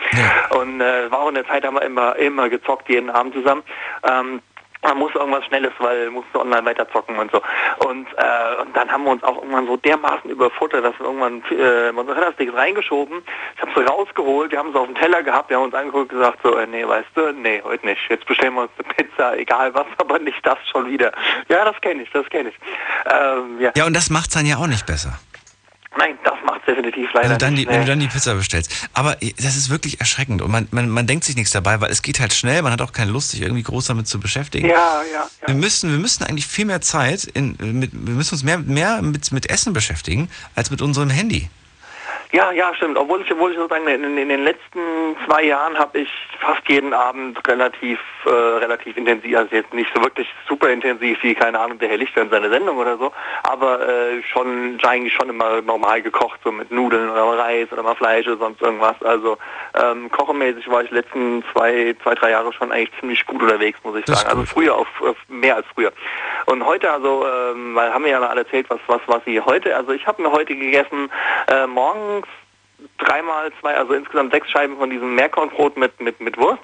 [0.60, 3.64] Und äh, war auch in der Zeit, haben wir immer, immer gezockt, jeden Abend zusammen.
[4.10, 4.42] Ähm,
[4.88, 7.42] man muss irgendwas Schnelles, weil musste online weiter zocken und so.
[7.88, 11.44] Und, äh, und dann haben wir uns auch irgendwann so dermaßen überfuttert, dass wir irgendwann
[11.52, 13.22] äh, Mozzarella-Sticks reingeschoben.
[13.56, 16.14] Ich habe sie rausgeholt, wir haben sie auf dem Teller gehabt, wir haben uns angeguckt
[16.14, 18.02] und gesagt so, äh, nee, weißt du, nee, heute nicht.
[18.10, 21.12] Jetzt bestellen wir uns eine Pizza, egal was, aber nicht das schon wieder.
[21.50, 22.56] Ja, das kenne ich, das kenne ich.
[23.06, 23.72] Ähm, ja.
[23.76, 25.20] Ja, und das macht's dann ja auch nicht besser.
[25.98, 28.90] Nein, das macht definitiv leider du, dann die, wenn du dann die Pizza bestellst.
[28.94, 32.02] Aber das ist wirklich erschreckend und man, man, man denkt sich nichts dabei, weil es
[32.02, 34.68] geht halt schnell, man hat auch keine Lust, sich irgendwie groß damit zu beschäftigen.
[34.68, 38.44] Ja, ja, Wir müssen, wir müssen eigentlich viel mehr Zeit, in, mit, wir müssen uns
[38.44, 41.50] mehr, mehr mit, mit Essen beschäftigen, als mit unserem Handy.
[42.32, 42.98] Ja, ja, stimmt.
[42.98, 46.10] Obwohl ich, obwohl ich sozusagen in, in den letzten zwei Jahren habe ich
[46.40, 51.34] fast jeden Abend relativ, äh, relativ intensiv, also jetzt nicht so wirklich super intensiv wie,
[51.34, 53.14] keine Ahnung, der Herr Lichter in seiner Sendung oder so,
[53.44, 57.84] aber äh, schon eigentlich schon immer normal gekocht, so mit Nudeln oder mal Reis oder
[57.84, 59.02] mal Fleisch oder sonst irgendwas.
[59.04, 59.38] Also
[59.82, 63.80] ähm, kochemäßig war ich die letzten zwei, zwei, drei Jahre schon eigentlich ziemlich gut unterwegs,
[63.84, 64.32] muss ich Das sagen.
[64.32, 65.94] Also früher auf, auf mehr als früher.
[66.46, 69.76] Und heute, also, ähm, weil haben wir ja alle erzählt, was, was, was sie heute,
[69.76, 71.10] also ich habe mir heute gegessen,
[71.48, 72.17] äh, morgens
[72.98, 76.62] dreimal zwei, also insgesamt sechs Scheiben von diesem Meerkornbrot mit, mit, mit Wurst.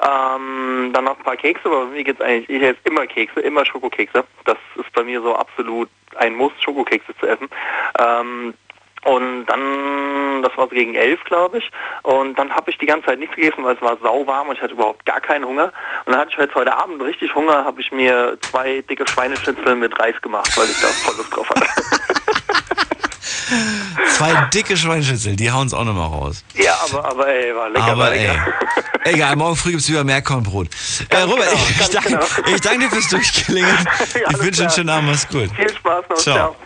[0.00, 3.64] Ähm, dann noch ein paar Kekse, aber mir geht's eigentlich, ich esse immer Kekse, immer
[3.64, 4.24] Schokokekse.
[4.44, 7.48] Das ist bei mir so absolut ein Muss, Schokokekse zu essen.
[7.98, 8.54] Ähm,
[9.04, 11.70] und dann, das war so gegen elf, glaube ich.
[12.02, 14.62] Und dann habe ich die ganze Zeit nichts gegessen, weil es war sauwarm und ich
[14.62, 15.72] hatte überhaupt gar keinen Hunger.
[16.04, 19.74] Und dann hatte ich jetzt heute Abend richtig Hunger, habe ich mir zwei dicke Schweineschnitzel
[19.74, 21.66] mit Reis gemacht, weil ich da voll Lust drauf hatte.
[24.16, 26.44] Zwei dicke Schweineschnitzel, die hauen es auch nochmal raus.
[26.54, 28.52] ja, aber, aber ey, war lecker, war Aber ey, lecker.
[29.04, 30.68] egal, morgen früh gibt's wieder Meerkornbrot.
[31.08, 32.24] Äh, Robert, genau, ich, ganz danke, genau.
[32.54, 33.88] ich danke dir fürs Durchklingeln.
[34.30, 35.50] ich wünsche einen schönen Abend, mach's gut.
[35.56, 36.34] Viel Spaß noch, Ciao.
[36.36, 36.56] ciao.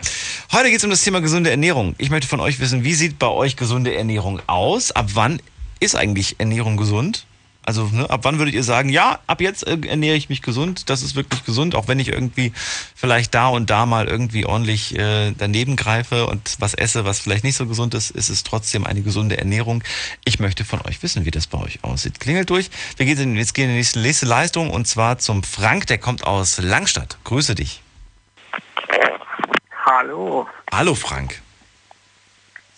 [0.53, 1.95] Heute geht es um das Thema gesunde Ernährung.
[1.97, 4.91] Ich möchte von euch wissen, wie sieht bei euch gesunde Ernährung aus?
[4.91, 5.41] Ab wann
[5.79, 7.25] ist eigentlich Ernährung gesund?
[7.67, 10.89] Also ne, ab wann würdet ihr sagen, ja, ab jetzt äh, ernähre ich mich gesund,
[10.89, 12.53] das ist wirklich gesund, auch wenn ich irgendwie
[12.95, 17.43] vielleicht da und da mal irgendwie ordentlich äh, daneben greife und was esse, was vielleicht
[17.43, 19.83] nicht so gesund ist, ist es trotzdem eine gesunde Ernährung.
[20.23, 22.21] Ich möchte von euch wissen, wie das bei euch aussieht.
[22.21, 22.69] Klingelt durch.
[22.95, 25.97] Wir gehen in, jetzt gehen in die nächste, nächste Leistung und zwar zum Frank, der
[25.97, 27.17] kommt aus Langstadt.
[27.25, 27.81] Grüße dich.
[29.85, 30.47] Hallo.
[30.71, 31.41] Hallo Frank.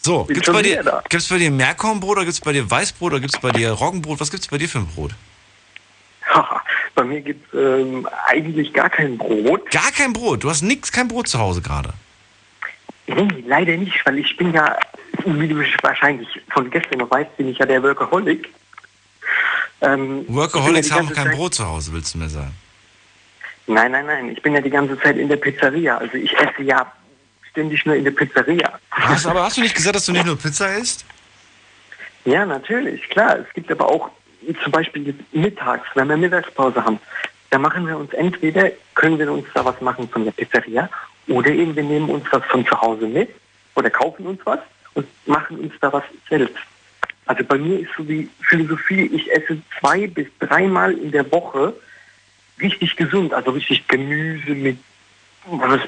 [0.02, 3.20] So, gibt's schon bei, dir, gibt's bei dir Meerkornbrot oder gibt's bei dir Weißbrot oder
[3.20, 4.20] gibt's bei dir Roggenbrot?
[4.20, 5.12] Was gibt's bei dir für ein Brot?
[6.96, 9.72] Bei mir gibt es ähm, eigentlich gar kein Brot.
[9.72, 10.44] Gar kein Brot?
[10.44, 11.94] Du hast nix, kein Brot zu Hause gerade?
[13.08, 14.78] Nee, leider nicht, weil ich bin ja,
[15.26, 18.50] wie du wahrscheinlich von gestern noch weißt, bin ich ja der Workaholic.
[19.82, 22.54] Ähm, Workaholics ja haben kein Zeit- Brot zu Hause, willst du mir sagen?
[23.68, 24.30] Nein, nein, nein.
[24.32, 25.98] Ich bin ja die ganze Zeit in der Pizzeria.
[26.00, 26.92] Also ich esse ja
[27.52, 28.80] ständig nur in der Pizzeria.
[28.92, 31.06] Hast, aber hast du nicht gesagt, dass du nicht nur Pizza isst?
[32.26, 33.40] Ja, natürlich, klar.
[33.40, 34.10] Es gibt aber auch
[34.64, 37.00] zum Beispiel mittags, wenn wir Mittagspause haben,
[37.50, 40.90] da machen wir uns entweder, können wir uns da was machen von der Pizzeria
[41.28, 43.30] oder eben wir nehmen uns was von zu Hause mit
[43.76, 44.60] oder kaufen uns was
[44.94, 46.58] und machen uns da was selbst.
[47.26, 51.74] Also bei mir ist so die Philosophie, ich esse zwei bis dreimal in der Woche
[52.62, 54.78] richtig gesund, also richtig Gemüse mit
[55.46, 55.82] was,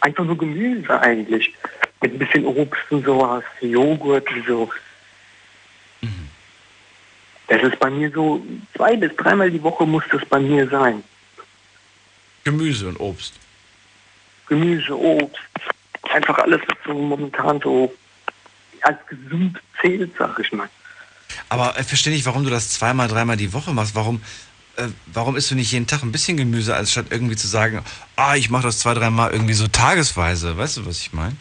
[0.00, 1.52] einfach nur Gemüse eigentlich.
[2.00, 4.70] Mit ein bisschen Obst und sowas, Joghurt und so.
[7.48, 8.44] Das ist bei mir so,
[8.76, 11.02] zwei bis dreimal die Woche muss das bei mir sein.
[12.44, 13.34] Gemüse und Obst.
[14.48, 15.38] Gemüse, Obst,
[16.12, 17.92] einfach alles, was so momentan so
[18.82, 20.68] als gesund zählt, sag ich mal.
[21.48, 23.94] Aber äh, verstehe nicht, warum du das zweimal, dreimal die Woche machst.
[23.94, 24.22] Warum,
[24.78, 27.82] äh, warum isst du nicht jeden Tag ein bisschen Gemüse, als statt irgendwie zu sagen,
[28.16, 30.56] ah, ich mache das zwei, dreimal irgendwie so tagesweise.
[30.56, 31.36] Weißt du, was ich meine?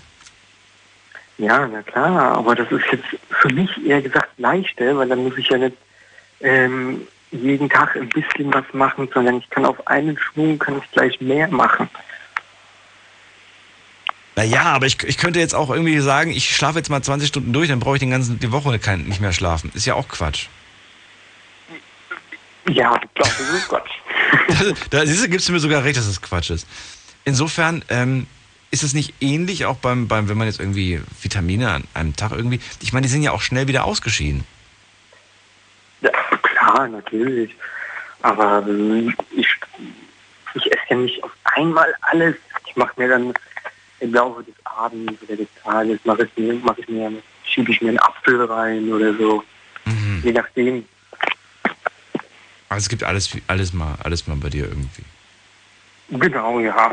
[1.38, 5.38] Ja, na klar, aber das ist jetzt für mich eher gesagt leichter, weil dann muss
[5.38, 5.78] ich ja nicht
[6.42, 7.02] ähm,
[7.32, 11.22] jeden Tag ein bisschen was machen, sondern ich kann auf einen Schwung kann ich gleich
[11.22, 11.90] mehr machen.
[14.36, 17.54] Naja, aber ich, ich könnte jetzt auch irgendwie sagen, ich schlafe jetzt mal 20 Stunden
[17.54, 19.72] durch, dann brauche ich den ganzen, die Woche kein, nicht mehr schlafen.
[19.74, 20.48] Ist ja auch Quatsch.
[22.70, 23.92] Ja, das ist Quatsch.
[24.90, 26.68] da gibst du mir sogar recht, dass es Quatsch ist.
[27.24, 28.28] Insofern ähm,
[28.72, 32.32] ist es nicht ähnlich auch beim, beim, wenn man jetzt irgendwie Vitamine an einem Tag
[32.32, 34.44] irgendwie, ich meine, die sind ja auch schnell wieder ausgeschieden.
[36.02, 36.12] Ja,
[36.42, 37.56] klar, natürlich.
[38.22, 39.48] Aber ähm, ich,
[40.56, 42.36] ich esse ja nicht auf einmal alles.
[42.68, 43.34] Ich mache mir dann
[44.00, 47.12] im Laufe des Abends oder des Tages, mache ich mir, mache ich mir,
[47.44, 49.44] schiebe ich mir einen Apfel rein oder so.
[50.24, 50.86] Je nachdem.
[52.70, 55.04] Also es gibt alles, alles mal, alles mal bei dir irgendwie.
[56.10, 56.92] Genau, ja.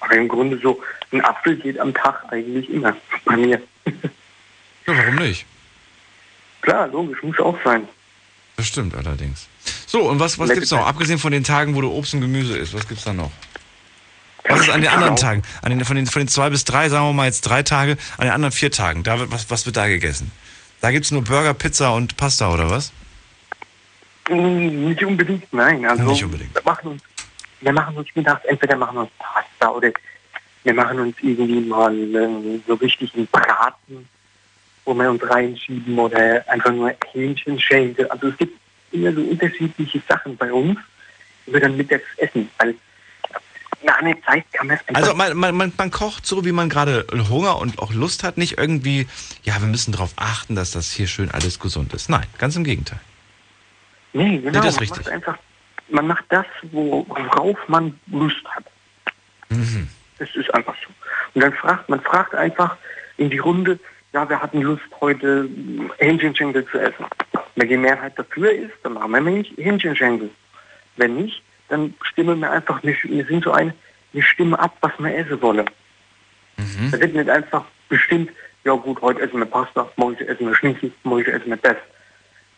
[0.00, 3.60] Aber im Grunde so, ein Apfel geht am Tag eigentlich immer bei mir.
[3.86, 5.46] Ja, warum nicht?
[6.62, 7.88] Klar, logisch, muss auch sein.
[8.56, 9.48] Das stimmt allerdings.
[9.86, 10.86] So, und was, was gibt's noch?
[10.86, 13.30] Abgesehen von den Tagen, wo du Obst und Gemüse isst, was gibt's da noch?
[14.48, 15.42] Was ist an den anderen Tagen?
[15.62, 17.96] An den, von, den, von den zwei bis drei, sagen wir mal jetzt drei Tage,
[18.18, 20.30] an den anderen vier Tagen, da, wird- was, was wird da gegessen?
[20.82, 22.92] Da gibt's nur Burger, Pizza und Pasta, oder was?
[24.28, 25.84] Mm, Nicht unbedingt, nein.
[25.84, 26.54] Also Nicht unbedingt.
[26.54, 27.02] Wir machen uns,
[27.60, 29.90] wir machen uns mittags, entweder machen wir uns Pasta oder
[30.64, 34.08] wir machen uns irgendwie mal ähm, so richtig einen Braten,
[34.84, 38.08] wo wir uns reinschieben oder einfach nur Hähnchenschenkel.
[38.08, 38.58] Also es gibt
[38.92, 40.78] immer so unterschiedliche Sachen bei uns,
[41.46, 42.48] die wir dann mittags essen.
[42.58, 42.74] Weil
[43.84, 44.94] nach einer Zeit kann man es.
[44.94, 48.56] Also man, man, man kocht so, wie man gerade Hunger und auch Lust hat, nicht
[48.56, 49.06] irgendwie,
[49.42, 52.08] ja, wir müssen darauf achten, dass das hier schön alles gesund ist.
[52.08, 53.00] Nein, ganz im Gegenteil.
[54.14, 54.52] Nee, genau.
[54.60, 55.04] das ist man richtig.
[55.04, 55.38] Macht einfach,
[55.90, 58.64] man macht das, wo- worauf man Lust hat.
[59.50, 59.88] Mhm.
[60.18, 60.90] Das ist einfach so.
[61.34, 62.76] Und dann fragt man fragt einfach
[63.18, 63.78] in die Runde,
[64.12, 65.48] ja, wir hatten Lust heute
[65.98, 67.04] Hähnchenschenkel zu essen.
[67.56, 70.30] Wenn die Mehrheit dafür ist, dann machen wir Hähnchen- Hähnchenschenkel.
[70.96, 73.74] Wenn nicht, dann stimmen wir einfach, wir, wir sind so ein,
[74.12, 75.68] wir stimmen ab, was wir essen wollen.
[76.92, 78.30] Da wird nicht einfach bestimmt,
[78.64, 81.76] ja gut, heute essen wir Pasta, morgen essen wir Schnitzel, morgen essen wir das.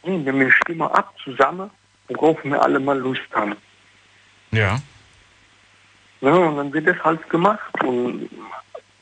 [0.06, 1.70] Nee, wir stimmen ab zusammen,
[2.08, 3.56] worauf wir alle mal Lust haben.
[4.52, 4.80] Ja.
[6.20, 7.82] Ja, und dann wird das halt gemacht.
[7.82, 8.30] Und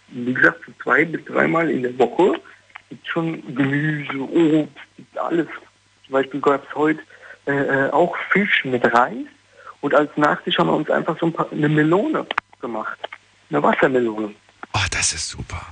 [0.09, 2.41] wie gesagt, so zwei bis dreimal in der Woche
[2.89, 5.47] gibt schon Gemüse, Obst, gibt alles.
[6.07, 7.01] Zum Beispiel gab es heute
[7.47, 9.27] äh, äh, auch Fisch mit Reis.
[9.81, 12.27] Und als Nachtisch haben wir uns einfach so ein paar, eine Melone
[12.61, 12.99] gemacht.
[13.51, 14.35] Eine Wassermelone.
[14.73, 15.67] Oh, das ist super.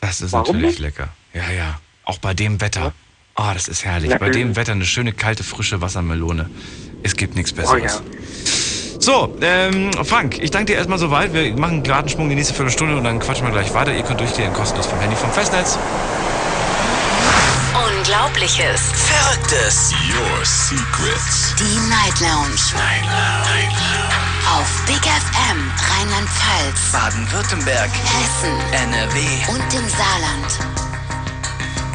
[0.00, 0.80] Das ist Warum natürlich nicht?
[0.80, 1.08] lecker.
[1.32, 1.80] Ja, ja.
[2.04, 2.92] Auch bei dem Wetter.
[3.40, 4.16] Oh, das ist herrlich.
[4.18, 6.50] Bei dem Wetter eine schöne, kalte, frische Wassermelone.
[7.04, 8.02] Es gibt nichts Oh Besseres.
[8.98, 11.32] So, ähm, Frank, ich danke dir erstmal soweit.
[11.32, 13.94] Wir machen gerade einen Sprung die nächste Viertelstunde und dann quatschen wir gleich weiter.
[13.94, 15.78] Ihr könnt durchgehen kostenlos vom Handy vom Festnetz.
[17.74, 18.80] Unglaubliches.
[19.06, 19.92] Verrücktes.
[20.10, 21.54] Your Secrets.
[21.60, 22.58] Die Night Lounge.
[22.74, 24.58] Night Lounge.
[24.58, 27.90] Auf Big FM Rheinland-Pfalz, Baden-Württemberg.
[27.90, 29.18] Hessen, NRW.
[29.52, 30.87] und im Saarland.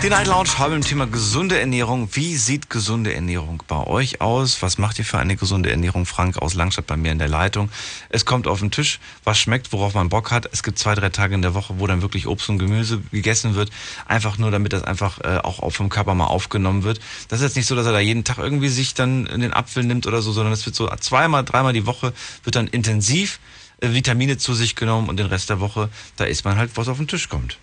[0.04, 2.10] Die Night Lounge heute im Thema gesunde Ernährung.
[2.12, 4.62] Wie sieht gesunde Ernährung bei euch aus?
[4.62, 6.06] Was macht ihr für eine gesunde Ernährung?
[6.06, 7.70] Frank aus Langstadt bei mir in der Leitung.
[8.10, 10.50] Es kommt auf den Tisch, was schmeckt, worauf man Bock hat.
[10.52, 13.56] Es gibt zwei, drei Tage in der Woche, wo dann wirklich Obst und Gemüse gegessen
[13.56, 13.72] wird.
[14.06, 17.00] Einfach nur, damit das einfach äh, auch vom Körper mal aufgenommen wird.
[17.30, 19.54] Das ist jetzt nicht so, dass er da jeden Tag irgendwie sich dann in den
[19.54, 22.12] Apfel nimmt oder so, sondern es wird so zweimal, dreimal die Woche
[22.44, 23.40] wird dann intensiv
[23.80, 26.90] äh, Vitamine zu sich genommen und den Rest der Woche, da isst man halt, was
[26.90, 27.58] auf den Tisch kommt.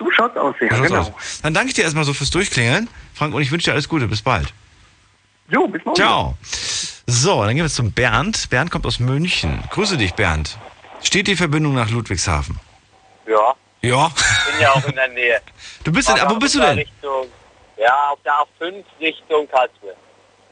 [0.00, 1.00] So schaut's aus, ja, So schaut's genau.
[1.02, 1.40] aus.
[1.42, 4.08] Dann danke ich dir erstmal so fürs Durchklingeln, Frank, und ich wünsche dir alles Gute.
[4.08, 4.52] Bis bald.
[5.48, 5.96] Jo, bis morgen.
[5.96, 6.38] Ciao.
[7.06, 8.48] So, dann gehen wir zum Bernd.
[8.50, 9.62] Bernd kommt aus München.
[9.70, 10.56] Grüße dich, Bernd.
[11.02, 12.58] Steht die Verbindung nach Ludwigshafen?
[13.26, 14.08] Ja, Ja.
[14.08, 15.40] bin ja auch in der Nähe.
[15.84, 16.78] Du bist in, Aber wo bist du denn?
[16.78, 17.26] Richtung,
[17.78, 19.94] ja, auf der A5 Richtung Karlsruhe.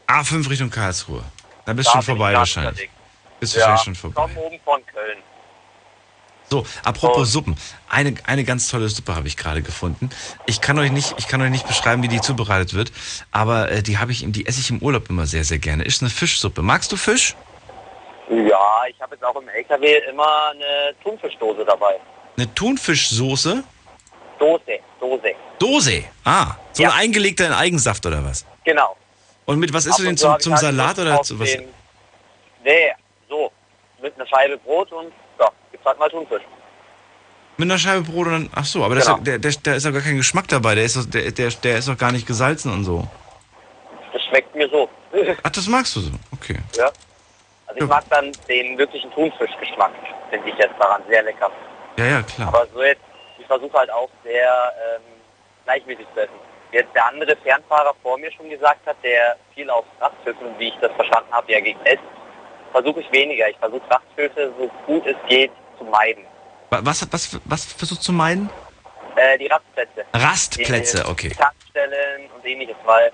[0.07, 1.23] A5 Richtung Karlsruhe.
[1.66, 2.91] Da bist Da schon bin vorbei ich wahrscheinlich.
[3.41, 4.23] Bist ja, wahrscheinlich schon vorbei.
[4.23, 5.19] komm oben von Köln.
[6.51, 7.57] So, apropos Suppen.
[7.91, 10.09] Eine, eine ganz tolle Suppe habe ich gerade gefunden.
[10.47, 12.91] Ich kann euch nicht, ich kann euch nicht beschreiben, wie die zubereitet wird,
[13.33, 15.85] aber äh, die habe ich, die esse ich im Urlaub immer sehr, sehr gerne.
[15.85, 16.62] Ist eine Fischsuppe.
[16.62, 17.35] Magst du Fisch?
[18.31, 21.97] Ja, ich habe jetzt auch im LKW immer eine Thunfischdose dabei.
[22.37, 23.65] Eine Thunfischsoße?
[24.39, 24.62] Dose,
[25.01, 25.35] Dose.
[25.59, 26.05] Dose.
[26.25, 26.91] Ah, so Ja.
[26.91, 28.47] ein eingelegter in Eigensaft oder was?
[28.65, 28.97] Genau.
[29.45, 31.39] Und mit was isst Ab du den und zu zum, zum halt Salat oder zu
[31.41, 31.51] was?
[31.53, 31.69] den-
[32.65, 32.93] Nee,
[33.29, 33.51] so.
[34.03, 35.12] Mit einer Scheibe Brot und
[35.89, 36.43] halt mal Thunfisch.
[37.56, 38.51] Mit einer Scheibe Brot und dann.
[38.55, 39.16] Ach so, aber Genau.
[39.16, 40.77] ist, der, der, der ist doch gar kein Geschmack dabei.
[40.77, 43.05] Der ist, doch, der, der, der ist doch gar nicht gesalzen und so.
[44.12, 44.89] Das schmeckt mir so.
[45.43, 46.12] Ach, das magst du so.
[46.32, 46.56] Okay.
[46.77, 46.90] ja.
[47.66, 49.90] Also ich mag dann den wirklichen Thunfischgeschmack,
[50.31, 51.51] finde ich jetzt daran sehr lecker.
[51.98, 52.48] Ja, ja, klar.
[52.48, 53.02] Aber so jetzt,
[53.39, 55.02] ich versuche halt auch sehr ähm,
[55.65, 56.32] gleichmäßig zu essen.
[56.70, 60.69] Wie Jetzt der andere Fernfahrer vor mir schon gesagt hat, der viel auf Rasthöfen, wie
[60.69, 61.98] ich das verstanden habe, ja gegen isst,
[62.73, 63.48] versuche ich weniger.
[63.51, 66.24] Ich versuche Rasthöfe so gut es geht zu meiden.
[66.70, 68.50] Wa- Was, was, was versuchst du zu meiden?
[69.16, 70.05] Äh, die Rastplätze.
[70.14, 71.28] Rastplätze, Die okay.
[71.30, 73.12] Tankstellen und ähnliches, weil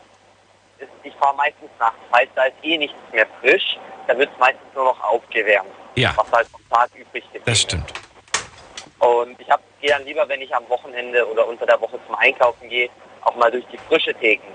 [0.78, 1.98] ist, ich fahre meistens nachts.
[2.14, 5.70] Heißt, da ist eh nichts mehr frisch, da wird es meistens nur noch aufgewärmt.
[5.94, 6.12] Ja.
[6.16, 7.92] Was halt vom Tag übrig geblieben Das stimmt.
[8.98, 9.46] Und ich
[9.80, 12.88] gehe dann lieber, wenn ich am Wochenende oder unter der Woche zum Einkaufen gehe,
[13.22, 14.48] auch mal durch die frische Theken,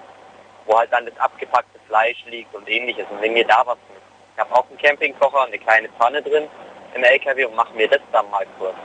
[0.65, 3.77] wo halt dann das abgepackte Fleisch liegt und ähnliches und nehme mir da was.
[4.35, 6.47] Ich habe auch einen Campingkocher, eine kleine Pfanne drin
[6.95, 8.75] im LKW und mache mir das dann mal kurz.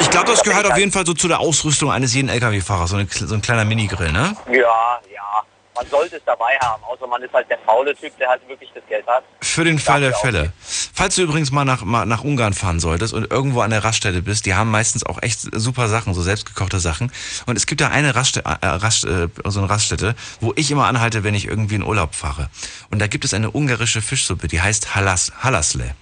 [0.00, 2.98] Ich glaube, das gehört auf jeden Fall so zu der Ausrüstung eines jeden LKW-Fahrers, so,
[3.26, 4.34] so ein kleiner Minigrill, ne?
[4.50, 5.44] Ja, ja,
[5.80, 8.70] man sollte es dabei haben, außer man ist halt der faule Typ, der halt wirklich
[8.74, 9.24] das Geld hat.
[9.40, 10.52] Für den Fall der Fälle.
[10.92, 14.20] Falls du übrigens mal nach, mal nach Ungarn fahren solltest und irgendwo an der Raststätte
[14.20, 17.10] bist, die haben meistens auch echt super Sachen, so selbstgekochte Sachen.
[17.46, 20.86] Und es gibt da eine Raststätte, äh, Rast, äh, so eine Raststätte, wo ich immer
[20.86, 22.50] anhalte, wenn ich irgendwie in Urlaub fahre.
[22.90, 25.94] Und da gibt es eine ungarische Fischsuppe, die heißt Halas, Halasle.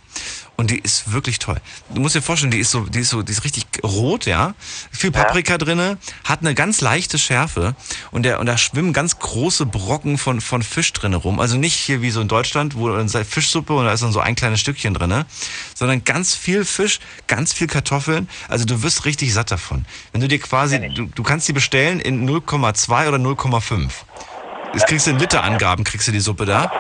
[0.61, 1.61] Und die ist wirklich toll.
[1.95, 4.57] Du musst dir vorstellen, die ist so, die ist so, die ist richtig rot, ja.
[4.91, 7.77] Viel Paprika drinne, hat eine ganz leichte Schärfe
[8.11, 11.39] und der, und da schwimmen ganz große Brocken von, von Fisch drinne rum.
[11.39, 14.11] Also nicht hier wie so in Deutschland, wo dann sei Fischsuppe und da ist dann
[14.11, 15.27] so ein kleines Stückchen drinne,
[15.77, 16.99] sondern ganz viel Fisch,
[17.29, 18.29] ganz viel Kartoffeln.
[18.49, 19.87] Also du wirst richtig satt davon.
[20.11, 23.91] Wenn du dir quasi, du, du kannst die bestellen in 0,2 oder 0,5.
[24.75, 26.73] Jetzt kriegst du in Literangaben, kriegst du die Suppe da.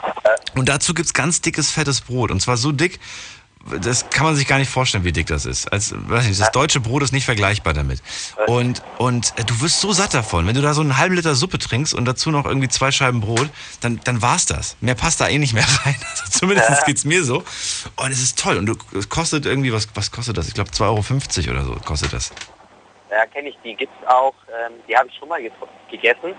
[0.57, 2.33] Und dazu gibt's ganz dickes, fettes Brot.
[2.33, 2.99] Und zwar so dick,
[3.81, 5.73] das kann man sich gar nicht vorstellen, wie dick das ist.
[5.73, 8.03] Als, weiß nicht, das deutsche Brot ist nicht vergleichbar damit.
[8.47, 10.47] Und, und äh, du wirst so satt davon.
[10.47, 13.21] Wenn du da so einen halben Liter Suppe trinkst und dazu noch irgendwie zwei Scheiben
[13.21, 13.49] Brot,
[13.81, 14.77] dann, dann war's das.
[14.81, 15.97] Mehr passt da eh nicht mehr rein.
[16.11, 17.39] Also zumindest geht's mir so.
[17.97, 18.57] Und es ist toll.
[18.57, 20.49] Und du, es kostet irgendwie, was, was kostet das?
[20.49, 22.33] Ich glaube 2,50 Euro oder so kostet das.
[23.11, 23.59] Ja, kenne ich.
[23.65, 25.41] Die gibt's auch, ähm, die habe ich schon mal
[25.91, 26.35] gegessen.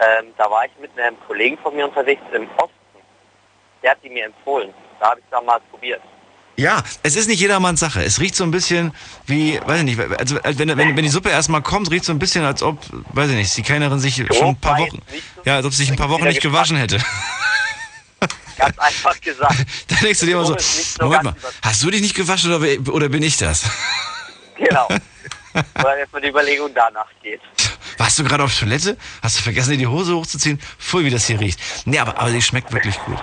[0.00, 2.74] Ähm, da war ich mit einem Kollegen von mir unterwegs im Osten.
[3.82, 4.72] Der hat die mir empfohlen.
[4.98, 6.00] Da habe ich damals probiert.
[6.60, 8.04] Ja, es ist nicht jedermanns Sache.
[8.04, 8.92] Es riecht so ein bisschen
[9.24, 12.18] wie, weiß ich nicht, also wenn, wenn, wenn die Suppe erstmal kommt, riecht so ein
[12.18, 12.78] bisschen, als ob,
[13.14, 15.00] weiß ich nicht, die Kellnerin sich schon ein paar Wochen,
[15.46, 16.98] ja, als ob sie sich ein paar Wochen nicht gewaschen hätte.
[18.58, 19.56] Ganz einfach gesagt.
[19.88, 22.92] Da denkst du dir immer so, so Moment mal, hast du dich nicht gewaschen oder,
[22.92, 23.64] oder bin ich das?
[24.58, 24.88] Genau.
[25.54, 27.40] Weil erstmal die Überlegung danach geht.
[27.96, 28.98] Warst du gerade auf Toilette?
[29.22, 30.60] Hast du vergessen, dir die Hose hochzuziehen?
[30.78, 31.58] Pfui, wie das hier riecht.
[31.86, 33.16] Nee, aber, aber die schmeckt wirklich gut.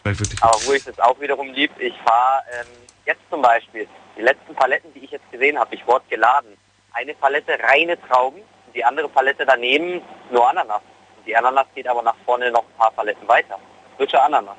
[0.00, 0.50] Schmeckt wirklich gut.
[0.50, 2.66] Aber wo ich es auch wiederum lieb, ich fahre ähm,
[3.06, 6.56] jetzt zum Beispiel, die letzten Paletten, die ich jetzt gesehen habe, ich wurde geladen.
[6.92, 10.82] Eine Palette reine Trauben, und die andere Palette daneben nur Ananas.
[11.26, 13.58] Die Ananas geht aber nach vorne noch ein paar Paletten weiter.
[13.96, 14.56] Frische Ananas.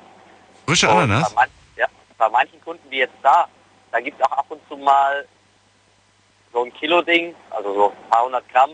[0.66, 1.34] Frische Und Ananas?
[1.34, 1.86] Bei, manchen, ja,
[2.18, 3.48] bei manchen Kunden wie jetzt da,
[3.92, 5.26] da gibt es auch ab und zu mal
[6.52, 8.72] so ein Kilo-Ding, also so ein paar hundert Gramm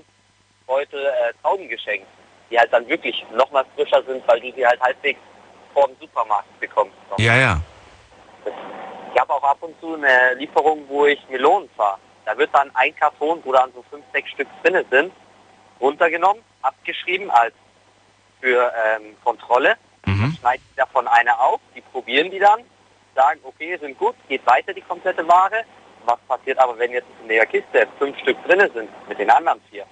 [0.67, 2.07] Beutel äh, Trauben geschenkt,
[2.51, 5.21] die halt dann wirklich noch mal frischer sind, weil du sie halt halbwegs
[5.77, 6.97] vor dem Supermarkt bekommst.
[7.19, 7.61] Ja, ja.
[9.13, 11.99] Ich habe auch ab und zu eine Lieferung, wo ich Melonen fahre.
[12.25, 15.13] Da wird dann ein Karton, wo dann so fünf, sechs Stück drin sind,
[15.79, 17.53] runtergenommen, abgeschrieben als
[18.41, 19.77] für ähm, Kontrolle.
[20.07, 20.35] Mhm.
[20.41, 22.61] Schneiden die davon eine auf, die probieren die dann,
[23.15, 25.65] sagen, okay, sind gut, geht weiter die komplette Ware.
[26.07, 29.61] Was passiert aber, wenn jetzt in der Kiste fünf Stück drin sind mit den anderen
[29.71, 29.85] vier?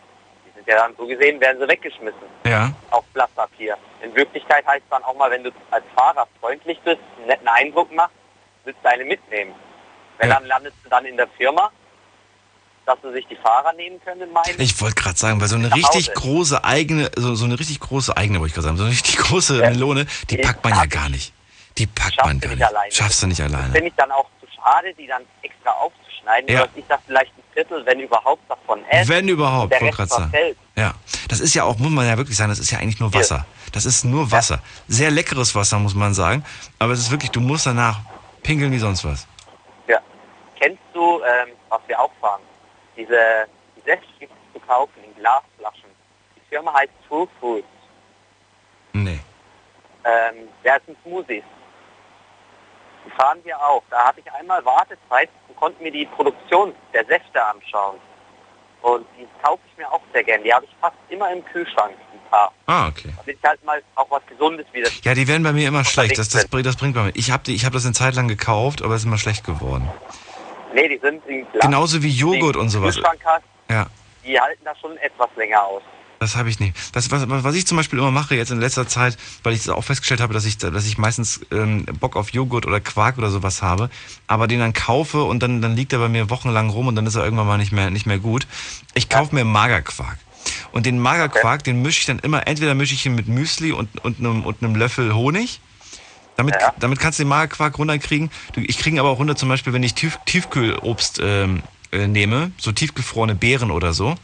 [0.64, 2.72] Sind ja dann so gesehen, werden sie weggeschmissen Ja.
[2.90, 3.76] auf Blatt Papier.
[4.02, 7.92] In Wirklichkeit heißt dann auch mal, wenn du als Fahrer freundlich bist, einen netten Eindruck
[7.92, 8.14] machst,
[8.64, 9.54] willst du eine mitnehmen.
[10.18, 11.70] Wenn dann landest du dann in der Firma,
[12.86, 14.58] dass sie sich die Fahrer nehmen können, meinen.
[14.60, 16.12] Ich wollte gerade sagen, weil so eine richtig Hause.
[16.20, 19.16] große eigene, so, so eine richtig große eigene, wollte ich gerade sagen, so eine richtig
[19.16, 21.32] große Melone, die packt man ja gar nicht.
[21.78, 22.96] Die packt man gar nicht nicht.
[22.96, 23.72] Schaffst du nicht alleine.
[23.72, 25.72] finde ich dann auch zu schade, die dann extra
[26.24, 26.66] aufzuschneiden, Ja.
[26.74, 29.08] ich da vielleicht ein Drittel, wenn überhaupt, davon esse.
[29.08, 30.56] Wenn überhaupt, der Rest verfällt.
[30.76, 30.94] Ja,
[31.28, 33.46] das ist ja auch, muss man ja wirklich sagen, das ist ja eigentlich nur Wasser.
[33.72, 34.60] Das ist nur Wasser.
[34.88, 36.44] Sehr leckeres Wasser, muss man sagen.
[36.78, 38.00] Aber es ist wirklich, du musst danach
[38.42, 39.26] pinkeln wie sonst was.
[39.88, 39.98] Ja.
[40.58, 42.42] Kennst du, ähm, was wir auch fahren?
[42.96, 43.46] Diese
[43.76, 45.90] die Säfte gibt es zu kaufen in Glasflaschen.
[46.36, 47.66] Die Firma heißt True Fruits.
[48.92, 49.18] Nee.
[50.04, 51.42] Ähm, der ist ein Smoothies.
[53.16, 53.82] Fahren wir auch.
[53.90, 57.96] Da hatte ich einmal Wartezeit und konnte mir die Produktion der Säfte anschauen.
[58.82, 60.42] Und die kaufe ich mir auch sehr gern.
[60.44, 62.52] Die habe ich fast immer im Kühlschrank, ein paar.
[62.66, 63.14] Ah, okay.
[63.16, 64.90] Damit ich halt mal auch was Gesundes wieder.
[65.02, 66.18] Ja, die werden bei mir immer schlecht.
[66.18, 67.12] Das, das, das bringt bei mir.
[67.14, 69.88] Ich habe ich hab das eine Zeit lang gekauft, aber es ist immer schlecht geworden.
[70.74, 71.46] Nee, die sind in.
[71.60, 72.96] Genauso wie Joghurt und sowas.
[72.96, 73.86] Kühlschrank hast, Ja.
[74.24, 75.82] die halten da schon etwas länger aus.
[76.24, 76.74] Das habe ich nicht.
[76.92, 79.84] Das, was, was ich zum Beispiel immer mache jetzt in letzter Zeit, weil ich auch
[79.84, 83.60] festgestellt habe, dass ich, dass ich meistens ähm, Bock auf Joghurt oder Quark oder sowas
[83.60, 83.90] habe,
[84.26, 87.06] aber den dann kaufe und dann, dann liegt er bei mir wochenlang rum und dann
[87.06, 88.46] ist er irgendwann mal nicht mehr, nicht mehr gut.
[88.94, 90.16] Ich kaufe mir Magerquark.
[90.72, 94.02] Und den Magerquark, den mische ich dann immer, entweder mische ich ihn mit Müsli und,
[94.02, 95.60] und, einem, und einem Löffel Honig.
[96.36, 98.30] Damit, damit kannst du den Magerquark runterkriegen.
[98.56, 102.50] Ich kriege ihn aber auch runter, zum Beispiel, wenn ich Tief, Tiefkühlobst ähm, äh, nehme,
[102.56, 104.16] so tiefgefrorene Beeren oder so.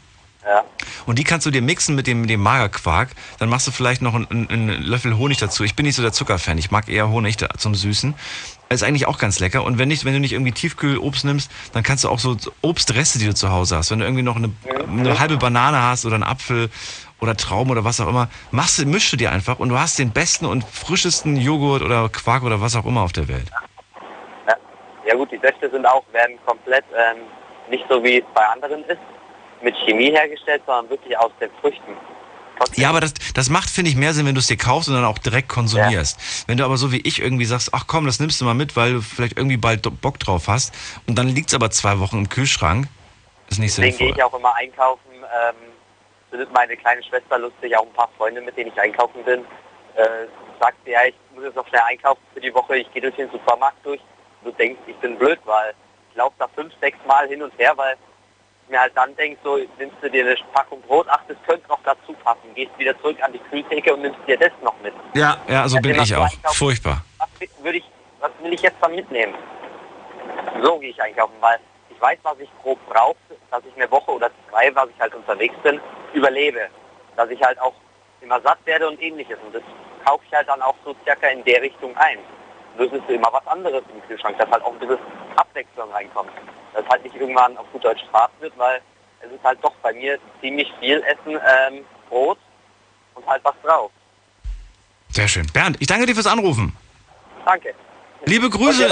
[0.45, 0.63] Ja.
[1.05, 3.09] Und die kannst du dir mixen mit dem, dem Magerquark.
[3.39, 5.63] Dann machst du vielleicht noch einen, einen, einen Löffel Honig dazu.
[5.63, 6.57] Ich bin nicht so der Zuckerfan.
[6.57, 8.15] Ich mag eher Honig da, zum Süßen.
[8.69, 9.63] Ist eigentlich auch ganz lecker.
[9.63, 13.19] Und wenn nicht, wenn du nicht irgendwie Tiefkühlobst nimmst, dann kannst du auch so Obstreste,
[13.19, 13.91] die du zu Hause hast.
[13.91, 14.51] Wenn du irgendwie noch eine,
[14.87, 16.69] eine halbe Banane hast oder einen Apfel
[17.19, 19.99] oder Trauben oder was auch immer, machst du, mischst du dir einfach und du hast
[19.99, 23.51] den besten und frischesten Joghurt oder Quark oder was auch immer auf der Welt.
[24.47, 24.55] Ja,
[25.05, 27.21] ja gut, die Säfte sind auch, werden komplett ähm,
[27.69, 28.99] nicht so wie es bei anderen ist,
[29.63, 31.95] mit Chemie hergestellt, sondern wirklich aus den Früchten.
[32.75, 34.93] Ja, aber das, das macht, finde ich, mehr Sinn, wenn du es dir kaufst und
[34.95, 36.47] dann auch direkt konsumierst.
[36.47, 38.75] Wenn du aber so wie ich irgendwie sagst, ach komm, das nimmst du mal mit,
[38.75, 40.73] weil du vielleicht irgendwie bald Bock drauf hast
[41.07, 42.87] und dann liegt es aber zwei Wochen im Kühlschrank,
[43.49, 44.17] ist nicht Deswegen gehe sinnvoll.
[44.17, 45.09] ich auch immer einkaufen.
[45.13, 45.55] Ähm,
[46.29, 49.41] findet meine kleine Schwester lustig, auch ein paar Freunde, mit denen ich einkaufen bin.
[49.95, 50.27] Äh,
[50.59, 53.15] sagt sie, ja, ich muss jetzt noch schnell einkaufen für die Woche, ich gehe durch
[53.15, 53.99] den Supermarkt durch.
[54.43, 55.73] Du denkst, ich bin blöd, weil
[56.09, 57.97] ich laufe da fünf, sechs Mal hin und her, weil
[58.71, 61.79] mir halt dann denke, so nimmst du dir eine Packung Brot, ach, das könnte noch
[61.83, 62.53] dazu passen.
[62.55, 64.93] Gehst wieder zurück an die Kühltheke und nimmst dir das noch mit.
[65.13, 66.23] Ja, ja, so Ja, bin ich auch.
[66.23, 66.55] einkaufen.
[66.55, 67.03] Furchtbar.
[67.19, 67.29] Was
[67.63, 67.85] würde ich,
[68.19, 69.35] was will ich jetzt dann mitnehmen?
[70.63, 73.15] So gehe ich einkaufen, weil ich weiß, was ich grob brauche,
[73.51, 75.79] dass ich eine Woche oder zwei, was ich halt unterwegs bin,
[76.13, 76.67] überlebe.
[77.15, 77.73] Dass ich halt auch
[78.21, 79.37] immer satt werde und ähnliches.
[79.45, 79.63] Und das
[80.05, 82.19] kaufe ich halt dann auch so circa in der Richtung ein.
[82.77, 84.97] Das ist immer was anderes im Kühlschrank, dass halt auch ein bisschen
[85.35, 86.31] Abwechslung reinkommt.
[86.73, 88.81] Dass halt nicht irgendwann auf gut Deutsch Spaß wird, weil
[89.21, 92.37] es ist halt doch bei mir ziemlich viel Essen, ähm, Brot
[93.15, 93.91] und halt was drauf.
[95.09, 95.47] Sehr schön.
[95.53, 96.75] Bernd, ich danke dir fürs Anrufen.
[97.45, 97.73] Danke.
[98.25, 98.87] Liebe Grüße.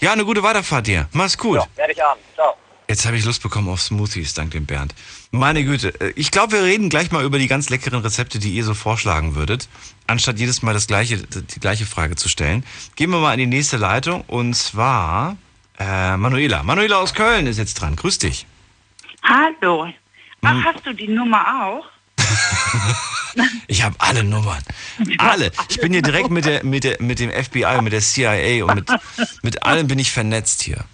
[0.00, 1.08] Ja, eine gute Weiterfahrt dir.
[1.12, 1.60] Mach's gut.
[1.74, 2.20] Werde ich haben.
[2.34, 2.54] Ciao.
[2.88, 4.94] Jetzt habe ich Lust bekommen auf Smoothies, dank dem Bernd.
[5.30, 8.50] Meine Güte, äh, ich glaube, wir reden gleich mal über die ganz leckeren Rezepte, die
[8.50, 9.68] ihr so vorschlagen würdet,
[10.06, 12.64] anstatt jedes Mal das gleiche, die gleiche Frage zu stellen.
[12.94, 15.36] Gehen wir mal in die nächste Leitung und zwar
[15.78, 16.62] äh, Manuela.
[16.62, 17.96] Manuela aus Köln ist jetzt dran.
[17.96, 18.46] Grüß dich.
[19.22, 19.88] Hallo.
[20.42, 20.64] Ach, Hm.
[20.64, 21.84] hast du die Nummer auch?
[23.66, 24.62] Ich habe alle Nummern.
[25.18, 25.50] Alle.
[25.68, 28.76] Ich bin hier direkt mit, der, mit, der, mit dem FBI, mit der CIA und
[28.76, 28.88] mit,
[29.42, 30.84] mit allem bin ich vernetzt hier.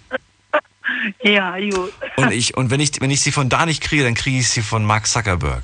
[1.23, 1.93] Ja, gut.
[2.15, 4.49] Und, ich, und wenn, ich, wenn ich sie von da nicht kriege, dann kriege ich
[4.49, 5.63] sie von Mark Zuckerberg.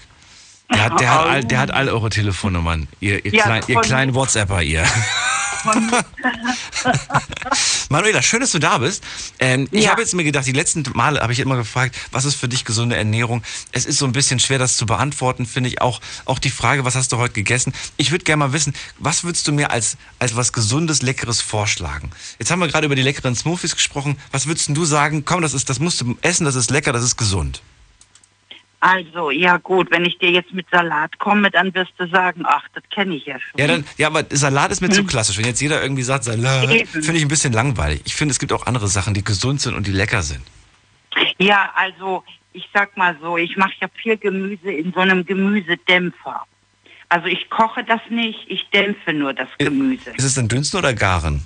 [0.72, 2.88] Der hat, der hat, all, der hat all eure Telefonnummern.
[3.00, 4.86] Ihr, ihr, Ja, klein, ihr kleinen WhatsApper, ihr.
[7.90, 9.04] Manuela, schön, dass du da bist.
[9.40, 12.36] Ähm, Ich habe jetzt mir gedacht, die letzten Male habe ich immer gefragt, was ist
[12.36, 13.44] für dich gesunde Ernährung?
[13.72, 15.82] Es ist so ein bisschen schwer, das zu beantworten, finde ich.
[15.82, 17.74] Auch, auch die Frage, was hast du heute gegessen?
[17.98, 22.12] Ich würde gerne mal wissen, was würdest du mir als, als was Gesundes, Leckeres vorschlagen?
[22.40, 24.18] Jetzt haben wir gerade über die leckeren Smoothies gesprochen.
[24.32, 25.26] Was würdest du sagen?
[25.26, 27.62] Komm, das, ist, das musst du essen, das ist lecker, das ist gesund.
[28.80, 32.64] Also, ja gut, wenn ich dir jetzt mit Salat komme, dann wirst du sagen, ach,
[32.76, 33.60] das kenne ich ja schon.
[33.60, 35.38] Ja, dann, ja, aber Salat ist mir zu klassisch.
[35.38, 38.02] Wenn jetzt jeder irgendwie sagt Salat, finde ich ein bisschen langweilig.
[38.06, 40.44] Ich finde, es gibt auch andere Sachen, die gesund sind und die lecker sind.
[41.40, 42.24] Ja, also,
[42.54, 46.46] ich sag mal so, ich mache ja viel Gemüse in so einem Gemüsedämpfer.
[47.10, 50.12] Also ich koche das nicht, ich dämpfe nur das Gemüse.
[50.12, 51.46] Ist es denn dünsten oder garen?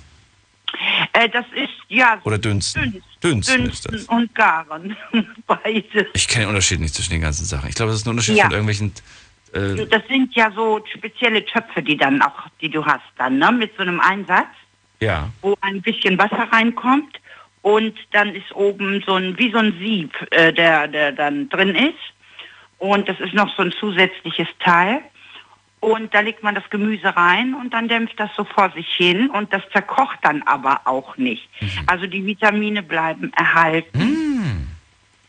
[1.12, 3.02] Äh, das ist, ja, Oder dünsten?
[3.22, 4.04] Dünsten ist dünsten das.
[4.06, 4.96] und garen.
[5.46, 6.06] Beides.
[6.14, 7.68] Ich kenne den Unterschied nicht zwischen den ganzen Sachen.
[7.68, 8.44] Ich glaube, das ist ein Unterschied Ja.
[8.44, 8.92] von irgendwelchen.
[9.52, 13.52] Äh, Das sind ja so spezielle Töpfe, die dann auch, die du hast dann, ne?
[13.52, 14.48] Mit so einem Einsatz,
[15.00, 15.28] ja.
[15.42, 17.20] wo ein bisschen Wasser reinkommt
[17.60, 21.74] und dann ist oben so ein, wie so ein Sieb, äh, der, der dann drin
[21.74, 21.94] ist.
[22.78, 25.00] Und das ist noch so ein zusätzliches Teil.
[25.82, 29.28] Und da legt man das Gemüse rein und dann dämpft das so vor sich hin
[29.30, 31.48] und das zerkocht dann aber auch nicht.
[31.86, 34.68] Also die Vitamine bleiben erhalten.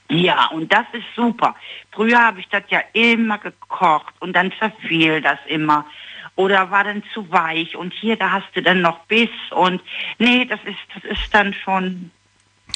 [0.09, 1.55] Ja, und das ist super.
[1.91, 5.87] Früher habe ich das ja immer gekocht und dann verfiel das immer.
[6.35, 9.81] Oder war dann zu weich und hier, da hast du dann noch Biss und
[10.19, 12.11] nee, das ist, das ist dann schon,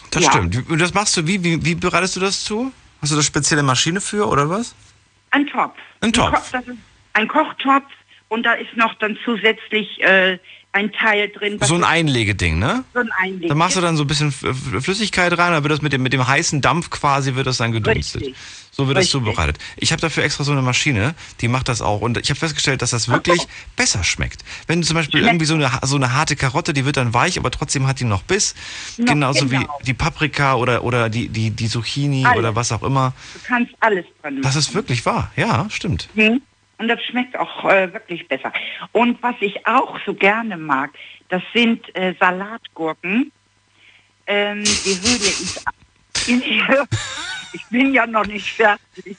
[0.09, 0.31] Das Ja.
[0.31, 0.67] stimmt.
[0.67, 2.71] Und das machst du, wie, wie, wie bereitest du das zu?
[3.03, 4.73] Hast du da spezielle Maschine für oder was?
[5.29, 5.77] Ein Topf.
[6.01, 6.31] Ein Topf.
[6.31, 6.77] Ko- das ist
[7.17, 7.85] ein Kochtopf
[8.29, 10.37] und da ist noch dann zusätzlich äh,
[10.71, 11.57] ein Teil drin.
[11.61, 12.83] So ein Einlegeding, ne?
[12.93, 13.49] So ein Einleg.
[13.49, 16.13] Da machst du dann so ein bisschen Flüssigkeit rein, dann wird das mit dem, mit
[16.13, 18.21] dem heißen Dampf quasi, wird das dann gedünstet.
[18.21, 18.37] Richtig.
[18.69, 19.11] So wird das Richtig.
[19.13, 19.57] zubereitet.
[19.77, 22.01] Ich habe dafür extra so eine Maschine, die macht das auch.
[22.01, 24.43] Und ich habe festgestellt, dass das wirklich besser schmeckt.
[24.67, 27.39] Wenn du zum Beispiel irgendwie so eine, so eine harte Karotte, die wird dann weich,
[27.39, 28.53] aber trotzdem hat die noch Biss.
[28.97, 29.61] Noch Genauso genau.
[29.79, 32.37] wie die Paprika oder, oder die, die, die Zucchini Alles.
[32.37, 33.13] oder was auch immer.
[33.33, 34.43] Du kannst alles dran machen.
[34.43, 35.31] Das ist wirklich wahr.
[35.35, 36.09] Ja, stimmt.
[36.13, 36.41] Mhm.
[36.79, 38.53] Und das schmeckt auch äh, wirklich besser.
[38.91, 40.91] Und was ich auch so gerne mag,
[41.29, 43.31] das sind äh, Salatgurken.
[44.27, 45.65] Ähm, die Höhle ist...
[47.53, 49.17] ich bin ja noch nicht fertig.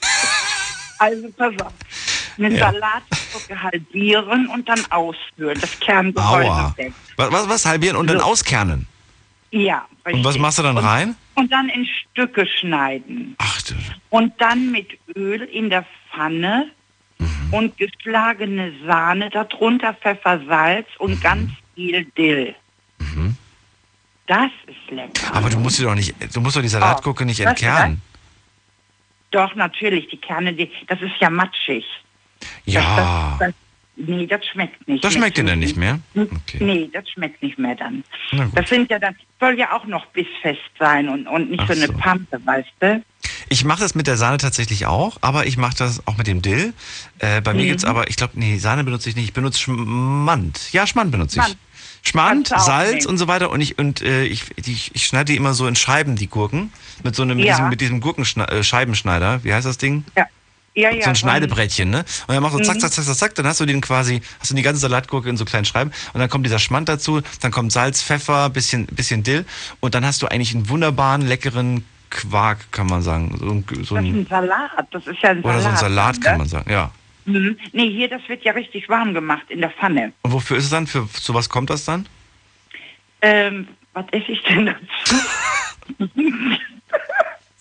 [0.99, 1.73] Also pass auf.
[2.37, 2.71] Eine Ja.
[2.71, 5.57] Salatgurke halbieren und dann ausführen.
[5.59, 6.93] Das Kerngehäuse weg.
[7.17, 8.25] Was, was, was halbieren und dann So.
[8.25, 8.87] auskernen?
[9.51, 10.41] Ja, Und was richtig.
[10.41, 11.15] machst du dann und, rein?
[11.35, 13.35] Und dann in Stücke schneiden.
[13.39, 13.73] Ach du.
[14.09, 16.71] Und dann mit Öl in der Pfanne.
[17.51, 21.21] Und geschlagene Sahne darunter, Pfeffer, Salz und Mhm.
[21.21, 22.55] ganz viel Dill.
[24.27, 25.33] Das ist lecker.
[25.33, 27.99] Aber du musst sie doch nicht, du musst doch die Salatgurke nicht Oh, was entkernen.
[29.31, 31.83] Doch, natürlich, die Kerne, die, das ist ja matschig.
[32.65, 33.37] Ja.
[33.39, 33.55] Das, das,
[33.99, 35.03] nee, das schmeckt nicht.
[35.03, 35.99] Das schmeckt dir dann nicht mehr?
[36.59, 38.03] Nee, das schmeckt nicht mehr dann.
[38.55, 41.73] Das sind ja dann, soll ja auch noch bissfest sein und, und nicht Ach so
[41.73, 41.93] eine so.
[41.93, 43.03] Pampe, weißt du?
[43.49, 46.41] Ich mache das mit der Sahne tatsächlich auch, aber ich mache das auch mit dem
[46.41, 46.73] Dill.
[47.19, 47.67] Äh, bei mir Mhm.
[47.69, 49.25] gibt's aber, ich glaube, nee, Sahne benutze ich nicht.
[49.25, 50.71] Ich benutze Schmand.
[50.71, 51.55] Ja, Schmand benutze ich.
[52.07, 52.47] Schmand.
[52.47, 53.07] Salz nehmen.
[53.07, 53.49] und so weiter.
[53.49, 56.71] Und ich und äh, ich, ich, ich schneide die immer so in Scheiben, die Gurken.
[57.03, 57.53] Mit so einem, Ja.
[57.53, 59.43] diesem, mit diesem Gurkenscheibenschneider.
[59.43, 60.05] Wie heißt das Ding?
[60.15, 60.25] Ja.
[60.79, 61.03] Ja, ja.
[61.03, 62.05] so ein Schneidebrettchen, ne?
[62.27, 62.79] Und dann machst du zack, Mhm.
[62.79, 65.37] zack, zack, zack, zack, dann hast du den quasi, hast du die ganze Salatgurke in
[65.37, 69.23] so kleinen Scheiben und dann kommt dieser Schmand dazu, dann kommt Salz, Pfeffer, bisschen, bisschen
[69.23, 69.45] Dill
[69.81, 73.35] und dann hast du eigentlich einen wunderbaren, leckeren Quark, kann man sagen.
[73.39, 75.63] So ein, so Das ist ein, Salat, das ist ja ein oder Salat.
[75.63, 76.37] so ein Salat, kann ne?
[76.39, 76.91] man sagen, ja.
[77.25, 77.57] Mhm.
[77.73, 80.13] Nee, hier, das wird ja richtig warm gemacht in der Pfanne.
[80.23, 80.87] Und wofür ist es dann?
[80.87, 82.07] Für, zu was kommt das dann?
[83.21, 85.15] Ähm, was esse ich denn dazu?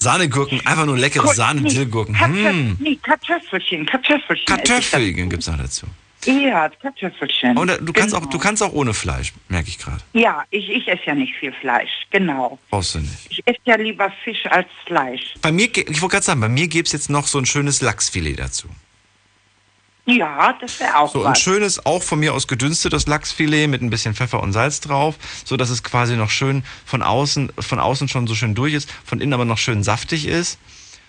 [0.00, 2.14] Sahnegurken, einfach nur leckere Gut, Sahne-Dillgurken.
[2.14, 2.76] Kartoff- Hm.
[2.80, 4.46] Nee, Kartoffelchen, Kartoffelchen.
[4.46, 5.86] Kartoffelchen gibt's noch dazu.
[5.86, 6.30] dazu.
[6.40, 7.56] Ja, Kartoffelchen.
[7.56, 8.30] Und du kannst auch, Genau.
[8.32, 9.98] du kannst auch ohne Fleisch, merke ich gerade.
[10.12, 12.58] Ja, ich, ich esse ja nicht viel Fleisch, genau.
[12.70, 13.12] Brauchst du nicht.
[13.30, 15.34] Ich esse ja lieber Fisch als Fleisch.
[15.42, 18.38] Bei mir, ich wollte gerade sagen, bei mir gibt's jetzt noch so ein schönes Lachsfilet
[18.38, 18.68] dazu.
[20.10, 21.40] Ja, das wäre auch So ein was.
[21.40, 25.58] schönes, auch von mir aus gedünstetes Lachsfilet mit ein bisschen Pfeffer und Salz drauf, so
[25.58, 29.20] dass es quasi noch schön von außen, von außen schon so schön durch ist, von
[29.20, 30.58] innen aber noch schön saftig ist.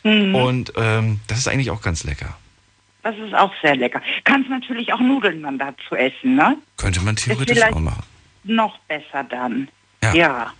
[0.03, 0.35] Mhm.
[0.35, 2.37] Und ähm, das ist eigentlich auch ganz lecker.
[3.01, 4.01] Das ist auch sehr lecker.
[4.25, 6.57] Kannst natürlich auch Nudeln dann dazu essen, ne?
[6.75, 8.03] Könnte man theoretisch auch machen.
[8.43, 9.69] Noch besser dann.
[10.03, 10.13] Ja.
[10.13, 10.53] ja.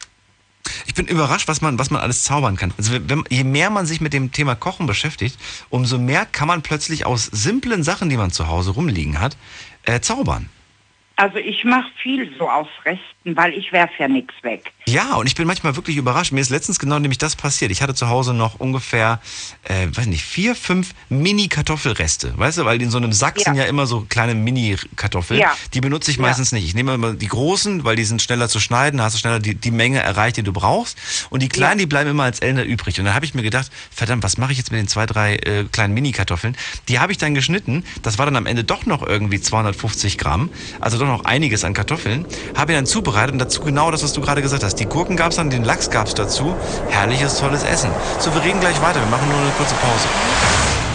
[0.88, 2.74] Ich bin überrascht, was man, was man alles zaubern kann.
[2.78, 5.38] Also wenn, je mehr man sich mit dem Thema Kochen beschäftigt,
[5.70, 9.38] umso mehr kann man plötzlich aus simplen Sachen, die man zu Hause rumliegen hat,
[9.84, 10.50] äh, zaubern.
[11.20, 14.72] Also ich mache viel so aus Resten, weil ich werf ja nichts weg.
[14.88, 16.32] Ja, und ich bin manchmal wirklich überrascht.
[16.32, 17.70] Mir ist letztens genau nämlich das passiert.
[17.70, 19.20] Ich hatte zu Hause noch ungefähr,
[19.66, 22.34] äh, weiß nicht, vier, fünf Mini-Kartoffelreste.
[22.38, 23.44] Weißt du, weil in so einem Sack Ja.
[23.44, 25.40] sind ja immer so kleine Mini-Kartoffeln.
[25.40, 25.56] Ja.
[25.76, 26.24] Die benutze ich Ja.
[26.24, 26.66] meistens nicht.
[26.66, 29.40] Ich nehme immer die großen, weil die sind schneller zu schneiden, da hast du schneller
[29.40, 30.98] die, die Menge erreicht, die du brauchst.
[31.30, 32.98] Und die kleinen, die bleiben immer als Elner übrig.
[33.00, 35.36] Und dann habe ich mir gedacht, verdammt, was mache ich jetzt mit den zwei, drei
[35.36, 36.58] äh, kleinen Mini-Kartoffeln?
[36.88, 37.84] Die habe ich dann geschnitten.
[38.02, 40.50] Das war dann am Ende doch noch irgendwie 250 Gramm.
[40.80, 42.26] Also doch noch einiges an Kartoffeln.
[42.56, 44.76] Habe dann zubereitet und dazu genau das, was du gerade gesagt hast.
[44.76, 46.56] Die Gurken gab es dann, den Lachs gab es dazu.
[46.90, 47.92] Herrliches, tolles Essen.
[48.20, 49.00] So, wir reden gleich weiter.
[49.00, 50.08] Wir machen nur eine kurze Pause.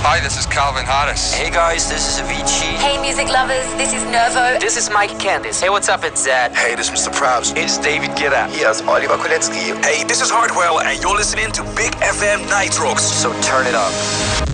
[0.05, 1.33] Hi, this is Calvin Harris.
[1.33, 2.77] Hey guys, this is Avicii.
[2.77, 4.59] Hey music lovers, this is Nervo.
[4.61, 5.63] This is Mike Candice.
[5.63, 6.05] Hey, what's up?
[6.05, 6.53] It's Zed.
[6.55, 7.11] Hey, this is Mr.
[7.11, 7.57] Probs.
[7.57, 8.47] It's David Guetta.
[8.53, 9.73] Hier ist Oliver Kolecki.
[9.83, 13.01] Hey, this is Hardwell and you're listening to Big FM Nitrox.
[13.01, 14.54] So turn it up.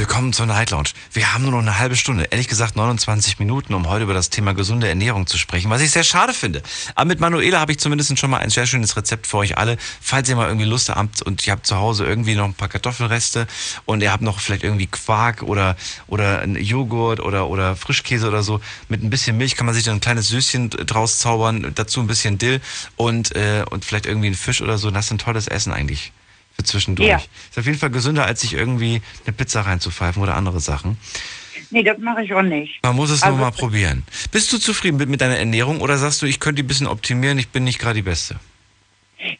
[0.00, 0.88] Willkommen zur Night Lounge.
[1.12, 4.30] Wir haben nur noch eine halbe Stunde, ehrlich gesagt 29 Minuten, um heute über das
[4.30, 6.62] Thema gesunde Ernährung zu sprechen, was ich sehr schade finde.
[6.94, 9.76] Aber mit Manuela habe ich zumindest schon mal ein sehr schönes Rezept für euch alle.
[10.00, 12.68] Falls ihr mal irgendwie Lust habt und ihr habt zu Hause irgendwie noch ein paar
[12.68, 13.46] Kartoffelreste
[13.84, 18.42] und ihr habt noch vielleicht irgendwie Quark oder, oder ein Joghurt oder, oder Frischkäse oder
[18.42, 22.00] so, mit ein bisschen Milch kann man sich dann ein kleines Süßchen draus zaubern, dazu
[22.00, 22.62] ein bisschen Dill
[22.96, 24.90] und, äh, und vielleicht irgendwie ein Fisch oder so.
[24.90, 26.10] Das ist ein tolles Essen eigentlich
[26.60, 27.08] für zwischendurch.
[27.08, 27.16] Ja.
[27.16, 30.98] Ist auf jeden Fall gesünder, als sich irgendwie eine Pizza reinzupfeifen oder andere Sachen.
[31.70, 32.80] Nee, das mache ich auch nicht.
[32.82, 34.02] Man muss es Also, nur mal probieren.
[34.32, 36.86] Bist du zufrieden mit, mit deiner Ernährung oder sagst du, ich könnte die ein bisschen
[36.86, 38.36] optimieren, ich bin nicht gerade die Beste?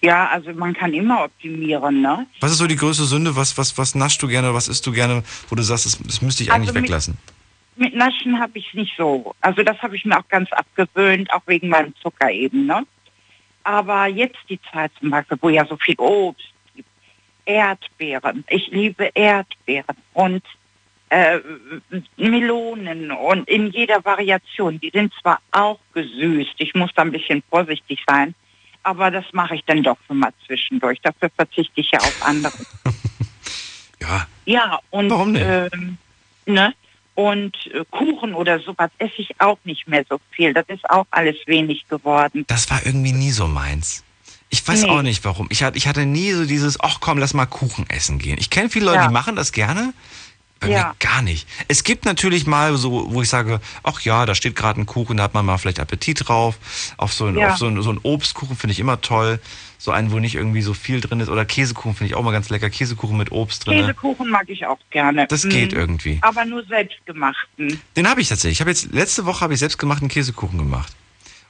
[0.03, 2.27] Ja, also man kann immer optimieren, ne?
[2.41, 3.35] Was ist so die größte Sünde?
[3.35, 6.23] Was, was, was naschst du gerne, was isst du gerne, wo du sagst, das, das
[6.23, 7.17] müsste ich eigentlich Also mit- weglassen?
[7.77, 9.35] Mit Naschen habe ich nicht so.
[9.41, 12.83] Also das habe ich mir auch ganz abgewöhnt, auch wegen meinem Zucker eben, ne?
[13.65, 16.47] Aber jetzt die Zeit zum Beispiel, wo ja so viel Obst
[17.45, 18.45] Erdbeeren.
[18.49, 20.43] Ich liebe Erdbeeren und
[21.11, 21.39] äh,
[22.17, 24.81] Melonen und in jeder Variation.
[24.81, 28.35] Die sind zwar auch gesüßt, ich muss da ein bisschen vorsichtig sein,
[28.83, 31.01] aber das mache ich dann doch schon mal zwischendurch.
[31.03, 32.53] Dafür verzichte ich ja auf andere.
[34.01, 34.27] ja.
[34.47, 35.45] Ja, und Warum nicht?
[35.45, 35.99] Ähm,
[36.47, 36.75] ne?
[37.15, 40.55] Und äh, Kuchen oder sowas esse ich auch nicht mehr so viel.
[40.55, 42.45] Das ist auch alles wenig geworden.
[42.47, 44.05] Das war irgendwie nie so meins.
[44.53, 44.89] Ich weiß Nee.
[44.91, 45.47] auch nicht warum.
[45.51, 48.37] Ich hatte, ich hatte nie so dieses, ach komm, lass mal Kuchen essen gehen.
[48.39, 49.07] Ich kenne viele Leute, Ja.
[49.09, 49.95] die machen das gerne.
[50.59, 51.49] Bei mir gar nicht.
[51.69, 55.17] Es gibt natürlich mal so, wo ich sage, ach ja, da steht gerade ein Kuchen,
[55.17, 56.59] da hat man mal vielleicht Appetit drauf.
[56.99, 57.53] Auf so, ein, Ja.
[57.53, 59.41] auf so, ein, so einen Obstkuchen finde ich immer toll.
[59.79, 61.31] So einen, wo nicht irgendwie so viel drin ist.
[61.31, 62.69] Oder Käsekuchen finde ich auch mal ganz lecker.
[62.69, 63.79] Käsekuchen mit Obst drin.
[63.81, 65.27] Käsekuchen mag ich auch gerne.
[65.29, 65.49] Das Mm.
[65.49, 66.19] geht irgendwie.
[66.21, 67.81] Aber nur selbstgemachten.
[67.97, 68.59] Den habe ich tatsächlich.
[68.59, 70.93] Ich habe jetzt letzte Woche habe ich selbstgemachten Käsekuchen gemacht.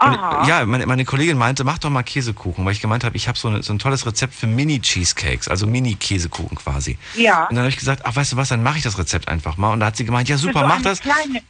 [0.01, 0.47] Aha.
[0.49, 3.39] ja, meine, meine Kollegin meinte, mach doch mal Käsekuchen, weil ich gemeint habe, ich habe
[3.39, 6.97] so, eine, so ein tolles Rezept für Mini-Cheesecakes, also Mini-Käsekuchen quasi.
[7.17, 7.45] Ja.
[7.45, 9.59] Und dann habe ich gesagt, ach, weißt du was, dann mache ich das Rezept einfach
[9.59, 9.73] mal.
[9.73, 11.01] Und da hat sie gemeint, ja super, so mach das.
[11.01, 11.43] Kleine,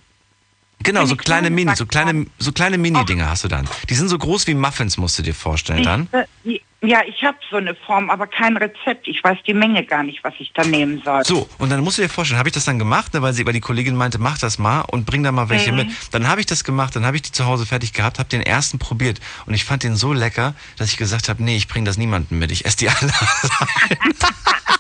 [0.83, 3.69] Genau, so eine kleine kleine Mini, so kleine, so kleine Mini-Dinger hast du dann.
[3.89, 6.09] Die sind so groß wie Muffins, musst du dir vorstellen dann.
[6.45, 9.07] Ich, äh, ja, ich habe so eine Form, aber kein Rezept.
[9.07, 11.23] Ich weiß die Menge gar nicht, was ich da nehmen soll.
[11.27, 13.45] So, und dann musst du dir vorstellen, habe ich das dann gemacht, ne, weil sie,
[13.45, 15.77] weil die Kollegin meinte, mach das mal und bring da mal welche Mhm.
[15.77, 15.89] mit.
[16.13, 18.41] Dann habe ich das gemacht, dann habe ich die zu Hause fertig gehabt, habe den
[18.41, 21.85] ersten probiert und ich fand den so lecker, dass ich gesagt habe, nee, ich bring
[21.85, 23.13] das niemandem mit, ich esse die alle.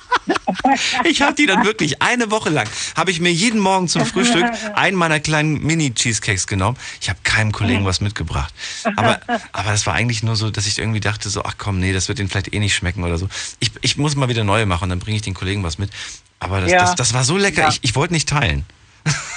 [1.04, 4.44] ich habe die dann wirklich eine Woche lang, habe ich mir jeden Morgen zum Frühstück
[4.74, 6.76] einen meiner kleinen Mini-Cheesecakes genommen.
[7.00, 8.52] Ich habe keinem Kollegen was mitgebracht.
[8.96, 9.20] Aber,
[9.52, 12.08] aber das war eigentlich nur so, dass ich irgendwie dachte so, ach komm, nee, das
[12.08, 13.28] wird denen vielleicht eh nicht schmecken oder so.
[13.60, 15.90] Ich, ich muss mal wieder neue machen, dann bringe ich den Kollegen was mit.
[16.38, 16.80] Aber das, Ja.
[16.80, 17.68] das, das war so lecker, Ja.
[17.68, 18.64] ich, ich wollte nicht teilen.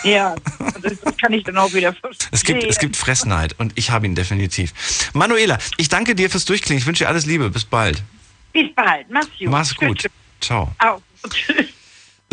[0.03, 0.35] Ja,
[0.81, 2.27] das kann ich dann auch wieder verstehen.
[2.31, 4.73] Es gibt, es gibt Fressneid und ich habe ihn definitiv.
[5.13, 6.81] Manuela, ich danke dir fürs Durchklingen.
[6.81, 7.49] Ich wünsche dir alles Liebe.
[7.49, 8.03] Bis bald.
[8.51, 9.09] Bis bald.
[9.09, 9.47] Mach's gut.
[9.49, 10.05] Mach's gut.
[10.43, 10.71] Ciao.
[10.79, 11.01] Au.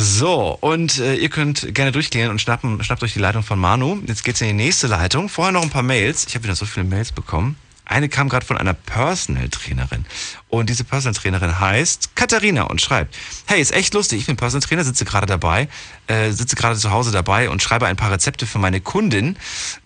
[0.02, 4.00] So, und äh, ihr könnt gerne durchklingeln und schnappen, schnappt euch die Leitung von Manu.
[4.06, 5.28] Jetzt geht's in die nächste Leitung.
[5.28, 6.24] Vorher noch ein paar Mails.
[6.26, 7.56] Ich habe wieder so viele Mails bekommen.
[7.90, 10.06] Eine kam gerade von einer Personal Trainerin.
[10.48, 14.64] Und diese Personal Trainerin heißt Katharina und schreibt, hey, ist echt lustig, ich bin Personal
[14.64, 15.68] Trainer, sitze gerade dabei,
[16.06, 19.36] äh, sitze gerade zu Hause dabei und schreibe ein paar Rezepte für meine Kundin.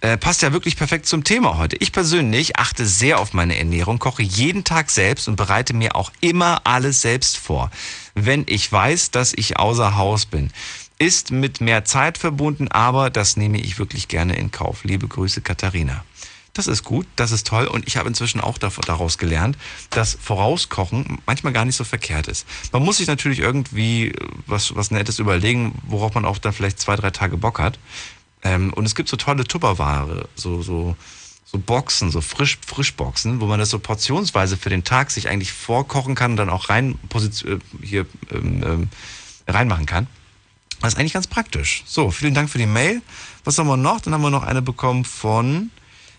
[0.02, 1.76] Äh, passt ja wirklich perfekt zum Thema heute.
[1.76, 6.12] Ich persönlich achte sehr auf meine Ernährung, koche jeden Tag selbst und bereite mir auch
[6.20, 7.70] immer alles selbst vor.
[8.14, 10.50] Wenn ich weiß, dass ich außer Haus bin.
[10.98, 14.84] Ist mit mehr Zeit verbunden, aber das nehme ich wirklich gerne in Kauf.
[14.84, 16.04] Liebe Grüße, Katharina.
[16.54, 19.58] Das ist gut, das ist toll und ich habe inzwischen auch daraus gelernt,
[19.90, 22.46] dass Vorauskochen manchmal gar nicht so verkehrt ist.
[22.72, 26.78] Man muss sich natürlich irgendwie äh, was, was Nettes überlegen, worauf man auch dann vielleicht
[26.78, 27.80] zwei, drei Tage Bock hat.
[28.44, 30.96] Ähm, und es gibt so tolle Tupperware, so, so,
[31.44, 35.52] so Boxen, so Frisch, Frischboxen, wo man das so portionsweise für den Tag sich eigentlich
[35.52, 38.88] vorkochen kann und dann auch rein äh, hier ähm, ähm,
[39.48, 40.06] reinmachen kann.
[40.80, 41.82] Das ist eigentlich ganz praktisch.
[41.84, 43.02] So, vielen Dank für die Mail.
[43.42, 44.00] Was haben wir noch?
[44.00, 45.70] Dann haben wir noch eine bekommen von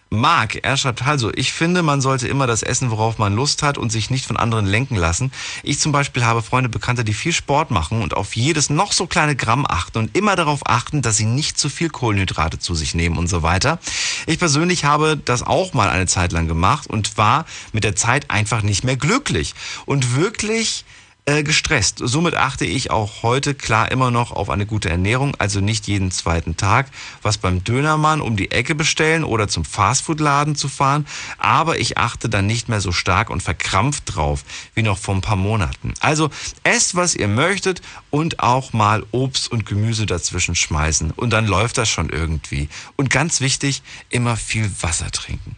[0.09, 0.59] Marc.
[0.63, 3.91] Er schreibt also, ich finde, man sollte immer das essen, worauf man Lust hat und
[3.91, 5.31] sich nicht von anderen lenken lassen.
[5.63, 9.07] Ich zum Beispiel habe Freunde, Bekannte, die viel Sport machen und auf jedes noch so
[9.07, 12.93] kleine Gramm achten und immer darauf achten, dass sie nicht zu viel Kohlenhydrate zu sich
[12.93, 13.79] nehmen und so weiter.
[14.27, 18.31] Ich persönlich habe das auch mal eine Zeit lang gemacht und war mit der Zeit
[18.31, 19.53] einfach nicht mehr glücklich
[19.85, 20.85] und wirklich
[21.25, 21.99] äh, gestresst.
[22.03, 26.11] Somit achte ich auch heute klar immer noch auf eine gute Ernährung, also nicht jeden
[26.11, 26.87] zweiten Tag
[27.21, 31.07] was beim Dönermann um die Ecke bestellen oder zum Fastfood-Laden zu fahren,
[31.37, 34.43] aber ich achte dann nicht mehr so stark und verkrampft drauf
[34.75, 35.93] wie noch vor ein paar Monaten.
[35.99, 36.29] Also
[36.63, 37.81] esst, was ihr möchtet
[38.11, 42.69] und auch mal Obst und Gemüse dazwischen schmeißen und dann läuft das schon irgendwie.
[42.95, 45.55] Und ganz wichtig, immer viel Wasser trinken.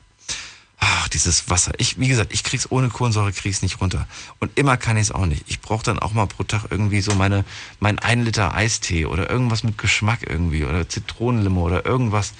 [0.80, 1.74] Ach, dieses Wasser.
[1.78, 4.08] Ich, wie gesagt, ich krieg's ohne Kohlensäure krieg's nicht runter.
[4.40, 5.44] Und immer kann ich's auch nicht.
[5.48, 7.46] Ich brauche dann auch mal pro Tag irgendwie so meine,
[7.80, 12.34] mein ein Liter Eistee oder irgendwas mit Geschmack irgendwie oder Zitronenlimo oder irgendwas.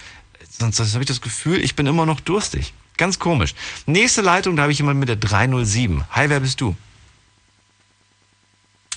[0.50, 2.74] Sonst habe ich das Gefühl, ich bin immer noch durstig.
[2.98, 3.54] Ganz komisch.
[3.86, 6.04] Nächste Leitung, da habe ich jemanden mit der 307.
[6.12, 6.76] Hi, wer bist du?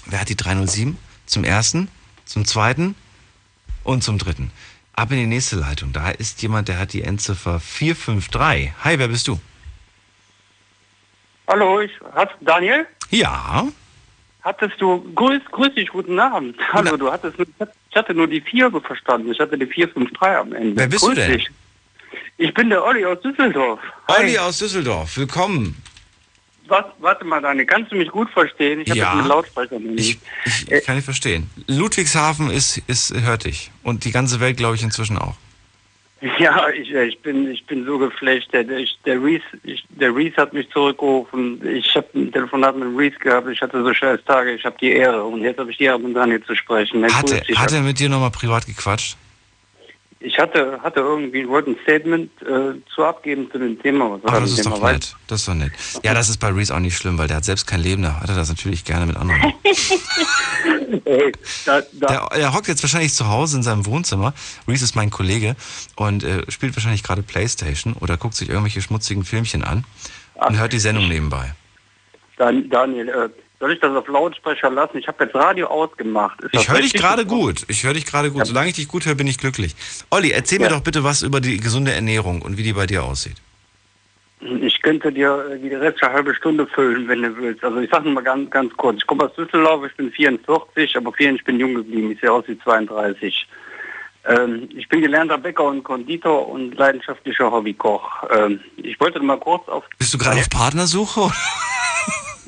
[0.07, 0.97] Wer hat die 307?
[1.27, 1.89] Zum ersten,
[2.25, 2.95] zum zweiten
[3.85, 4.51] und zum dritten.
[5.01, 5.95] Ab in die nächste Leitung.
[5.95, 8.71] Da ist jemand, der hat die Endziffer 453.
[8.85, 9.41] Hi, wer bist du?
[11.49, 12.87] Hallo, ich hat Daniel?
[13.09, 13.67] Ja.
[14.43, 16.55] Hattest du grüß, grüß dich, guten Abend.
[16.71, 19.33] Hallo, du hattest ich hatte nur die 4 verstanden.
[19.33, 20.77] Ich hatte die 453 am Ende.
[20.77, 21.33] Wer bist grüß du denn?
[21.33, 21.51] Dich.
[22.37, 23.81] Ich bin der Olli aus Düsseldorf.
[24.07, 25.83] Olli aus Düsseldorf, willkommen.
[26.71, 28.81] Warte, warte mal, Daniel, kannst du mich gut verstehen?
[28.81, 29.13] Ich habe Ja.
[29.13, 29.79] einen Lautsprecher.
[29.79, 30.19] nämlich.
[30.47, 31.51] Ich, ich kann nicht verstehen.
[31.67, 33.71] Ludwigshafen ist, ist hört dich.
[33.83, 35.35] Und die ganze Welt, glaube ich, inzwischen auch.
[36.39, 38.53] Ja, ich, äh, ich bin ich bin so geflasht.
[38.53, 41.67] Der, der, der Reese ich, der Reese hat mich zurückgerufen.
[41.67, 43.49] Ich habe ein Telefonat mit Reese gehabt.
[43.49, 44.53] Ich hatte so scheiß Tage.
[44.53, 47.03] Ich habe die Ehre und jetzt habe ich die Ehre, mit Daniel zu sprechen.
[47.05, 47.59] Hat er, dich.
[47.59, 49.17] hat er mit dir nochmal privat gequatscht?
[50.23, 54.11] Ich hatte hatte irgendwie wollte ein Statement äh, zu abgeben zu dem Thema.
[54.13, 54.77] Was Ach, das ist Thema?
[54.77, 55.17] doch nett.
[55.29, 55.73] Das ist doch nett.
[56.05, 58.21] Ja, das ist bei Reese auch nicht schlimm, weil der hat selbst kein Leben, da
[58.21, 59.41] hat er das natürlich gerne mit anderen.
[61.07, 61.33] Ey,
[61.65, 64.35] da, da, Der, er hockt jetzt wahrscheinlich zu Hause in seinem Wohnzimmer.
[64.69, 65.57] Reese ist mein Kollege
[65.97, 69.85] und äh, spielt wahrscheinlich gerade Playstation oder guckt sich irgendwelche schmutzigen Filmchen an
[70.35, 71.55] und hört die Sendung nebenbei.
[72.37, 73.29] Dan, Daniel, äh,
[73.61, 74.97] Soll ich das auf Lautsprecher lassen?
[74.97, 76.39] Ich habe jetzt Radio ausgemacht.
[76.53, 77.65] Ich höre dich gerade gut.
[77.69, 78.47] Ich höre dich gerade gut.
[78.47, 79.77] Solange ich dich gut höre, bin ich glücklich.
[80.11, 80.71] Olli, erzähl mir Ja.
[80.71, 83.37] doch bitte was über die gesunde Ernährung und wie die bei dir aussieht.
[84.41, 87.63] Ich könnte dir äh, die restliche halbe Stunde füllen, wenn du willst.
[87.63, 88.97] Also ich sage mal ganz, ganz kurz.
[88.97, 92.11] Ich komme aus Düsseldorf, ich bin 44, aber 4, ich bin jung geblieben.
[92.13, 93.47] Ich sehe aus wie 32.
[94.25, 98.25] Ähm, ich bin gelernter Bäcker und Konditor und leidenschaftlicher Hobbykoch.
[98.35, 99.85] Ähm, ich wollte mal kurz auf...
[99.99, 101.31] Bist du gerade auf Partnersuche?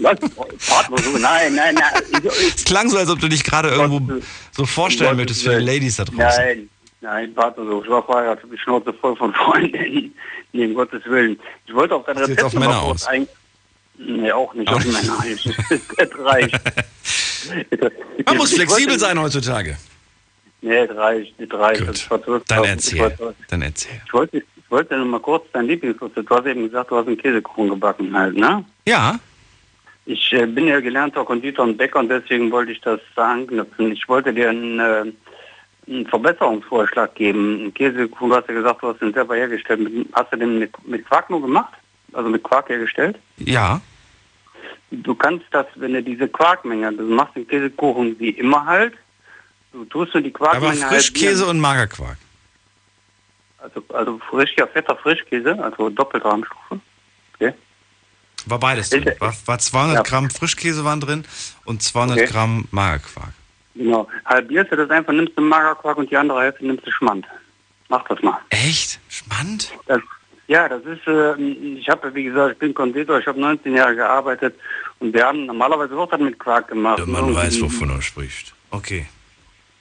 [0.00, 1.20] Partnersuche?
[1.20, 2.22] Nein, nein, nein.
[2.54, 4.20] Es klang so, als ob du dich gerade irgendwo
[4.52, 5.64] so vorstellen möchtest für die.
[5.64, 6.18] Ladies da draußen.
[6.18, 6.70] Nein,
[7.00, 7.84] nein, Partnersuche.
[7.84, 10.14] Ich war verheiratet, die Schnauze voll von Freundinnen.
[10.52, 11.38] Nee, um Gottes Willen.
[11.66, 13.06] Ich wollte auf dein Sieht Rezept auf noch mal Männer aus.
[13.06, 13.26] ein...
[13.98, 14.84] Nee, auch nicht Auch auf.
[14.84, 15.24] Männer.
[15.96, 16.60] Das reicht.
[18.26, 19.76] Man muss flexibel sein heutzutage.
[20.60, 21.80] Nee, das reicht, das reicht.
[21.88, 22.08] Das
[22.46, 23.00] Dann ich erzähl.
[23.00, 24.00] wollte- Dann erzähl.
[24.06, 26.30] Ich wollte, ich wollte noch mal kurz dein Lieblingsrezept.
[26.30, 28.64] Du hast eben gesagt, du hast einen Käsekuchen gebacken halt, ne?
[28.86, 29.18] Ja.
[30.04, 33.92] Ich äh, bin ja gelernter Konditor und Bäcker und deswegen wollte ich das da anknüpfen.
[33.92, 35.04] Ich wollte dir einen, äh,
[35.86, 37.60] einen Verbesserungsvorschlag geben.
[37.60, 40.06] Einen Käsekuchen, du hast ja gesagt, du hast den selber hergestellt.
[40.12, 41.72] Hast du den mit, mit Quark nur gemacht?
[42.12, 43.18] Also mit Quark hergestellt?
[43.38, 43.80] Ja.
[44.90, 48.94] Du kannst das, wenn du diese Quarkmenge, du machst den Käsekuchen wie immer halt,
[49.72, 52.18] du tust du die Quarkmenge Aber Frischkäse und Magerquark.
[53.56, 56.80] Also, also frisch, ja, fetter Frischkäse, also Doppelrahmstufe.
[57.34, 57.54] Okay.
[58.46, 59.10] War beides drin.
[59.18, 60.02] War, war 200 Ja.
[60.02, 61.24] Gramm Frischkäse waren drin
[61.64, 62.26] und 200 Okay.
[62.30, 63.32] Gramm Magerquark.
[63.74, 64.08] Genau.
[64.26, 67.26] Halbierst du das einfach, nimmst du Magerquark und die andere Hälfte nimmst du Schmand.
[67.88, 68.38] Mach das mal.
[68.50, 69.00] Echt?
[69.08, 69.72] Schmand?
[69.86, 70.00] Das,
[70.48, 73.94] ja, das ist, äh, ich habe, wie gesagt, ich bin Konditor, ich habe 19 Jahre
[73.96, 74.54] gearbeitet
[74.98, 76.98] und wir haben normalerweise das mit Quark gemacht.
[76.98, 78.54] Der Mann Irgendwie- weiß, wovon er spricht.
[78.70, 79.06] Okay.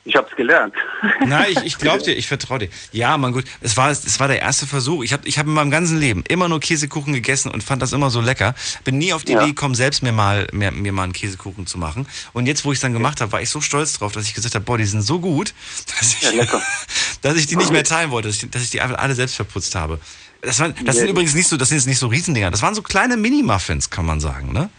[0.03, 0.73] Ich habe es gelernt.
[1.25, 2.69] Nein, ich, ich glaube dir, ich vertraue dir.
[2.91, 5.03] Ja, mein gut, es war, es war der erste Versuch.
[5.03, 7.93] Ich habe ich hab in meinem ganzen Leben immer nur Käsekuchen gegessen und fand das
[7.93, 8.55] immer so lecker.
[8.83, 9.41] Bin nie auf die Ja.
[9.41, 12.07] Idee gekommen, selbst mir mal, mir, mir mal einen Käsekuchen zu machen.
[12.33, 14.33] Und jetzt, wo ich es dann gemacht habe, war ich so stolz drauf, dass ich
[14.33, 15.53] gesagt habe, boah, die sind so gut,
[15.99, 16.49] dass ich,
[17.21, 19.35] dass ich die nicht mehr teilen wollte, dass ich, dass ich die einfach alle selbst
[19.35, 19.99] verputzt habe.
[20.41, 21.11] Das, waren, das sind Ja.
[21.11, 22.49] übrigens nicht so, das sind jetzt nicht so Riesendinger.
[22.49, 24.69] Das waren so kleine Mini-Muffins, kann man sagen, ne?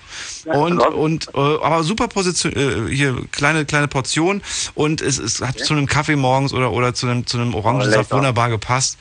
[0.44, 4.42] Und, und äh, aber super Position, äh, hier kleine kleine Portion
[4.74, 7.96] und es, es hat zu einem Kaffee morgens oder oder zu einem zu einem Orangensaft
[7.96, 8.16] lecker.
[8.16, 8.98] wunderbar gepasst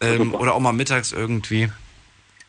[0.00, 1.70] ähm, oder auch mal mittags irgendwie.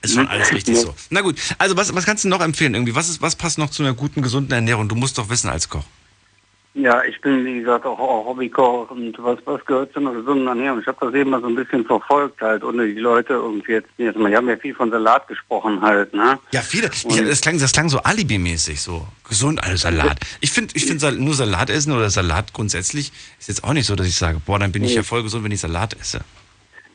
[0.01, 0.95] Ist schon alles richtig so.
[1.11, 2.95] Na gut, also was was kannst du noch empfehlen irgendwie?
[2.95, 4.89] Was ist was passt noch zu einer guten gesunden Ernährung?
[4.89, 5.83] Du musst doch wissen als Koch.
[6.73, 10.47] Ja, ich bin, wie gesagt, auch, auch Hobbykoch und was, was gehört zu einer gesunden
[10.47, 10.79] Ernährung?
[10.79, 13.89] Ich habe das eben mal so ein bisschen verfolgt halt, ohne die Leute irgendwie jetzt,
[13.97, 16.39] jetzt mal, die haben ja viel von Salat gesprochen halt, ne?
[16.51, 16.89] Ja, viele.
[16.93, 20.17] Ich, das, klang, das klang so alibimäßig, so gesund, also Salat.
[20.39, 23.85] Ich finde, ich find Sal- nur Salat essen oder Salat grundsätzlich ist jetzt auch nicht
[23.85, 26.21] so, dass ich sage, boah, dann bin ich ja voll gesund, wenn ich Salat esse.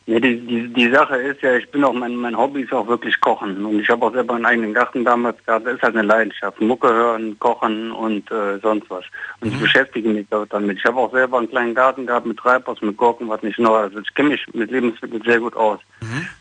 [0.09, 2.87] Ja, die, die, die Sache ist ja, ich bin auch, mein, mein Hobby ist auch
[2.87, 3.65] wirklich Kochen.
[3.67, 5.67] Und ich habe auch selber einen eigenen Garten damals gehabt.
[5.67, 6.61] Das ist halt eine Leidenschaft.
[6.61, 9.05] Mucke hören, kochen und äh, sonst was.
[9.41, 10.79] Und ich beschäftige mich damit.
[10.79, 13.75] Ich habe auch selber einen kleinen Garten gehabt mit Treibhaus, mit Gurken, was nicht noch.
[13.75, 15.81] Also ich kenne mich mit Lebensmitteln sehr gut aus.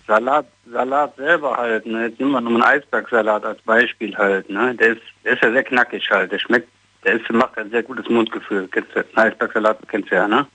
[0.05, 2.05] Salat, Salat selber halt, ne?
[2.05, 4.75] Jetzt nehmen wir nochmal einen Eisbergsalat als Beispiel halt, ne?
[4.75, 6.31] Der ist, der ist ja sehr knackig halt.
[6.31, 6.69] Der schmeckt,
[7.03, 8.67] der ist, macht ein sehr gutes Mundgefühl.
[8.71, 10.45] Kennst du, einen Eisbergsalat kennst du ja, ne?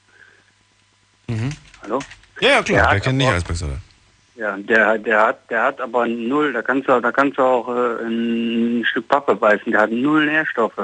[1.82, 1.98] Hallo?
[2.40, 3.76] Ja, ja, klar, Der hat kennt nicht aber- Eisbergsalat?
[4.36, 7.68] Ja, der, der hat, der hat aber null, da kannst du, da kannst du auch
[7.68, 10.80] äh, ein Stück Pappe beißen, der hat null Nährstoffe.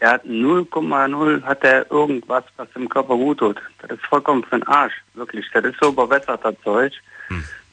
[0.00, 3.60] Der hat 0,0 hat der irgendwas, was dem Körper gut tut.
[3.82, 5.44] Das ist vollkommen für den Arsch, wirklich.
[5.52, 6.92] Das ist so überwässerter Zeug.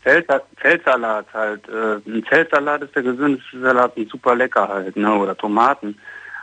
[0.04, 5.14] Feldsa- Feldsalat halt, äh, ein Feldsalat ist der gesündeste Salat und super lecker halt, ne,
[5.14, 5.98] oder Tomaten.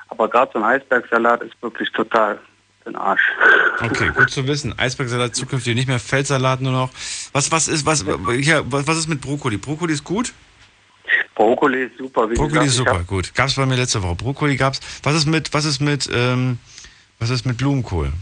[0.08, 2.38] Aber gerade so ein Eisbergsalat ist wirklich total
[2.86, 3.22] den Arsch.
[3.80, 4.78] Okay, gut zu wissen.
[4.78, 6.90] Eisbergsalat zukünftig nicht mehr, Feldsalat nur noch.
[7.32, 8.04] Was, was ist, was,
[8.38, 9.56] hier, was, ist mit Brokkoli?
[9.56, 10.32] Brokkoli ist gut?
[11.34, 12.30] Brokkoli ist super.
[12.30, 13.34] Wie Brokkoli gesagt, ist super, gut.
[13.34, 14.14] Gab's bei mir letzte Woche.
[14.14, 14.80] Brokkoli gab's.
[15.02, 16.58] Was ist mit, was ist mit, ähm,
[17.18, 18.12] was ist mit Blumenkohl?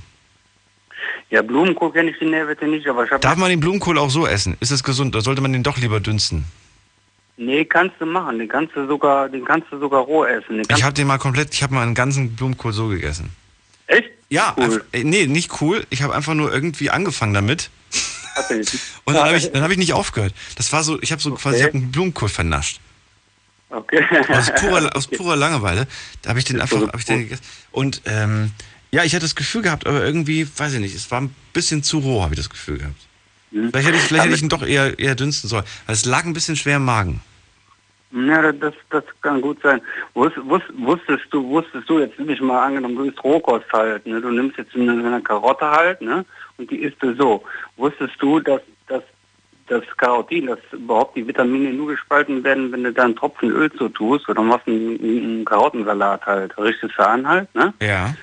[1.28, 4.10] Ja, Blumenkohl kenne ich die Nährwerte nicht, aber ich habe Darf man den Blumenkohl auch
[4.10, 4.56] so essen?
[4.60, 5.14] Ist es gesund?
[5.14, 6.46] Oder sollte man den doch lieber dünsten?
[7.36, 8.38] Nee, kannst du machen.
[8.38, 10.62] Den kannst du sogar, den kannst du sogar roh essen.
[10.68, 13.30] Ich habe den mal komplett, ich habe mal einen ganzen Blumenkohl so gegessen.
[13.86, 14.10] Echt?
[14.32, 14.64] Ja, Cool.
[14.64, 15.86] einfach, äh, nee, nicht cool.
[15.90, 17.68] Ich habe einfach nur irgendwie angefangen damit.
[19.04, 20.32] Und dann habe ich, dann hab ich nicht aufgehört.
[20.56, 22.80] Das war so, ich habe so quasi, ich habe einen Blumenkohl vernascht.
[23.68, 24.02] Okay.
[24.30, 25.86] Aus purer, aus purer Langeweile.
[26.22, 27.42] Da habe ich den einfach, hab ich den gegessen.
[27.72, 28.52] Und ähm,
[28.90, 31.82] ja, ich hatte das Gefühl gehabt, aber irgendwie, weiß ich nicht, es war ein bisschen
[31.82, 33.00] zu roh, habe ich das Gefühl gehabt.
[33.50, 35.64] Vielleicht hätte ich, vielleicht hätte ich ihn doch eher, eher dünsten sollen.
[35.84, 37.20] Weil es lag ein bisschen schwer im Magen.
[38.12, 39.80] Ja, das, das kann gut sein.
[40.14, 44.20] Wus, wus, wusstest du, wusstest du, jetzt ich mal angenommen, du isst Rohkost halt, ne?
[44.20, 46.24] Du nimmst jetzt eine, eine Karotte halt, ne?
[46.58, 47.42] Und die isst du so.
[47.76, 49.02] Wusstest du, dass, dass
[49.68, 53.72] das Carotin, dass überhaupt die Vitamine nur gespalten werden, wenn du da einen Tropfen Öl
[53.72, 57.72] zu tust oder machst einen, einen Karottensalat halt, richtest du an halt, ne?
[57.80, 58.14] Ja.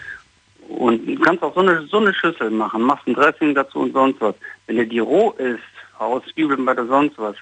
[0.68, 3.94] Und du kannst auch so eine, so eine Schüssel machen, machst ein Dressing dazu und
[3.94, 4.36] sonst was.
[4.68, 5.64] Wenn du die roh isst,
[5.98, 7.36] aus Zwiebeln oder sonst was,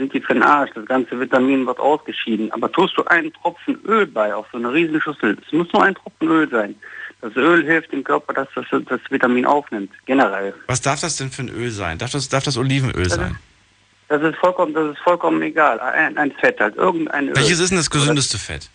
[0.00, 2.50] sind die für den Arsch, das ganze Vitamin wird ausgeschieden.
[2.52, 5.84] Aber tust du einen Tropfen Öl bei auf so eine riesen Schüssel, es muss nur
[5.84, 6.74] ein Tropfen Öl sein.
[7.20, 10.54] Das Öl hilft dem Körper, dass das, das Vitamin aufnimmt, generell.
[10.68, 11.98] Was darf das denn für ein Öl sein?
[11.98, 13.38] Darf das, darf das Olivenöl Das sein?
[14.08, 15.78] Das ist vollkommen, das ist vollkommen egal.
[15.78, 17.36] Ein, ein Fett halt, irgendein Öl.
[17.36, 18.70] Welches ist denn das gesündeste Fett?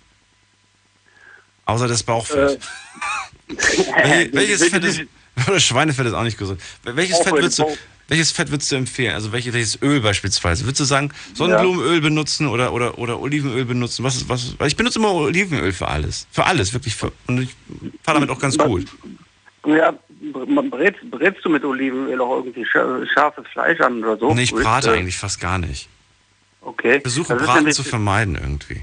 [1.66, 2.60] Außer das Bauchfett.
[3.50, 5.02] Wel- welches Fett ist.
[5.48, 6.62] Oder Schweinefett ist auch nicht gesund.
[6.84, 7.66] Welches Fett, würdest du,
[8.08, 9.14] welches Fett würdest du empfehlen?
[9.16, 10.66] Also welches, welches Öl beispielsweise?
[10.66, 14.04] Würdest du sagen, Sonnenblumenöl benutzen oder, oder, oder Olivenöl benutzen?
[14.04, 16.28] Was ist, was, ich benutze immer Olivenöl für alles.
[16.32, 16.96] Für alles, wirklich.
[16.96, 17.56] Für, und ich
[18.04, 18.86] fahre damit auch ganz gut.
[19.66, 19.94] Ja,
[20.32, 24.34] br- brätst, brätst du mit Olivenöl auch irgendwie scha- scharfes Fleisch an oder so?
[24.34, 25.90] Nee, ich brate eigentlich fast gar nicht.
[26.62, 26.98] Okay.
[26.98, 28.82] Ich versuche Braten zu vermeiden irgendwie.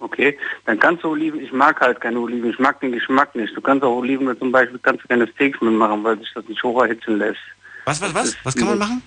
[0.00, 3.56] Okay, dann kannst du Oliven, ich mag halt keine Oliven, ich mag den Geschmack nicht.
[3.56, 6.62] Du kannst auch Oliven zum Beispiel, kannst du keine Steaks mitmachen, weil sich das nicht
[6.62, 7.40] hocherhitzen lässt.
[7.88, 8.36] Was, was, was?
[8.44, 9.02] Was kann man machen?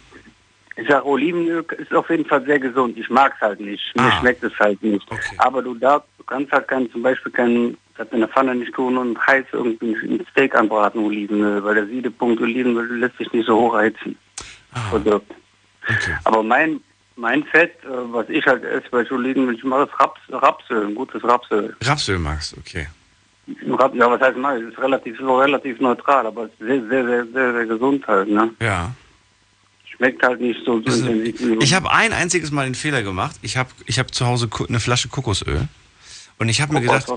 [0.76, 2.98] Ich sage, Olivenöl ist auf jeden Fall sehr gesund.
[2.98, 3.84] Ich mag es halt nicht.
[3.96, 4.20] Mir Ah.
[4.20, 5.06] schmeckt es halt nicht.
[5.38, 8.74] Aber du darfst, du kannst halt kein, zum Beispiel kein, das in der Pfanne nicht
[8.74, 13.46] tun und heiß irgendwie ein Steak anbraten, Olivenöl, weil der Siedepunkt Olivenöl lässt sich nicht
[13.46, 14.18] so hoch erhitzen.
[14.74, 14.90] Ah.
[14.90, 15.32] Produkt.
[16.24, 16.80] Aber mein,
[17.18, 20.96] mein Fett, äh, was ich halt esse bei Olivenöl, ich mache das Raps, Rapsöl, ein
[20.96, 21.76] gutes Rapsöl.
[21.84, 22.88] Rapsöl magst, okay.
[23.66, 27.54] Ja, was heißt mal, es ist relativ, so relativ neutral, aber sehr, sehr, sehr, sehr,
[27.54, 28.52] sehr gesund halt, ne?
[28.62, 28.94] Ja.
[29.86, 31.40] Schmeckt halt nicht so, so intensiv.
[31.40, 33.36] wie- Ich habe ein einziges Mal den Fehler gemacht.
[33.42, 35.68] Ich habe ich hab zu Hause eine Flasche Kokosöl.
[36.40, 37.08] Und ich habe mir gedacht,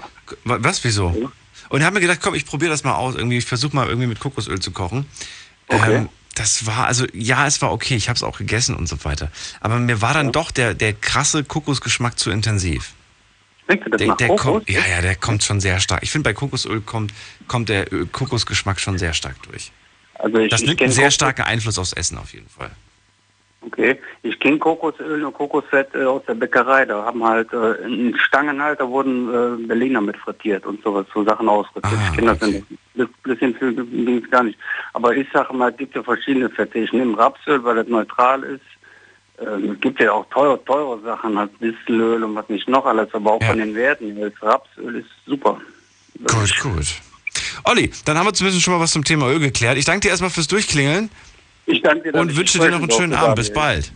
[0.45, 1.07] Wa- was, wieso?
[1.71, 3.15] Und ich habe mir gedacht, komm, ich probiere das mal aus.
[3.15, 5.07] Irgendwie, ich versuche mal irgendwie mit Kokosöl zu kochen.
[5.71, 7.95] Ähm, das war, also ja, es war okay.
[7.97, 9.31] Ich habe es auch gegessen und so weiter.
[9.61, 12.93] Aber mir war dann doch der, der krasse Kokosgeschmack zu intensiv.
[13.65, 14.43] Schmeckt das Der, nach der Kokos?
[14.45, 16.03] kommt, ja, ja, der kommt schon sehr stark.
[16.03, 17.13] Ich finde, bei Kokosöl kommt,
[17.49, 19.73] kommt der Kokosgeschmack schon sehr stark durch.
[20.15, 22.71] Also ich, Das nimmt einen sehr starken Einfluss aufs Essen auf jeden Fall.
[23.67, 26.85] Okay, ich kenne Kokosöl und Kokosfett äh, aus der Bäckerei.
[26.85, 29.29] Da haben halt äh, in Stangen halt, da wurden
[29.63, 31.95] äh, Berliner mit frittiert und sowas, so Sachen ausfrittiert.
[31.97, 32.65] Ah, ich kenne das nicht.
[32.95, 34.59] Das bisschen viel gar nicht.
[34.93, 36.79] Aber ich sage mal, es gibt ja verschiedene Fette.
[36.79, 38.61] Ich nehme Rapsöl, weil das neutral ist.
[39.41, 43.13] Ähm, es gibt ja auch teure, teure Sachen, halt Distelöl und was nicht noch alles,
[43.13, 44.17] aber auch von den Werten.
[44.17, 45.61] ist Rapsöl ist super.
[46.19, 46.87] Gut, gut.
[47.65, 49.77] Olli, dann haben wir zumindest schon mal was zum Thema Öl geklärt.
[49.77, 51.11] Ich danke dir erstmal fürs Durchklingeln.
[51.67, 52.21] Ich danke dir.
[52.21, 53.37] Und wünsche dir noch einen schönen Abend.
[53.37, 53.91] Bis bald.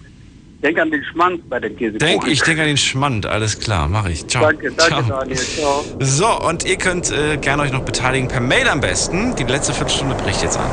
[0.62, 1.98] Denk an den Schmanz bei der Käsekuchen.
[2.01, 3.27] Denk, ich denke an den Schmand.
[3.27, 4.27] Alles klar, mache ich.
[4.27, 4.43] Ciao.
[4.43, 5.20] Danke, danke Ciao.
[5.20, 5.36] Daniel.
[5.36, 5.85] Ciao.
[6.01, 9.36] So, und ihr könnt äh, gerne euch noch beteiligen per Mail am besten.
[9.36, 10.69] Die letzte Viertelstunde bricht jetzt an.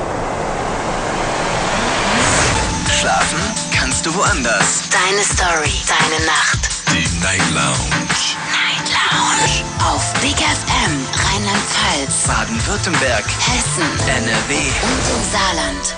[4.05, 4.83] Du woanders.
[4.91, 6.69] Deine Story, deine Nacht.
[6.91, 8.35] Die Night Lounge.
[8.53, 9.65] Night Lounge.
[9.83, 13.25] Auf Big FM, Rheinland-Pfalz, Baden-Württemberg.
[13.25, 14.53] Hessen, NRW.
[14.53, 15.95] und im Saarland.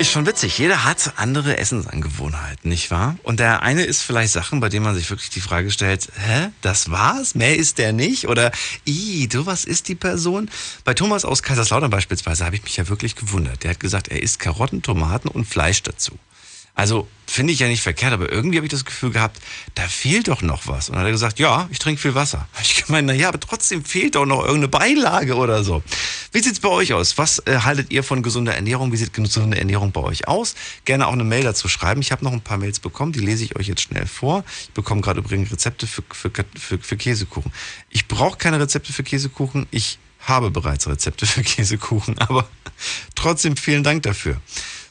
[0.00, 0.58] Ist schon witzig.
[0.58, 3.16] Jeder hat andere Essensangewohnheiten, nicht wahr?
[3.22, 6.48] Und der eine ist vielleicht Sachen, bei denen man sich wirklich die Frage stellt, hä,
[6.62, 7.36] das war's?
[7.36, 8.26] Mehr ist der nicht?
[8.26, 8.50] Oder,
[8.86, 10.50] i, du, was ist die Person?
[10.84, 13.62] Bei Thomas aus Kaiserslautern beispielsweise habe ich mich ja wirklich gewundert.
[13.62, 16.18] Der hat gesagt, er isst Karotten, Tomaten und Fleisch dazu.
[16.78, 19.40] Also finde ich ja nicht verkehrt, aber irgendwie habe ich das Gefühl gehabt,
[19.74, 20.88] da fehlt doch noch was.
[20.88, 22.46] Und dann hat er gesagt, ja, ich trinke viel Wasser.
[22.62, 25.82] Ich gemeint, na ja, aber trotzdem fehlt doch noch irgendeine Beilage oder so.
[26.30, 27.18] Wie sieht's bei euch aus?
[27.18, 28.92] Was äh, haltet ihr von gesunder Ernährung?
[28.92, 30.54] Wie sieht gesunde Ernährung bei euch aus?
[30.84, 32.00] Gerne auch eine Mail dazu schreiben.
[32.00, 34.44] Ich habe noch ein paar Mails bekommen, die lese ich euch jetzt schnell vor.
[34.62, 37.50] Ich bekomme gerade übrigens Rezepte für, für, für, für Käsekuchen.
[37.90, 39.66] Ich brauche keine Rezepte für Käsekuchen.
[39.72, 42.48] Ich habe bereits Rezepte für Käsekuchen, aber
[43.16, 44.40] trotzdem vielen Dank dafür.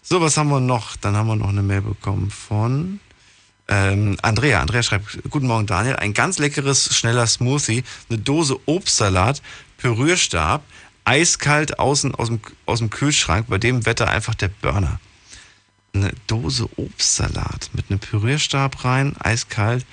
[0.09, 0.95] So, was haben wir noch?
[0.95, 3.01] Dann haben wir noch eine Mail bekommen von
[3.67, 4.61] ähm, Andrea.
[4.61, 9.41] Andrea schreibt, guten Morgen Daniel, ein ganz leckeres, schneller Smoothie, eine Dose Obstsalat,
[9.75, 10.63] Pürierstab,
[11.03, 15.01] eiskalt außen aus dem, aus dem Kühlschrank, bei dem Wetter einfach der Burner.
[15.93, 19.85] Eine Dose Obstsalat mit einem Pürierstab rein, eiskalt.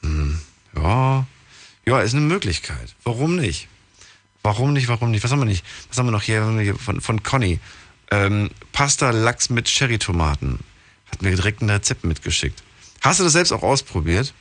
[0.00, 0.40] Hm,
[0.74, 1.26] ja,
[1.84, 2.94] ja, ist eine Möglichkeit.
[3.04, 3.68] Warum nicht?
[4.42, 5.22] Warum nicht, warum nicht?
[5.22, 5.66] Was haben wir nicht?
[5.90, 7.60] Was haben wir noch hier, von, von Conny?
[8.10, 10.60] Ähm, Pasta Lachs mit Cherrytomaten.
[11.10, 12.62] Hat mir direkt ein Rezept mitgeschickt.
[13.00, 14.34] Hast du das selbst auch ausprobiert?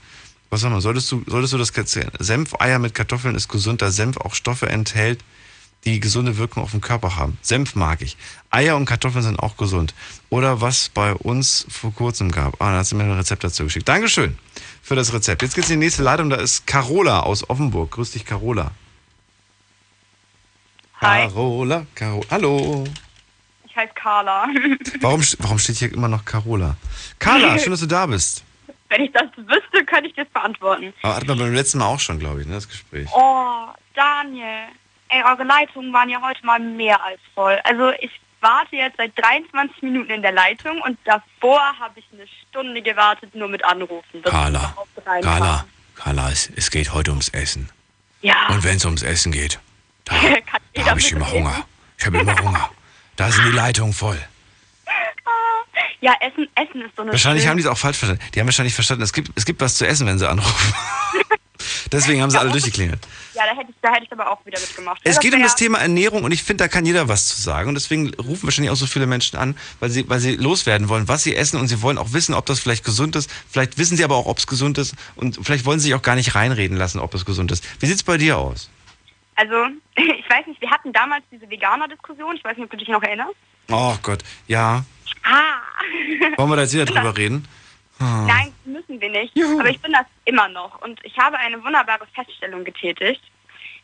[0.49, 0.81] Was haben wir?
[0.81, 2.11] Solltest du, solltest du das erzählen?
[2.17, 5.23] Senf-Eier mit Kartoffeln ist gesund, da Senf auch Stoffe enthält,
[5.85, 7.37] die gesunde Wirkung auf den Körper haben.
[7.41, 8.17] Senf mag ich.
[8.49, 9.93] Eier und Kartoffeln sind auch gesund.
[10.29, 12.61] Oder was bei uns vor kurzem gab.
[12.61, 13.87] Ah, da hast du mir ein Rezept dazu geschickt.
[13.87, 14.37] Dankeschön
[14.81, 15.41] für das Rezept.
[15.41, 16.29] Jetzt geht's in die nächste Leitung.
[16.29, 17.91] Da ist Carola aus Offenburg.
[17.91, 18.71] Grüß dich, Carola.
[20.99, 21.27] Hi.
[21.27, 22.83] Carola, Caro Hallo.
[23.79, 24.47] Heiße Carla.
[25.01, 26.75] Warum, warum steht hier immer noch Carola?
[27.17, 28.43] Carla, schön, dass du da bist.
[28.89, 30.93] Wenn ich das wüsste, könnte ich das beantworten.
[31.03, 33.07] Aber hatten wir beim letzten Mal auch schon, glaube ich, ne, das Gespräch.
[33.13, 34.67] Oh, Daniel.
[35.09, 37.59] Ey, eure Leitungen waren ja heute mal mehr als voll.
[37.63, 38.11] Also ich
[38.41, 43.35] warte jetzt seit 23 Minuten in der Leitung und davor habe ich eine Stunde gewartet,
[43.35, 44.21] nur mit Anrufen.
[44.23, 44.75] Carla.
[45.03, 45.65] Carla,
[45.95, 47.69] Carla, es, es geht heute ums Essen.
[48.21, 48.47] Ja.
[48.49, 49.59] Und wenn es ums Essen geht,
[50.05, 50.15] da
[50.75, 51.31] jeder habe ich immer.
[51.31, 51.65] Hunger.
[51.97, 52.69] Ich habe immer Hunger.
[53.19, 54.17] Da sind die Leitungen voll.
[55.99, 58.23] Ja, Essen, Essen ist so eine Wahrscheinlich schöne- haben die es auch falsch verstanden.
[58.33, 60.73] Die haben wahrscheinlich verstanden, es gibt, es gibt was zu essen, wenn sie anrufen.
[61.91, 63.05] Deswegen haben sie alle durchgeklingelt.
[63.33, 65.01] Ja, da hätte ich, da hätte ich aber auch wieder mitgemacht.
[65.03, 67.41] Es Ja, geht um das Thema Ernährung und ich finde, da kann jeder was zu
[67.41, 67.67] sagen.
[67.67, 71.09] Und deswegen rufen wahrscheinlich auch so viele Menschen an, weil sie, weil sie loswerden wollen,
[71.09, 73.29] was sie essen und sie wollen auch wissen, ob das vielleicht gesund ist.
[73.51, 76.01] Vielleicht wissen sie aber auch, ob es gesund ist und vielleicht wollen sie sich auch
[76.01, 77.65] gar nicht reinreden lassen, ob es gesund ist.
[77.81, 78.69] Wie sieht's bei dir aus?
[79.39, 82.35] Also, ich weiß nicht, wir hatten damals diese Veganer-Diskussion.
[82.35, 83.35] Ich weiß nicht, ob du dich noch erinnerst.
[83.71, 84.83] Oh Gott, ja.
[85.23, 85.61] Ah.
[86.35, 87.47] Wollen wir da jetzt wieder drüber reden?
[87.99, 88.27] Hm.
[88.27, 89.33] Nein, müssen wir nicht.
[89.37, 90.81] Aber ich bin das immer noch.
[90.81, 93.21] Und ich habe eine wunderbare Feststellung getätigt.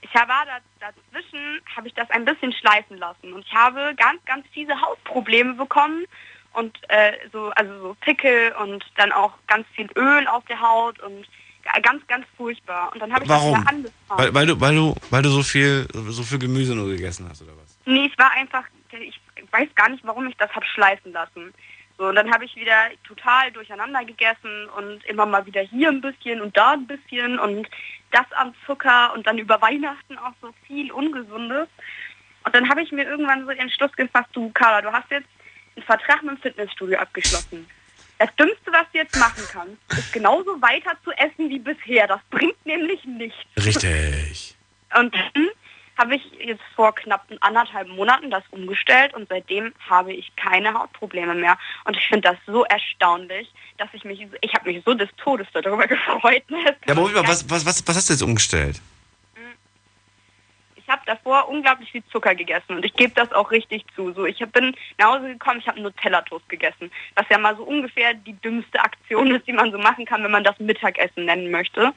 [0.02, 3.32] Ich habe da, dazwischen habe ich das ein bisschen schleifen lassen.
[3.32, 6.06] Und ich habe ganz, ganz fiese Hautprobleme bekommen.
[6.52, 11.00] Und äh, so, also so Pickel und dann auch ganz viel Öl auf der Haut
[11.00, 11.26] und
[11.82, 12.92] ganz, ganz furchtbar.
[12.94, 13.60] Und dann habe ich das Warum?
[13.60, 14.20] wieder angefangen.
[14.20, 17.42] Weil, weil, du, weil, du, weil du so viel, so viel Gemüse nur gegessen hast,
[17.42, 17.78] oder was?
[17.86, 19.20] Nee, es war einfach, ich
[19.52, 21.54] weiß gar nicht, warum ich das habe schleifen lassen.
[21.98, 26.02] So, und dann habe ich wieder total durcheinander gegessen und immer mal wieder hier ein
[26.02, 27.70] bisschen und da ein bisschen und
[28.12, 31.68] das am Zucker und dann über Weihnachten auch so viel Ungesundes.
[32.44, 35.30] Und dann habe ich mir irgendwann so den Entschluss gefasst, du Carla, du hast jetzt
[35.76, 37.66] einen Vertrag mit dem Fitnessstudio abgeschlossen.
[38.18, 42.08] Das Dümmste, was du jetzt machen kannst, ist genauso weiter zu essen wie bisher.
[42.08, 43.38] Das bringt nämlich nichts.
[43.58, 44.56] Richtig.
[44.98, 45.50] Und dann
[45.98, 51.36] habe ich jetzt vor knapp anderthalb Monaten das umgestellt und seitdem habe ich keine Hautprobleme
[51.36, 51.58] mehr.
[51.86, 55.48] Und ich finde das so erstaunlich, dass ich mich, ich habe mich so des Todes
[55.54, 56.44] darüber gefreut.
[56.50, 58.82] Ja, aber was, was, was, was hast du jetzt umgestellt?
[60.86, 64.14] Ich habe davor unglaublich viel Zucker gegessen und ich gebe das auch richtig zu.
[64.14, 67.56] So, ich hab, bin nach Hause gekommen, ich habe einen Nutella-Toast gegessen, was ja mal
[67.58, 71.26] so ungefähr die dümmste Aktion ist, die man so machen kann, wenn man das Mittagessen
[71.26, 71.92] nennen möchte.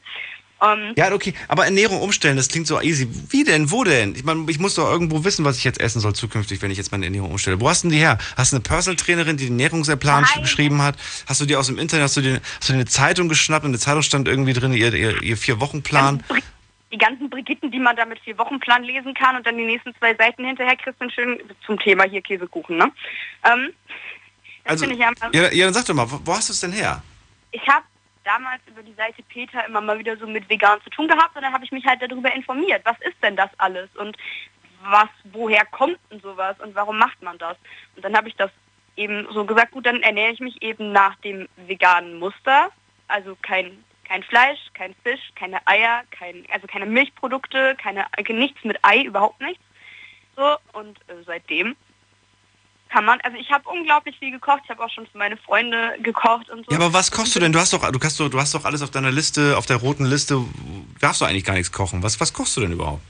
[0.63, 3.07] Ähm, Ja, okay, aber Ernährung umstellen, das klingt so easy.
[3.31, 3.71] Wie denn?
[3.71, 4.15] Wo denn?
[4.15, 6.79] Ich meine, ich muss doch irgendwo wissen, was ich jetzt essen soll zukünftig, wenn ich
[6.79, 7.61] jetzt meine Ernährung umstelle.
[7.61, 8.19] Wo hast du denn die her?
[8.37, 10.43] Hast du eine Personal Trainerin, die den Ernährungsplan Nein.
[10.43, 10.97] geschrieben hat?
[11.27, 13.65] Hast du die aus dem Internet, hast du, den, hast du dir eine Zeitung geschnappt
[13.65, 16.25] und in der Zeitung stand irgendwie drin, ihr, ihr, ihr Vier-Wochen-Plan?
[16.91, 19.95] Die ganzen Brigitten, die man da mit vier Wochenplan lesen kann und dann die nächsten
[19.97, 22.91] zwei Seiten hinterher kriegst du schön zum Thema hier Käsekuchen, ne?
[23.45, 23.73] Ähm,
[24.65, 27.03] Also, ja, ja, ja, dann sag doch mal, wo, wo hast du es denn her?
[27.51, 27.85] ich habe
[28.25, 31.43] damals über die Seite Peter immer mal wieder so mit vegan zu tun gehabt und
[31.43, 32.83] dann habe ich mich halt darüber informiert.
[32.85, 34.17] Was ist denn das alles und
[34.83, 37.57] was, woher kommt denn sowas und warum macht man das?
[37.97, 38.51] Und dann habe ich das
[38.97, 42.71] eben so gesagt, gut, dann ernähre ich mich eben nach dem veganen Muster,
[43.09, 48.79] also kein kein Fleisch, kein Fisch, keine Eier, kein, also keine Milchprodukte, keine, nichts mit
[48.83, 49.63] Ei, überhaupt nichts.
[50.37, 51.77] So, und äh, seitdem
[52.89, 55.95] kann man, also ich habe unglaublich viel gekocht, ich habe auch schon für meine Freunde
[56.01, 56.73] gekocht und so.
[56.73, 57.53] Ja, aber was kochst du denn?
[57.53, 59.77] Du hast doch, du hast doch, du hast doch alles auf deiner Liste, auf der
[59.77, 60.43] roten Liste.
[61.01, 62.03] Darfst du eigentlich gar nichts kochen.
[62.03, 63.03] Was, was kochst du denn überhaupt?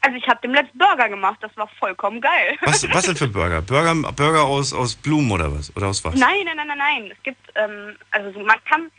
[0.00, 2.56] Also ich habe dem letzten Burger gemacht, das war vollkommen geil.
[2.62, 3.62] Was, was denn für Burger?
[3.62, 5.74] Burger, Burger aus, aus Blumen oder was?
[5.76, 6.16] Oder aus was?
[6.16, 7.10] Nein, nein, nein, nein, nein.
[7.16, 8.90] Es gibt, ähm, also so- man kann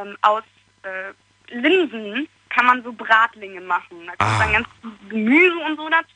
[0.00, 0.42] ähm, aus
[0.86, 1.12] äh,
[1.54, 3.98] Linsen kann man so Bratlinge machen.
[4.06, 4.38] Da kommt Ah.
[4.40, 4.68] dann ganz
[5.08, 6.08] Gemüse und so dazu.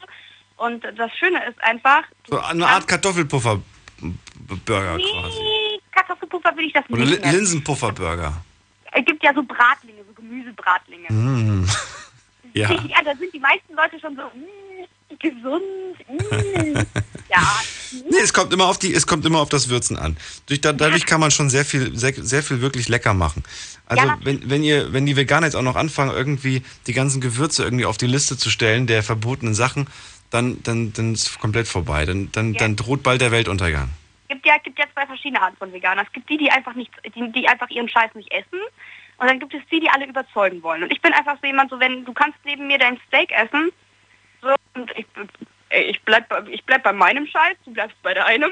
[0.57, 5.81] Und das Schöne ist einfach, So eine Art Kartoffelpuffer-Burger quasi.
[5.93, 7.25] Kartoffelpuffer will ich das nicht.
[7.25, 8.33] Linsenpuffer-Burger.
[8.93, 11.13] Es gibt ja so Bratlinge, so Gemüsebratlinge.
[11.13, 11.67] Mm.
[12.53, 12.69] Ja.
[12.73, 14.85] ja, da sind die meisten Leute schon so, mm,
[15.21, 15.63] gesund,
[16.09, 16.77] mm.
[17.31, 17.61] ja,
[18.09, 20.17] Nee, es kommt immer auf die, es kommt immer auf das Würzen an.
[20.47, 23.43] Durch, da, dadurch kann man schon sehr viel, sehr, sehr viel wirklich lecker machen.
[23.87, 27.21] Also Ja, wenn, wenn ihr, wenn die Veganer jetzt auch noch anfangen, irgendwie die ganzen
[27.21, 29.89] Gewürze irgendwie auf die Liste zu stellen der verbotenen Sachen,
[30.31, 32.05] dann, dann, dann ist es komplett vorbei.
[32.07, 33.91] Dann, dann, dann droht bald der Weltuntergang.
[34.29, 36.07] gibt ja, gibt ja zwei verschiedene Arten von Veganern.
[36.07, 38.61] Es gibt die, die einfach nicht, die, die einfach ihren Scheiß nicht essen.
[39.19, 40.85] Und dann gibt es die, die alle überzeugen wollen.
[40.85, 43.71] Und ich bin einfach so jemand, so wenn du kannst neben mir dein Steak essen,
[44.75, 45.07] und ich,
[45.91, 48.51] ich bleib, bei- ich bleib bei meinem Scheiß, du bleibst bei deinem.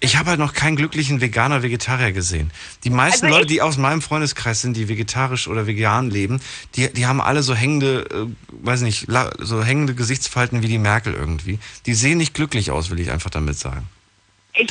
[0.00, 2.50] Ich habe halt noch keinen glücklichen Veganer, Vegetarier gesehen.
[2.84, 6.40] Die meisten Also Leute, ich- die aus meinem Freundeskreis sind, die vegetarisch oder vegan leben,
[6.76, 8.26] die, die haben alle so hängende, äh,
[8.64, 9.06] weiß nicht,
[9.38, 11.58] so hängende Gesichtsfalten wie die Merkel irgendwie.
[11.86, 13.86] Die sehen nicht glücklich aus, will ich einfach damit sagen.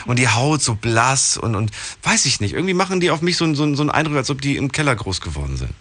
[0.05, 1.71] Und die Haut so blass und, und
[2.03, 2.53] weiß ich nicht.
[2.53, 4.95] Irgendwie machen die auf mich so, so, so einen Eindruck, als ob die im Keller
[4.95, 5.71] groß geworden sind.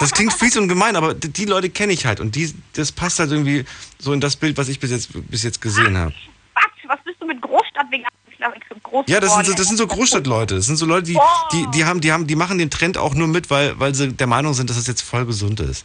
[0.00, 2.20] Das klingt fies und gemein, aber die, Leute kenne ich halt.
[2.20, 3.64] Und die, das passt halt irgendwie
[3.98, 6.12] so in das Bild, was ich bis jetzt, bis jetzt gesehen habe.
[6.54, 8.08] Quatsch, was bist du mit Großstadtveganer
[8.90, 10.56] groß Ja, das sind, so, das sind so Großstadtleute.
[10.56, 11.18] Das sind so Leute, die,
[11.52, 14.12] die, die, haben, die, haben, die machen den Trend auch nur mit, weil, weil sie
[14.12, 15.84] der Meinung sind, dass es jetzt voll gesund ist.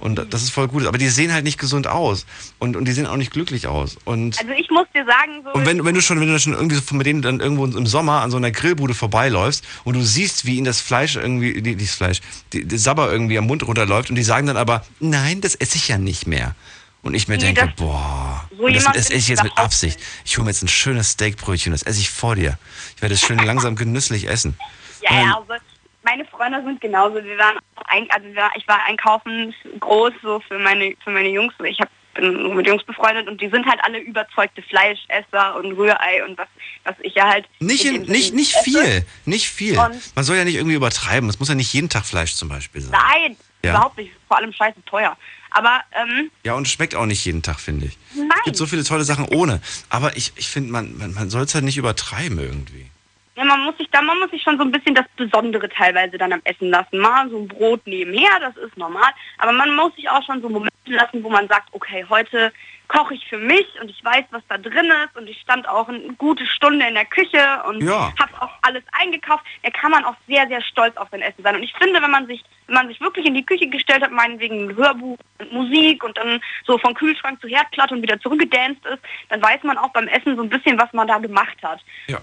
[0.00, 0.86] Und das ist voll gut.
[0.86, 2.26] Aber die sehen halt nicht gesund aus.
[2.58, 3.96] Und, und die sehen auch nicht glücklich aus.
[4.04, 6.54] Und, Also ich muss dir sagen, so und wenn, wenn du schon, wenn du schon
[6.54, 10.02] irgendwie so mit denen dann irgendwo im Sommer an so einer Grillbude vorbeiläufst und du
[10.02, 12.20] siehst, wie ihnen das Fleisch irgendwie, die, das Fleisch,
[12.52, 15.76] die, die Sabber irgendwie am Mund runterläuft und die sagen dann aber, nein, das esse
[15.76, 16.54] ich ja nicht mehr.
[17.02, 19.98] Und ich mir Nee, denke, boah, so das, das esse ich jetzt mit Absicht.
[20.24, 22.58] Ich hole mir jetzt ein schönes Steakbrötchen, das esse ich vor dir.
[22.94, 24.56] Ich werde es schön langsam genüsslich essen.
[25.02, 25.64] Ja, ja, also
[26.04, 27.16] meine Freunde sind genauso.
[27.22, 28.26] Wir waren ein, also
[28.56, 31.54] ich war einkaufen groß so für meine für meine Jungs.
[31.64, 36.24] Ich hab, bin mit Jungs befreundet und die sind halt alle überzeugte Fleischesser und Rührei
[36.26, 36.48] und was
[36.84, 38.64] was ich ja halt Nicht, in nicht, nicht esse.
[38.64, 39.78] viel, nicht viel.
[39.78, 41.28] Und- Man soll ja nicht irgendwie übertreiben.
[41.30, 42.90] Es muss ja nicht jeden Tag Fleisch zum Beispiel sein.
[42.92, 43.70] Nein, Ja.
[43.70, 44.12] überhaupt nicht.
[44.28, 45.16] Vor allem scheiße teuer.
[45.54, 47.98] Aber ähm, Ja, und schmeckt auch nicht jeden Tag, finde ich.
[48.14, 48.28] nein.
[48.38, 49.60] Es gibt so viele tolle Sachen ohne.
[49.90, 52.90] Aber ich, ich finde, man, man, man soll es halt nicht übertreiben irgendwie.
[53.34, 56.18] Ja, man muss sich da, man muss sich schon so ein bisschen das Besondere teilweise
[56.18, 56.98] dann am Essen lassen.
[56.98, 59.10] Mal so ein Brot nebenher, das ist normal.
[59.38, 62.52] Aber man muss sich auch schon so Momente lassen, wo man sagt, okay, heute
[62.88, 65.88] koche ich für mich und ich weiß, was da drin ist und ich stand auch
[65.88, 68.12] eine gute Stunde in der Küche und Ja.
[68.20, 69.44] habe auch alles eingekauft.
[69.62, 71.56] Da kann man auch sehr, sehr stolz auf sein Essen sein.
[71.56, 74.10] Und ich finde, wenn man sich, wenn man sich wirklich in die Küche gestellt hat,
[74.10, 78.84] meinetwegen ein Hörbuch und Musik und dann so von Kühlschrank zu Herdplatte und wieder zurückgedanced
[78.84, 81.80] ist, dann weiß man auch beim Essen so ein bisschen, was man da gemacht hat.
[82.08, 82.20] Ja.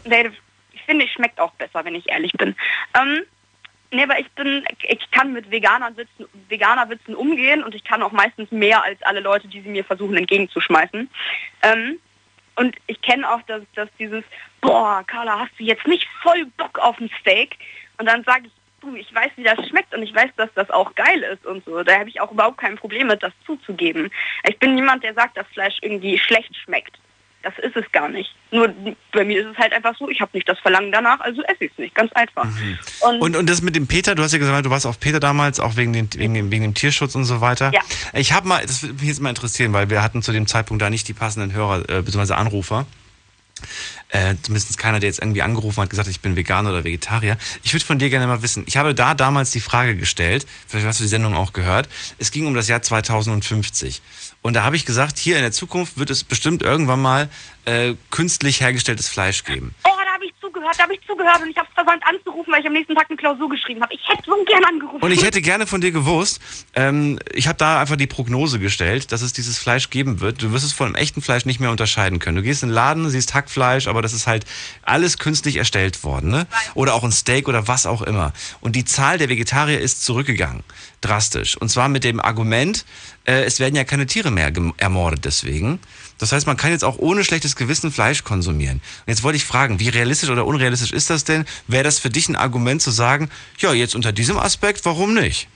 [0.89, 2.55] Ich finde, es schmeckt auch besser, wenn ich ehrlich bin.
[2.99, 3.21] Ähm,
[3.91, 8.51] nee, aber ich bin, ich kann mit Veganerwitzen, Veganerwitzen umgehen und ich kann auch meistens
[8.51, 11.07] mehr als alle Leute, die sie mir versuchen entgegenzuschmeißen.
[11.61, 11.99] Ähm,
[12.55, 14.23] und ich kenne auch, dass, dass dieses,
[14.61, 17.59] boah, Carla, hast du jetzt nicht voll Bock auf ein Steak?
[17.99, 18.51] Und dann sage ich,
[18.81, 21.63] du, ich weiß, wie das schmeckt und ich weiß, dass das auch geil ist und
[21.65, 21.83] so.
[21.83, 24.09] Da habe ich auch überhaupt kein Problem mit, das zuzugeben.
[24.47, 26.97] Ich bin niemand, der sagt, dass Fleisch irgendwie schlecht schmeckt.
[27.41, 28.29] Das ist es gar nicht.
[28.51, 28.73] Nur
[29.13, 31.65] bei mir ist es halt einfach so, ich habe nicht das Verlangen danach, also esse
[31.65, 31.95] ich es nicht.
[31.95, 32.47] Ganz einfach.
[33.01, 35.21] Und, Und, und das mit dem Peter, du hast ja gesagt, du warst auf Peter
[35.21, 37.71] damals, auch wegen, den, wegen, dem, wegen dem Tierschutz und so weiter.
[37.73, 37.81] Ja.
[38.13, 40.81] Ich habe mal, das würde mich jetzt mal interessieren, weil wir hatten zu dem Zeitpunkt
[40.81, 42.33] da nicht die passenden Hörer äh, bzw.
[42.33, 42.85] Anrufer.
[44.09, 47.37] Äh, zumindest keiner, der jetzt irgendwie angerufen hat, gesagt, ich bin Veganer oder Vegetarier.
[47.63, 50.87] Ich würde von dir gerne mal wissen, ich habe da damals die Frage gestellt, vielleicht
[50.87, 51.87] hast du die Sendung auch gehört,
[52.17, 54.01] es ging um das Jahr 2050.
[54.41, 57.29] Und da habe ich gesagt, hier in der Zukunft wird es bestimmt irgendwann mal
[57.65, 59.75] äh, künstlich hergestelltes Fleisch geben.
[59.83, 62.51] oh, da habe ich zugehört, da habe ich zugehört und ich habe es versäumt anzurufen,
[62.51, 63.93] weil ich am nächsten Tag eine Klausur geschrieben habe.
[63.93, 65.03] Ich hätte so gern angerufen.
[65.03, 66.41] Und ich hätte gerne von dir gewusst,
[66.73, 70.41] ähm, ich habe da einfach die Prognose gestellt, dass es dieses Fleisch geben wird.
[70.41, 72.37] Du wirst es von einem echten Fleisch nicht mehr unterscheiden können.
[72.37, 74.45] Du gehst in den Laden, siehst Hackfleisch, aber das ist halt
[74.83, 76.31] alles künstlich erstellt worden.
[76.31, 76.47] Ne?
[76.75, 78.33] Oder auch ein Steak oder was auch immer.
[78.61, 80.63] Und die Zahl der Vegetarier ist zurückgegangen.
[81.01, 81.55] Drastisch.
[81.55, 82.85] Und zwar mit dem Argument,
[83.29, 85.79] äh, es werden ja keine Tiere mehr ermordet deswegen.
[86.17, 88.77] Das heißt, man kann jetzt auch ohne schlechtes Gewissen Fleisch konsumieren.
[89.05, 91.45] Und jetzt wollte ich fragen, wie realistisch oder unrealistisch ist das denn?
[91.67, 93.29] Wäre das für dich ein Argument zu sagen,
[93.59, 95.47] ja, jetzt unter diesem Aspekt, warum nicht?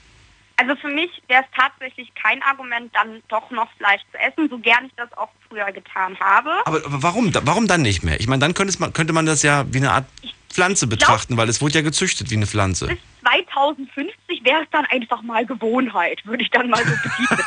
[0.56, 4.56] Also für mich wäre es tatsächlich kein Argument, dann doch noch Fleisch zu essen, so
[4.58, 6.50] gern ich das auch früher getan habe.
[6.64, 8.20] Aber, aber warum, warum dann nicht mehr?
[8.20, 10.06] Ich meine, dann könnte, man- könnte man das ja wie eine Art
[10.54, 12.96] Pflanze betrachten, weil es wurde ja gezüchtet wie eine Pflanze.
[13.22, 17.44] 2050 wäre es dann einfach mal Gewohnheit, würde ich dann mal so betiteln.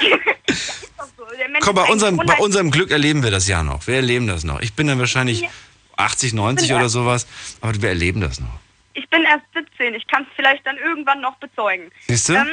[0.00, 1.24] So.
[1.60, 3.86] Komm, bei unserem, bei unserem Glück erleben wir das ja noch.
[3.86, 4.60] Wir erleben das noch.
[4.60, 5.48] Ich bin dann wahrscheinlich Ja.
[5.96, 6.76] 80, 90 Ja.
[6.76, 7.26] oder sowas,
[7.60, 8.58] aber wir erleben das noch.
[8.94, 11.90] Ich bin erst 17, ich kann es vielleicht dann irgendwann noch bezeugen.
[12.08, 12.34] Siehst du?
[12.34, 12.48] Ähm,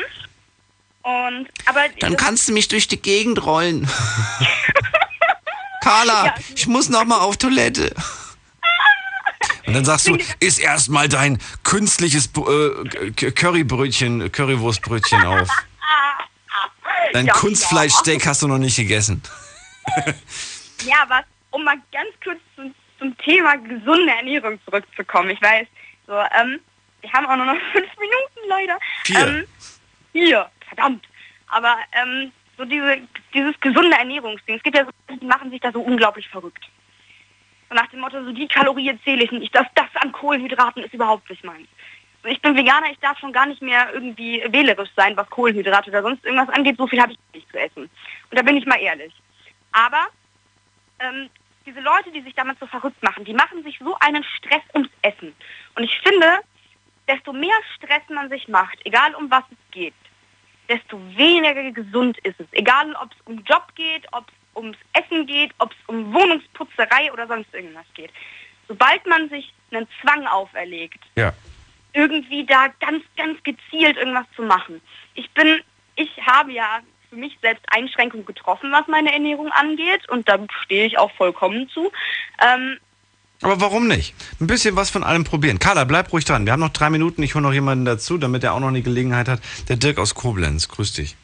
[1.01, 3.89] und, aber Dann kannst du mich durch die Gegend rollen.
[5.81, 6.35] Carla, Ja.
[6.55, 7.93] ich muss noch mal auf Toilette.
[9.65, 15.47] Und dann sagst du, iss erstmal dein künstliches äh, Currybrötchen, Currywurstbrötchen auf.
[17.13, 19.21] Dein Ja, Kunstfleischsteak hast du noch nicht gegessen.
[20.85, 25.29] Ja, aber um mal ganz kurz zum, zum Thema gesunde Ernährung zurückzukommen.
[25.31, 25.67] Ich weiß,
[26.07, 26.61] so, ähm,
[27.01, 28.79] wir haben auch nur noch fünf Minuten leider.
[29.03, 29.27] Vier.
[29.27, 29.47] Ähm,
[30.13, 31.05] vier, verdammt.
[31.47, 32.99] Aber ähm, so diese,
[33.33, 36.63] dieses gesunde Ernährungsding, es gibt ja so, Leute, die machen sich da so unglaublich verrückt.
[37.69, 40.93] So nach dem Motto, so die Kalorien zähle ich nicht, das, das an Kohlenhydraten ist
[40.93, 41.67] überhaupt nicht meins.
[42.23, 45.89] So, ich bin Veganer, ich darf schon gar nicht mehr irgendwie wählerisch sein, was Kohlenhydrate
[45.89, 46.77] oder sonst irgendwas angeht.
[46.77, 47.83] So viel habe ich nicht zu essen.
[47.83, 49.13] Und da bin ich mal ehrlich.
[49.71, 50.07] Aber
[50.99, 51.29] ähm,
[51.65, 54.89] diese Leute, die sich damit so verrückt machen, die machen sich so einen Stress ums
[55.03, 55.33] Essen.
[55.75, 56.39] Und ich finde,
[57.07, 59.93] desto mehr Stress man sich macht, egal um was es geht,
[60.67, 62.47] desto weniger gesund ist es.
[62.51, 67.11] Egal, ob es um Job geht, ob es ums Essen geht, ob es um Wohnungsputzerei
[67.13, 68.11] oder sonst irgendwas geht.
[68.67, 71.33] Sobald man sich einen Zwang auferlegt, Ja.
[71.93, 74.81] irgendwie da ganz, ganz gezielt irgendwas zu machen.
[75.15, 75.61] Ich bin,
[75.95, 80.85] ich habe ja für mich selbst Einschränkungen getroffen, was meine Ernährung angeht und da stehe
[80.85, 81.91] ich auch vollkommen zu.
[82.39, 82.77] Ähm,
[83.41, 84.13] Aber warum nicht?
[84.39, 85.57] Ein bisschen was von allem probieren.
[85.57, 86.45] Carla, bleib ruhig dran.
[86.45, 87.23] Wir haben noch drei Minuten.
[87.23, 89.41] Ich hole noch jemanden dazu, damit er auch noch eine Gelegenheit hat.
[89.69, 90.67] Der Dirk aus Koblenz.
[90.67, 91.15] Grüß dich.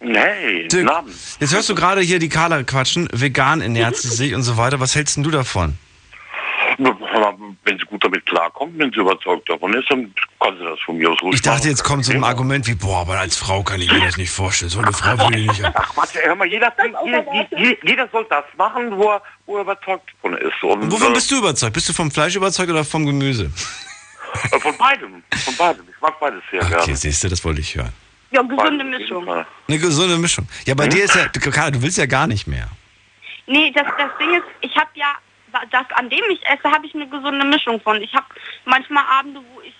[0.00, 1.14] Guten Abend.
[1.40, 3.08] jetzt hörst du gerade hier die Carla quatschen.
[3.12, 4.78] Vegan ernährt sie sich und so weiter.
[4.80, 5.76] Was hältst denn du davon?
[7.64, 10.96] Wenn sie gut damit klarkommt, wenn sie überzeugt davon ist, dann kann sie das von
[10.96, 11.68] mir aus ruhig Ich dachte, machen.
[11.70, 14.30] jetzt kommt so ein Argument wie, boah, aber als Frau kann ich mir das nicht
[14.30, 14.70] vorstellen.
[14.70, 15.64] So eine Frau will ich nicht.
[15.74, 16.72] Ach, warte, hör mal, jeder,
[17.04, 17.24] jeder,
[17.58, 20.52] jeder, jeder soll das machen, wo er, wo er überzeugt von ist.
[20.62, 21.72] Und, Und wovon äh, bist du überzeugt?
[21.72, 23.50] Bist du vom Fleisch überzeugt oder vom Gemüse?
[24.52, 25.84] äh, Von beidem, von beidem.
[25.92, 26.96] Ich mag beides sehr Okay, gerne.
[26.96, 27.92] siehst du, das wollte ich hören.
[28.30, 29.28] Ja, gesunde Mischung.
[29.28, 30.46] Eine gesunde Mischung.
[30.66, 32.68] Ja, bei dir ist ja, Carla, du willst ja gar nicht mehr.
[33.46, 35.14] Nee, das, das Ding ist, ich habe ja,
[35.70, 38.00] das an dem ich esse, habe ich eine gesunde Mischung von.
[38.02, 38.26] Ich habe
[38.66, 39.72] manchmal Abende, wo ich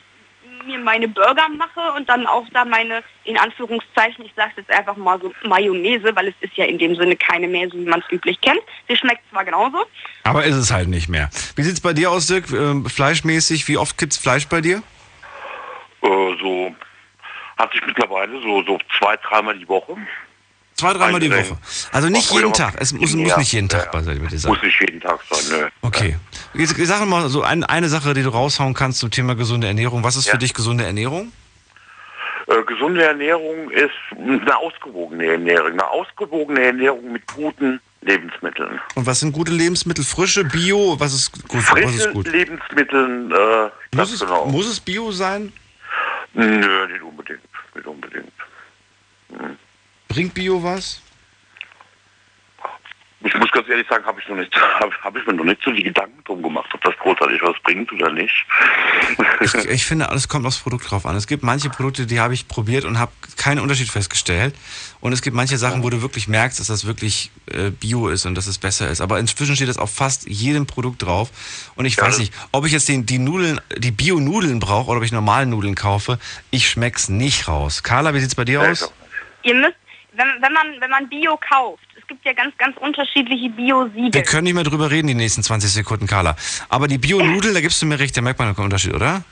[0.65, 4.97] mir meine Burger mache und dann auch da meine, in Anführungszeichen, ich sage jetzt einfach
[4.97, 8.01] mal so Mayonnaise, weil es ist ja in dem Sinne keine mehr, so wie man
[8.01, 8.61] es üblich kennt.
[8.89, 9.85] Sie schmeckt zwar genauso,
[10.25, 11.29] Aber ist es halt nicht mehr.
[11.57, 12.51] Wie sieht's bei dir aus, Dirk?
[12.51, 14.83] Ähm, fleischmäßig, wie oft gibt's Fleisch bei dir?
[16.03, 16.75] Äh, so
[17.59, 19.97] hatte ich mittlerweile so, so zwei, dreimal die Woche.
[20.75, 21.59] Zwei, dreimal die Woche.
[21.93, 22.75] Also nicht jeden Tag.
[22.79, 24.01] Es muss, muss nicht jeden Tag ja.
[24.01, 24.53] bei dir sein.
[24.53, 25.69] Muss nicht jeden Tag sein, nö.
[25.83, 26.17] Okay.
[26.55, 30.05] Jetzt sag mal so ein, eine Sache, die du raushauen kannst zum Thema gesunde Ernährung.
[30.05, 30.33] Was ist Ja.
[30.33, 31.33] für dich gesunde Ernährung?
[32.47, 35.73] Äh, gesunde Ernährung ist eine ausgewogene Ernährung.
[35.73, 38.81] Eine ausgewogene Ernährung mit guten Lebensmitteln.
[38.95, 40.05] Und was sind gute Lebensmittel?
[40.05, 40.95] Frische, Bio?
[41.01, 41.59] Was ist gut?
[41.59, 42.29] Was Frische ist gut?
[42.29, 44.47] Lebensmittel, äh, Muss es, genau.
[44.47, 45.53] muss es Bio sein?
[46.35, 47.41] Nö, nicht unbedingt.
[47.79, 48.33] Nicht unbedingt.
[50.09, 51.01] Bringt Bio was?
[53.21, 55.63] Ich muss ganz ehrlich sagen, habe ich noch nicht, habe hab ich mir noch nicht
[55.65, 58.35] so die Gedanken drum gemacht, ob das großartig was bringt oder nicht.
[59.41, 61.15] Ich, ich finde, alles kommt aufs Produkt drauf an.
[61.15, 64.57] Es gibt manche Produkte, die habe ich probiert und habe keinen Unterschied festgestellt.
[65.01, 68.27] Und es gibt manche Sachen, wo du wirklich merkst, dass das wirklich äh, Bio ist
[68.27, 69.01] und dass es besser ist.
[69.01, 71.31] Aber inzwischen steht das auf fast jedem Produkt drauf.
[71.77, 75.05] Und ich weiß nicht, ob ich jetzt den, die Nudeln, die Bio-Nudeln brauche oder ob
[75.05, 76.19] ich normale Nudeln kaufe.
[76.51, 77.83] Ich schmeck's nicht raus.
[77.83, 78.93] Carla, wie sieht's bei dir aus?
[79.43, 79.77] ihr müsst,
[80.13, 84.15] wenn, wenn man wenn man Bio kauft, es gibt ja ganz, ganz unterschiedliche Bio-Siegel.
[84.15, 86.37] Wir können nicht mehr drüber reden die nächsten 20 Sekunden, Carla.
[86.69, 89.23] Aber die Bio-Nudeln, da gibst du mir recht, da merkt man einen Unterschied, oder?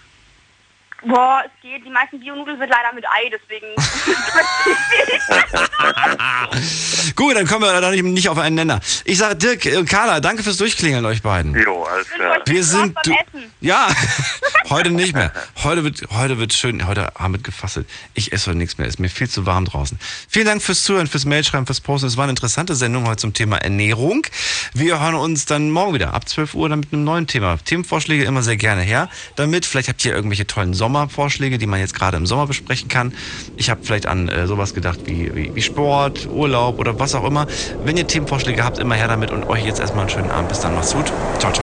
[1.06, 1.84] Boah, es geht.
[1.84, 3.66] Die meisten Bio-Nudeln sind leider mit Ei, deswegen.
[7.16, 8.80] Gut, dann kommen wir da nicht, nicht auf einen Nenner.
[9.04, 11.54] Ich sage Dirk, äh, Carla, danke fürs Durchklingeln euch beiden.
[11.54, 12.38] Jo, alles klar.
[12.44, 13.52] Wir sind beim du, Essen.
[13.60, 13.88] ja
[14.70, 15.32] heute nicht mehr.
[15.62, 16.86] Heute wird heute wird schön.
[16.86, 17.88] Heute haben wir gefasselt.
[18.14, 18.86] Ich esse heute nichts mehr.
[18.86, 19.98] Ist mir viel zu warm draußen.
[20.28, 22.06] Vielen Dank fürs Zuhören, fürs Mailschreiben, fürs Posten.
[22.06, 24.26] Es war eine interessante Sendung heute zum Thema Ernährung.
[24.74, 27.58] Wir hören uns dann morgen wieder ab 12 Uhr dann mit einem neuen Thema.
[27.64, 29.08] Themenvorschläge immer sehr gerne her.
[29.36, 33.12] Damit vielleicht habt ihr irgendwelche tollen Sommervorschläge, die man jetzt gerade im Sommer besprechen kann.
[33.56, 37.24] Ich habe vielleicht an äh, sowas gedacht wie, wie, wie Sport, Urlaub oder was auch
[37.24, 37.46] immer.
[37.84, 40.48] Wenn ihr Themenvorschläge habt, immer her damit und euch jetzt erstmal einen schönen Abend.
[40.48, 41.12] Bis dann, macht's gut.
[41.38, 41.54] Ciao, ciao.